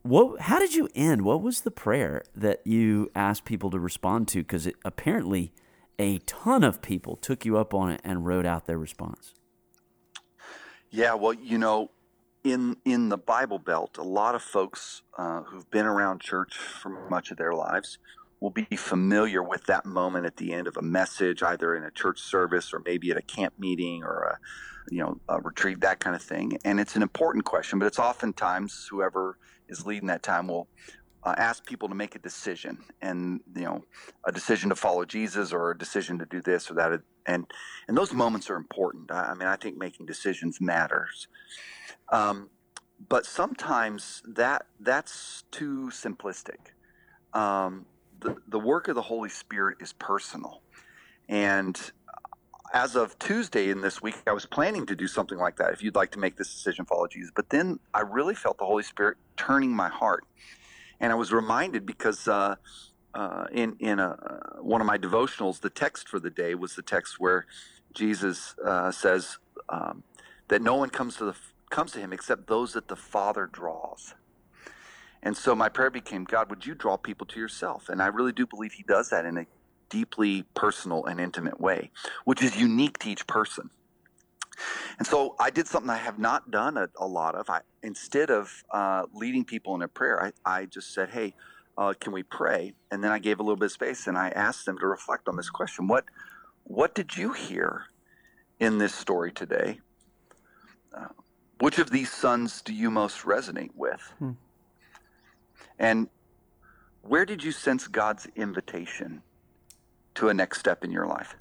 what? 0.03 0.41
How 0.41 0.59
did 0.59 0.75
you 0.75 0.89
end? 0.95 1.23
What 1.23 1.43
was 1.43 1.61
the 1.61 1.71
prayer 1.71 2.23
that 2.35 2.67
you 2.67 3.11
asked 3.15 3.45
people 3.45 3.71
to 3.71 3.79
respond 3.79 4.29
to? 4.29 4.39
Because 4.39 4.69
apparently, 4.85 5.53
a 5.99 6.19
ton 6.21 6.65
of 6.65 6.81
people 6.83 7.17
took 7.17 7.45
you 7.45 7.59
up 7.59 7.75
on 7.75 7.91
it 7.91 8.01
and 8.03 8.27
wrote 8.27 8.47
out 8.47 8.67
their 8.67 8.79
response. 8.79 9.35
Yeah, 10.91 11.15
well, 11.15 11.33
you 11.33 11.59
know, 11.59 11.91
in 12.45 12.77
in 12.85 13.09
the 13.09 13.19
Bible 13.19 13.59
Belt, 13.59 13.99
a 13.99 14.03
lot 14.03 14.35
of 14.35 14.43
folks 14.43 15.03
uh, 15.19 15.43
who've 15.43 15.71
been 15.71 15.87
around 15.87 16.21
church 16.21 16.57
for 16.57 17.09
much 17.11 17.31
of 17.31 17.37
their 17.37 17.53
lives 17.53 17.99
will 18.41 18.51
be 18.51 18.65
familiar 18.77 19.43
with 19.43 19.65
that 19.67 19.87
moment 19.87 20.27
at 20.27 20.37
the 20.37 20.53
end 20.53 20.67
of 20.67 20.77
a 20.77 20.83
message, 20.83 21.43
either 21.43 21.75
in 21.75 21.83
a 21.83 21.91
church 21.91 22.21
service 22.21 22.73
or 22.73 22.81
maybe 22.85 23.11
at 23.11 23.17
a 23.17 23.23
camp 23.23 23.55
meeting 23.59 24.05
or 24.05 24.23
a 24.23 24.39
you 24.91 25.03
know 25.03 25.21
a 25.29 25.41
retreat, 25.41 25.81
that 25.81 25.99
kind 25.99 26.15
of 26.15 26.23
thing. 26.23 26.59
And 26.65 26.79
it's 26.79 26.95
an 26.97 27.03
important 27.03 27.45
question, 27.45 27.79
but 27.79 27.87
it's 27.87 27.99
oftentimes 27.99 28.89
whoever 28.91 29.39
is 29.69 29.85
leading 29.85 30.07
that 30.09 30.23
time 30.23 30.47
will 30.47 30.69
uh, 31.27 31.35
ask 31.39 31.67
people 31.67 31.89
to 31.89 31.95
make 31.95 32.15
a 32.15 32.21
decision, 32.21 32.79
and 33.03 33.41
you 33.57 33.65
know, 33.65 33.85
a 34.25 34.31
decision 34.31 34.69
to 34.69 34.77
follow 34.77 35.05
Jesus 35.05 35.53
or 35.53 35.73
a 35.73 35.77
decision 35.77 36.21
to 36.21 36.25
do 36.27 36.41
this 36.41 36.71
or 36.71 36.75
that, 36.75 37.01
and 37.27 37.47
and 37.89 37.97
those 37.97 38.13
moments 38.13 38.49
are 38.49 38.55
important. 38.55 39.11
I, 39.11 39.31
I 39.31 39.35
mean, 39.35 39.49
I 39.49 39.57
think 39.57 39.77
making 39.77 40.07
decisions 40.07 40.61
matters. 40.61 41.27
Um, 42.13 42.49
but 43.09 43.27
sometimes 43.27 44.23
that 44.25 44.67
that's 44.79 45.43
too 45.51 45.91
simplistic. 45.93 46.59
Um, 47.35 47.87
the 48.21 48.37
the 48.47 48.61
work 48.61 48.87
of 48.87 48.95
the 48.95 49.03
Holy 49.03 49.29
Spirit 49.29 49.79
is 49.81 49.93
personal, 49.95 50.63
and 51.29 51.91
as 52.73 52.95
of 52.95 53.19
Tuesday 53.19 53.71
in 53.71 53.81
this 53.81 54.01
week, 54.01 54.17
I 54.29 54.33
was 54.33 54.47
planning 54.47 54.87
to 54.87 54.95
do 54.95 55.09
something 55.09 55.39
like 55.39 55.57
that. 55.57 55.73
If 55.73 55.83
you'd 55.83 55.97
like 55.97 56.13
to 56.13 56.19
make 56.19 56.37
this 56.37 56.53
decision, 56.53 56.85
follow 56.85 57.07
Jesus. 57.09 57.33
But 57.35 57.51
then 57.51 57.81
I 57.95 58.03
really 58.03 58.35
felt 58.35 58.59
the 58.59 58.65
Holy 58.65 58.83
Spirit 58.83 59.17
turning 59.37 59.75
my 59.75 59.89
heart, 59.89 60.25
and 61.01 61.13
I 61.13 61.15
was 61.15 61.33
reminded 61.33 61.87
because 61.87 62.27
uh, 62.29 62.57
uh, 63.15 63.47
in 63.53 63.77
in 63.81 63.99
a, 63.99 64.11
uh, 64.11 64.63
one 64.63 64.81
of 64.81 64.87
my 64.87 64.99
devotionals, 64.99 65.61
the 65.61 65.71
text 65.71 66.09
for 66.09 66.21
the 66.21 66.31
day 66.31 66.55
was 66.55 66.75
the 66.75 66.83
text 66.83 67.19
where 67.19 67.47
Jesus 67.95 68.55
uh, 68.65 68.91
says 68.91 69.39
um, 69.69 70.03
that 70.49 70.63
no 70.63 70.77
one 70.77 70.91
comes 70.91 71.17
to 71.17 71.25
the 71.25 71.35
comes 71.71 71.93
to 71.93 71.99
him 71.99 72.13
except 72.13 72.47
those 72.47 72.73
that 72.75 72.89
the 72.89 72.97
Father 72.97 73.49
draws. 73.51 74.15
And 75.23 75.37
so 75.37 75.57
my 75.57 75.69
prayer 75.69 75.91
became, 75.91 76.25
God, 76.25 76.51
would 76.51 76.65
you 76.67 76.75
draw 76.75 76.97
people 76.97 77.27
to 77.29 77.41
yourself? 77.41 77.89
And 77.89 78.01
I 78.01 78.07
really 78.07 78.33
do 78.33 78.47
believe 78.47 78.75
He 78.75 78.85
does 78.85 79.09
that 79.11 79.25
in 79.25 79.39
a 79.39 79.47
deeply 79.89 80.45
personal 80.55 81.05
and 81.07 81.19
intimate 81.21 81.61
way, 81.61 81.91
which 82.25 82.43
is 82.43 82.57
unique 82.57 82.99
to 82.99 83.11
each 83.11 83.27
person. 83.27 83.71
And 84.99 85.07
so 85.07 85.35
I 85.39 85.51
did 85.51 85.67
something 85.67 85.91
I 85.91 85.97
have 85.97 86.19
not 86.19 86.51
done 86.51 86.77
a, 86.77 86.89
a 86.99 87.07
lot 87.07 87.35
of. 87.35 87.51
I, 87.51 87.61
instead 87.83 88.31
of 88.31 88.65
uh, 88.73 89.05
leading 89.13 89.45
people 89.45 89.75
in 89.75 89.83
a 89.83 89.89
prayer, 89.89 90.23
I, 90.23 90.33
I 90.45 90.65
just 90.67 90.95
said, 90.95 91.11
hey, 91.11 91.35
uh, 91.79 91.93
can 91.99 92.13
we 92.13 92.23
pray? 92.23 92.73
And 92.91 93.05
then 93.05 93.13
I 93.13 93.19
gave 93.19 93.39
a 93.39 93.43
little 93.43 93.57
bit 93.57 93.67
of 93.67 93.73
space 93.73 94.07
and 94.07 94.17
I 94.17 94.31
asked 94.31 94.65
them 94.65 94.79
to 94.79 94.87
reflect 94.87 95.29
on 95.29 95.37
this 95.37 95.51
question. 95.51 95.89
What, 95.89 96.05
what 96.65 96.95
did 96.95 97.17
you 97.17 97.33
hear 97.33 97.85
in 98.59 98.79
this 98.79 98.95
story 98.95 99.33
today? 99.33 99.81
Uh, 100.97 101.09
which 101.61 101.79
of 101.79 101.91
these 101.91 102.11
sons 102.11 102.63
do 102.63 102.73
you 102.73 102.91
most 102.91 103.23
resonate 103.23 103.73
with? 103.75 104.01
Hmm. 104.19 104.33
And 105.79 106.09
where 107.03 107.25
did 107.25 107.45
you 107.45 107.53
sense 107.53 107.87
God's 107.87 108.27
invitation 108.35 109.23
to 110.15 110.29
a 110.29 110.35
next 110.35 110.59
step 110.59 110.83
in 110.83 110.91
your 110.91 111.07
life? 111.07 111.37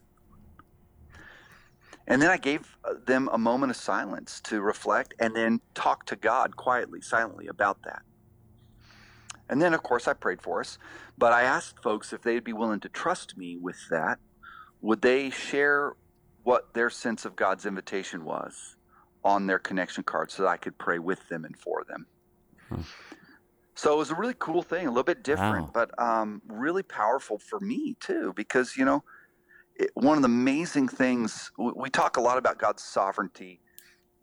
And 2.07 2.21
then 2.21 2.29
I 2.29 2.37
gave 2.37 2.77
uh, 2.83 2.93
them 3.05 3.29
a 3.31 3.37
moment 3.37 3.71
of 3.71 3.77
silence 3.77 4.39
to 4.41 4.61
reflect 4.61 5.13
and 5.19 5.35
then 5.35 5.59
talk 5.73 6.05
to 6.07 6.15
God 6.15 6.55
quietly, 6.55 7.01
silently 7.01 7.47
about 7.47 7.81
that. 7.83 8.03
And 9.49 9.61
then, 9.61 9.73
of 9.73 9.83
course, 9.83 10.07
I 10.07 10.13
prayed 10.13 10.41
for 10.41 10.59
us. 10.59 10.77
But 11.17 11.33
I 11.33 11.43
asked 11.43 11.81
folks 11.81 12.13
if 12.13 12.21
they'd 12.21 12.43
be 12.43 12.53
willing 12.53 12.79
to 12.81 12.89
trust 12.89 13.37
me 13.37 13.57
with 13.57 13.77
that. 13.89 14.19
Would 14.81 15.01
they 15.01 15.29
share 15.29 15.93
what 16.43 16.73
their 16.73 16.89
sense 16.89 17.25
of 17.25 17.35
God's 17.35 17.65
invitation 17.65 18.23
was 18.23 18.75
on 19.23 19.47
their 19.47 19.59
connection 19.59 20.03
card 20.03 20.29
so 20.29 20.43
that 20.43 20.49
I 20.49 20.57
could 20.57 20.77
pray 20.77 20.99
with 20.99 21.27
them 21.29 21.45
and 21.45 21.57
for 21.57 21.83
them? 21.87 22.05
Hmm. 22.69 22.81
So 23.73 23.93
it 23.93 23.97
was 23.97 24.11
a 24.11 24.15
really 24.15 24.35
cool 24.37 24.61
thing, 24.61 24.87
a 24.87 24.89
little 24.89 25.03
bit 25.03 25.23
different, 25.23 25.65
wow. 25.65 25.71
but 25.73 25.99
um, 26.01 26.41
really 26.47 26.83
powerful 26.83 27.37
for 27.37 27.59
me 27.59 27.97
too, 27.99 28.31
because, 28.35 28.77
you 28.77 28.85
know, 28.85 29.03
it, 29.75 29.91
one 29.93 30.17
of 30.17 30.21
the 30.21 30.27
amazing 30.27 30.87
things 30.87 31.51
we, 31.57 31.71
we 31.75 31.89
talk 31.89 32.17
a 32.17 32.21
lot 32.21 32.37
about 32.37 32.57
God's 32.57 32.83
sovereignty. 32.83 33.59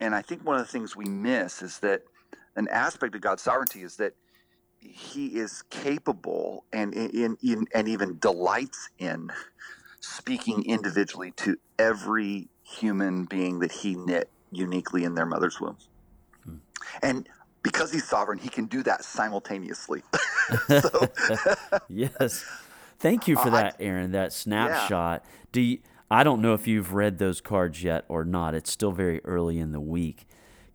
And 0.01 0.15
I 0.15 0.23
think 0.23 0.45
one 0.45 0.57
of 0.57 0.67
the 0.67 0.73
things 0.73 0.97
we 0.97 1.05
miss 1.05 1.63
is 1.63 1.79
that 1.81 2.03
an 2.57 2.69
aspect 2.69 3.15
of 3.15 3.21
God's 3.21 3.43
sovereignty 3.43 3.83
is 3.83 3.97
that 3.97 4.15
he 4.81 5.29
is 5.29 5.63
capable 5.71 6.65
and 6.73 6.93
in, 6.93 7.37
in, 7.43 7.67
and 7.73 7.89
even 7.89 8.19
delights 8.19 8.91
in 8.99 9.31
speaking 10.01 10.65
individually 10.67 11.31
to 11.37 11.57
every 11.79 12.49
human 12.65 13.25
being 13.25 13.61
that 13.61 13.71
he 13.71 13.95
knit 13.95 14.29
uniquely 14.51 15.05
in 15.05 15.15
their 15.15 15.27
mother's 15.27 15.61
womb. 15.61 15.77
Hmm. 16.45 16.57
And 17.03 17.29
because 17.63 17.93
he's 17.93 18.05
sovereign, 18.05 18.39
he 18.39 18.49
can 18.49 18.67
do 18.67 18.83
that 18.83 19.05
simultaneously. 19.05 20.03
yes. 21.89 22.45
Thank 23.03 23.29
you 23.29 23.37
for 23.37 23.49
uh, 23.49 23.51
that, 23.51 23.77
Aron. 23.81 24.13
That 24.13 24.33
snapshot. 24.33 25.23
Yeah. 25.25 25.31
Do 25.51 25.61
you, 25.61 25.79
I 26.11 26.25
don't 26.25 26.41
know 26.41 26.55
if 26.55 26.67
you've 26.67 26.95
read 26.95 27.19
those 27.19 27.41
cards 27.41 27.83
yet 27.83 28.05
or 28.09 28.25
not. 28.25 28.55
It's 28.55 28.71
still 28.71 28.93
very 28.93 29.21
early 29.25 29.59
in 29.59 29.73
the 29.73 29.81
week. 29.81 30.27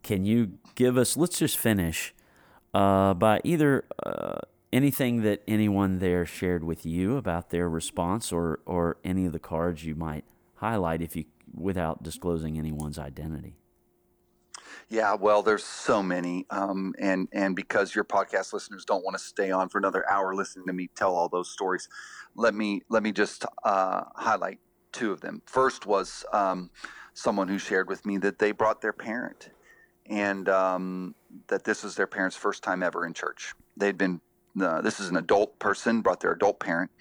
Can 0.03 0.25
you 0.25 0.59
give 0.75 0.97
us? 0.97 1.17
Let's 1.17 1.39
just 1.39 1.57
finish 1.57 2.13
uh, 2.73 3.13
by 3.13 3.41
either 3.43 3.85
uh, 4.05 4.39
anything 4.71 5.21
that 5.21 5.41
anyone 5.47 5.99
there 5.99 6.25
shared 6.25 6.63
with 6.63 6.85
you 6.85 7.17
about 7.17 7.49
their 7.49 7.69
response, 7.69 8.31
or 8.31 8.59
or 8.65 8.97
any 9.03 9.25
of 9.25 9.31
the 9.31 9.39
cards 9.39 9.85
you 9.85 9.95
might 9.95 10.25
highlight 10.55 11.01
if 11.01 11.15
you 11.15 11.25
without 11.55 12.03
disclosing 12.03 12.57
anyone's 12.57 12.99
identity. 12.99 13.57
Yeah, 14.89 15.15
well, 15.15 15.43
there's 15.43 15.65
so 15.65 16.01
many, 16.01 16.45
um, 16.49 16.95
and 16.97 17.27
and 17.33 17.57
because 17.57 17.93
your 17.93 18.05
podcast 18.05 18.53
listeners 18.53 18.85
don't 18.85 19.03
want 19.03 19.17
to 19.17 19.23
stay 19.23 19.51
on 19.51 19.67
for 19.67 19.79
another 19.79 20.09
hour 20.09 20.33
listening 20.33 20.65
to 20.67 20.73
me 20.73 20.89
tell 20.95 21.13
all 21.13 21.27
those 21.27 21.51
stories, 21.51 21.89
let 22.35 22.55
me 22.55 22.83
let 22.89 23.03
me 23.03 23.11
just 23.11 23.43
uh, 23.65 24.03
highlight 24.15 24.59
two 24.93 25.11
of 25.11 25.19
them. 25.19 25.41
First 25.45 25.85
was 25.85 26.23
um, 26.31 26.69
someone 27.13 27.49
who 27.49 27.57
shared 27.57 27.89
with 27.89 28.05
me 28.05 28.17
that 28.19 28.39
they 28.39 28.53
brought 28.53 28.79
their 28.79 28.93
parent, 28.93 29.49
and 30.05 30.47
um, 30.47 31.15
that 31.47 31.65
this 31.65 31.83
was 31.83 31.95
their 31.95 32.07
parents' 32.07 32.37
first 32.37 32.63
time 32.63 32.81
ever 32.81 33.05
in 33.05 33.13
church. 33.13 33.53
They'd 33.75 33.97
been 33.97 34.21
uh, 34.61 34.79
this 34.81 35.01
is 35.01 35.09
an 35.09 35.17
adult 35.17 35.59
person 35.59 35.99
brought 35.99 36.21
their 36.21 36.31
adult 36.31 36.61
parent. 36.61 36.91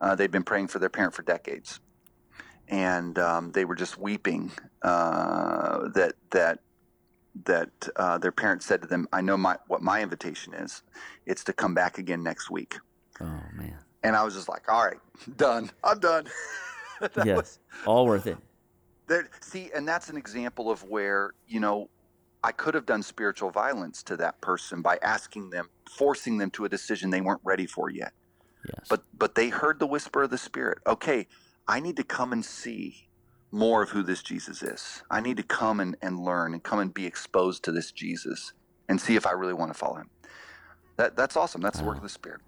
Uh, 0.00 0.14
they'd 0.14 0.30
been 0.30 0.44
praying 0.44 0.68
for 0.68 0.78
their 0.78 0.88
parent 0.88 1.12
for 1.12 1.22
decades, 1.24 1.78
and 2.68 3.18
um, 3.18 3.52
they 3.52 3.66
were 3.66 3.74
just 3.74 3.98
weeping 3.98 4.50
uh, 4.80 5.88
that 5.94 6.14
that 6.30 6.60
that 7.44 7.88
uh, 7.96 8.18
their 8.18 8.32
parents 8.32 8.66
said 8.66 8.82
to 8.82 8.88
them, 8.88 9.08
"I 9.12 9.20
know 9.20 9.36
my 9.36 9.56
what 9.66 9.82
my 9.82 10.02
invitation 10.02 10.54
is. 10.54 10.82
It's 11.26 11.44
to 11.44 11.52
come 11.52 11.74
back 11.74 11.98
again 11.98 12.22
next 12.22 12.50
week." 12.50 12.76
Oh 13.20 13.42
man! 13.54 13.78
And 14.02 14.16
I 14.16 14.24
was 14.24 14.34
just 14.34 14.48
like, 14.48 14.70
"All 14.70 14.84
right, 14.84 14.98
done. 15.36 15.70
I'm 15.84 15.98
done." 15.98 16.26
yes, 17.24 17.36
was, 17.36 17.58
all 17.86 18.06
worth 18.06 18.26
it. 18.26 18.38
There, 19.06 19.28
see, 19.40 19.70
and 19.74 19.86
that's 19.86 20.08
an 20.08 20.16
example 20.16 20.70
of 20.70 20.82
where 20.84 21.32
you 21.46 21.60
know 21.60 21.88
I 22.42 22.52
could 22.52 22.74
have 22.74 22.86
done 22.86 23.02
spiritual 23.02 23.50
violence 23.50 24.02
to 24.04 24.16
that 24.18 24.40
person 24.40 24.82
by 24.82 24.98
asking 25.02 25.50
them, 25.50 25.68
forcing 25.90 26.38
them 26.38 26.50
to 26.52 26.64
a 26.64 26.68
decision 26.68 27.10
they 27.10 27.20
weren't 27.20 27.40
ready 27.44 27.66
for 27.66 27.90
yet. 27.90 28.12
Yes. 28.66 28.86
But 28.88 29.04
but 29.16 29.34
they 29.34 29.48
heard 29.48 29.78
the 29.78 29.86
whisper 29.86 30.22
of 30.22 30.30
the 30.30 30.38
Spirit. 30.38 30.78
Okay, 30.86 31.26
I 31.66 31.80
need 31.80 31.96
to 31.96 32.04
come 32.04 32.32
and 32.32 32.44
see 32.44 33.07
more 33.50 33.82
of 33.82 33.90
who 33.90 34.02
this 34.02 34.22
Jesus 34.22 34.62
is. 34.62 35.02
I 35.10 35.20
need 35.20 35.36
to 35.38 35.42
come 35.42 35.80
and, 35.80 35.96
and 36.02 36.18
learn 36.18 36.52
and 36.52 36.62
come 36.62 36.78
and 36.78 36.92
be 36.92 37.06
exposed 37.06 37.64
to 37.64 37.72
this 37.72 37.92
Jesus 37.92 38.52
and 38.88 39.00
see 39.00 39.16
if 39.16 39.26
I 39.26 39.32
really 39.32 39.54
want 39.54 39.72
to 39.72 39.78
follow 39.78 39.96
him. 39.96 40.10
That, 40.96 41.16
that's 41.16 41.36
awesome. 41.36 41.60
That's 41.60 41.78
the 41.78 41.84
work 41.84 41.96
of 41.96 42.02
the 42.02 42.08
Spirit. 42.08 42.40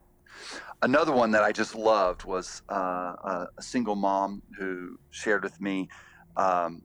Another 0.82 1.12
one 1.12 1.30
that 1.32 1.42
I 1.42 1.52
just 1.52 1.74
loved 1.74 2.24
was 2.24 2.62
uh, 2.70 2.74
a, 2.74 3.48
single 3.60 3.96
mom 3.96 4.42
who 4.58 4.96
shared 5.10 5.44
with 5.44 5.60
me. 5.60 5.88
Um, 6.36 6.82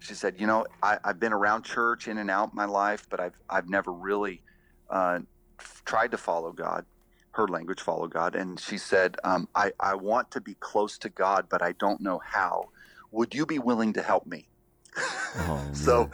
she 0.00 0.14
said, 0.14 0.38
"You 0.38 0.46
know, 0.46 0.66
I, 0.82 0.98
have 1.04 1.18
been 1.18 1.32
around 1.32 1.64
church 1.64 2.08
in 2.08 2.18
and 2.18 2.30
out 2.30 2.54
my 2.54 2.66
life, 2.66 3.06
but 3.10 3.20
I've 3.20 3.34
I've 3.48 3.68
never 3.68 3.90
really 3.90 4.42
uh, 4.90 5.20
f- 5.58 5.82
tried 5.84 6.10
to 6.10 6.18
follow 6.18 6.52
God." 6.52 6.84
Her 7.32 7.48
language, 7.48 7.80
follow 7.80 8.06
God, 8.06 8.34
and 8.34 8.60
she 8.60 8.76
said, 8.76 9.16
um, 9.24 9.48
"I 9.54 9.72
I 9.80 9.94
want 9.94 10.30
to 10.32 10.40
be 10.40 10.54
close 10.60 10.98
to 10.98 11.08
God, 11.08 11.46
but 11.50 11.62
I 11.62 11.72
don't 11.72 12.00
know 12.00 12.20
how." 12.24 12.64
Would 13.10 13.34
you 13.34 13.46
be 13.46 13.58
willing 13.58 13.92
to 13.94 14.02
help 14.02 14.26
me? 14.26 14.48
Oh, 14.96 15.68
so, 15.72 16.10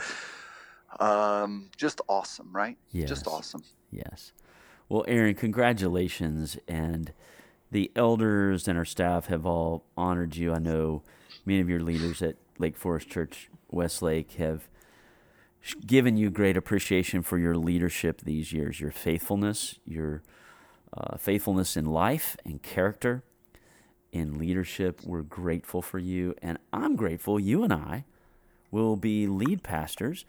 um, 1.01 1.71
just 1.77 2.01
awesome, 2.09 2.51
right? 2.53 2.79
Yes. 2.93 3.09
Just 3.09 3.27
awesome. 3.27 3.63
Yes. 3.91 4.33
Well, 4.89 5.05
Aron, 5.09 5.35
congratulations. 5.35 6.59
And 6.69 7.13
the 7.71 7.91
elders 7.97 8.69
and 8.69 8.79
our 8.79 8.85
staff 8.85 9.27
have 9.27 9.47
all 9.47 9.85
honored 9.97 10.37
you. 10.37 10.53
I 10.53 10.59
know 10.59 11.03
many 11.45 11.61
of 11.61 11.69
your 11.69 11.81
leaders 11.81 12.23
at 12.23 12.37
Lake 12.59 12.77
Forest 12.77 13.09
Church 13.09 13.49
Westlake 13.71 14.33
have 14.33 14.69
given 15.87 16.17
you 16.17 16.31
great 16.31 16.57
appreciation 16.57 17.23
for 17.23 17.39
your 17.39 17.57
leadership 17.57 18.21
these 18.21 18.53
years, 18.53 18.81
your 18.81 18.91
faithfulness, 18.91 19.81
your 19.87 20.23
uh, 20.97 21.17
faithfulness 21.17 21.77
in 21.77 21.87
life 21.87 22.37
and 22.45 22.63
character 22.63 23.25
in 24.15 24.39
leadership. 24.39 25.01
We're 25.05 25.23
grateful 25.23 25.83
for 25.83 25.99
you, 25.99 26.35
and 26.41 26.57
I'm 26.73 26.97
grateful 26.97 27.39
you 27.39 27.65
and 27.65 27.73
I 27.73 28.05
will 28.71 28.97
be 28.97 29.27
lead 29.27 29.62
pastors 29.62 30.25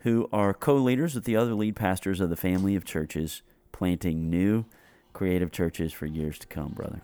who 0.00 0.28
are 0.32 0.52
co 0.52 0.76
leaders 0.76 1.14
with 1.14 1.24
the 1.24 1.34
other 1.34 1.54
lead 1.54 1.74
pastors 1.74 2.20
of 2.20 2.30
the 2.30 2.36
family 2.36 2.76
of 2.76 2.84
churches, 2.84 3.42
planting 3.72 4.30
new 4.30 4.66
creative 5.14 5.50
churches 5.50 5.92
for 5.92 6.06
years 6.06 6.38
to 6.38 6.46
come, 6.46 6.68
brother. 6.68 7.00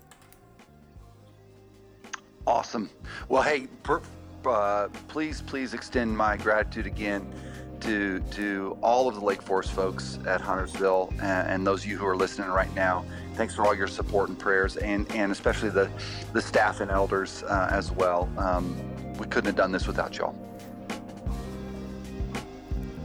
Awesome. 2.47 2.91
Well, 3.29 3.43
hey, 3.43 3.69
per, 3.83 4.03
uh, 4.45 4.89
please, 5.09 5.41
please 5.41 5.73
extend 5.73 6.17
my 6.17 6.37
gratitude 6.37 6.87
again 6.87 7.33
to 7.81 8.21
to 8.33 8.77
all 8.83 9.09
of 9.09 9.15
the 9.15 9.25
Lake 9.25 9.41
Forest 9.41 9.73
folks 9.73 10.19
at 10.27 10.41
Huntersville 10.41 11.13
and, 11.15 11.49
and, 11.49 11.67
those 11.67 11.85
of 11.85 11.91
you 11.91 11.97
who 11.97 12.07
are 12.07 12.17
listening 12.17 12.51
right 12.51 12.73
now. 12.75 13.05
Thanks 13.41 13.55
for 13.55 13.65
all 13.65 13.75
your 13.75 13.87
support 13.87 14.29
and 14.29 14.39
prayers, 14.39 14.77
and 14.77 15.11
and 15.13 15.33
especially 15.33 15.71
the 15.71 15.89
the 16.35 16.43
staff 16.43 16.81
and 16.81 16.91
elders 16.91 17.43
uh, 17.45 17.69
as 17.71 17.91
well. 17.91 18.29
Um, 18.37 18.77
we 19.15 19.27
couldn't 19.29 19.47
have 19.47 19.57
done 19.57 19.73
this 19.73 19.87
without 19.87 20.19
y'all. 20.19 20.37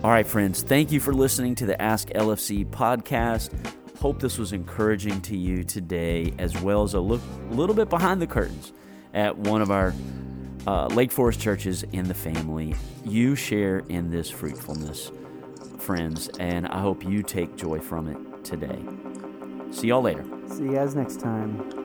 All 0.04 0.12
right, 0.12 0.28
friends. 0.28 0.62
Thank 0.62 0.92
you 0.92 1.00
for 1.00 1.14
listening 1.14 1.56
to 1.56 1.66
the 1.66 1.82
Ask 1.82 2.10
LFC 2.10 2.66
podcast. 2.66 3.50
Hope 4.00 4.20
this 4.20 4.38
was 4.38 4.52
encouraging 4.52 5.22
to 5.22 5.38
you 5.38 5.64
today, 5.64 6.34
as 6.38 6.62
well 6.62 6.84
as 6.84 6.96
a 6.96 7.00
look 7.00 7.22
a 7.50 7.54
little 7.54 7.74
bit 7.74 7.88
behind 7.88 8.22
the 8.22 8.28
curtains 8.28 8.74
at 9.14 9.38
one 9.38 9.62
of 9.62 9.72
our 9.72 9.94
uh, 10.68 10.88
Lake 10.88 11.14
Forest 11.14 11.40
churches 11.40 11.84
in 11.94 12.10
the 12.10 12.14
family. 12.14 12.76
You 13.06 13.38
share 13.38 13.84
in 13.88 14.12
this 14.12 14.30
fruitfulness, 14.30 15.14
friends, 15.78 16.28
and 16.40 16.68
I 16.68 16.82
hope 16.82 17.06
you 17.06 17.24
take 17.24 17.56
joy 17.56 17.80
from 17.80 18.10
it 18.10 18.44
today. 18.44 18.84
See 19.76 19.88
y'all 19.88 20.02
later. 20.02 20.24
See 20.48 20.64
you 20.64 20.72
guys 20.72 20.96
next 20.96 21.20
time. 21.20 21.85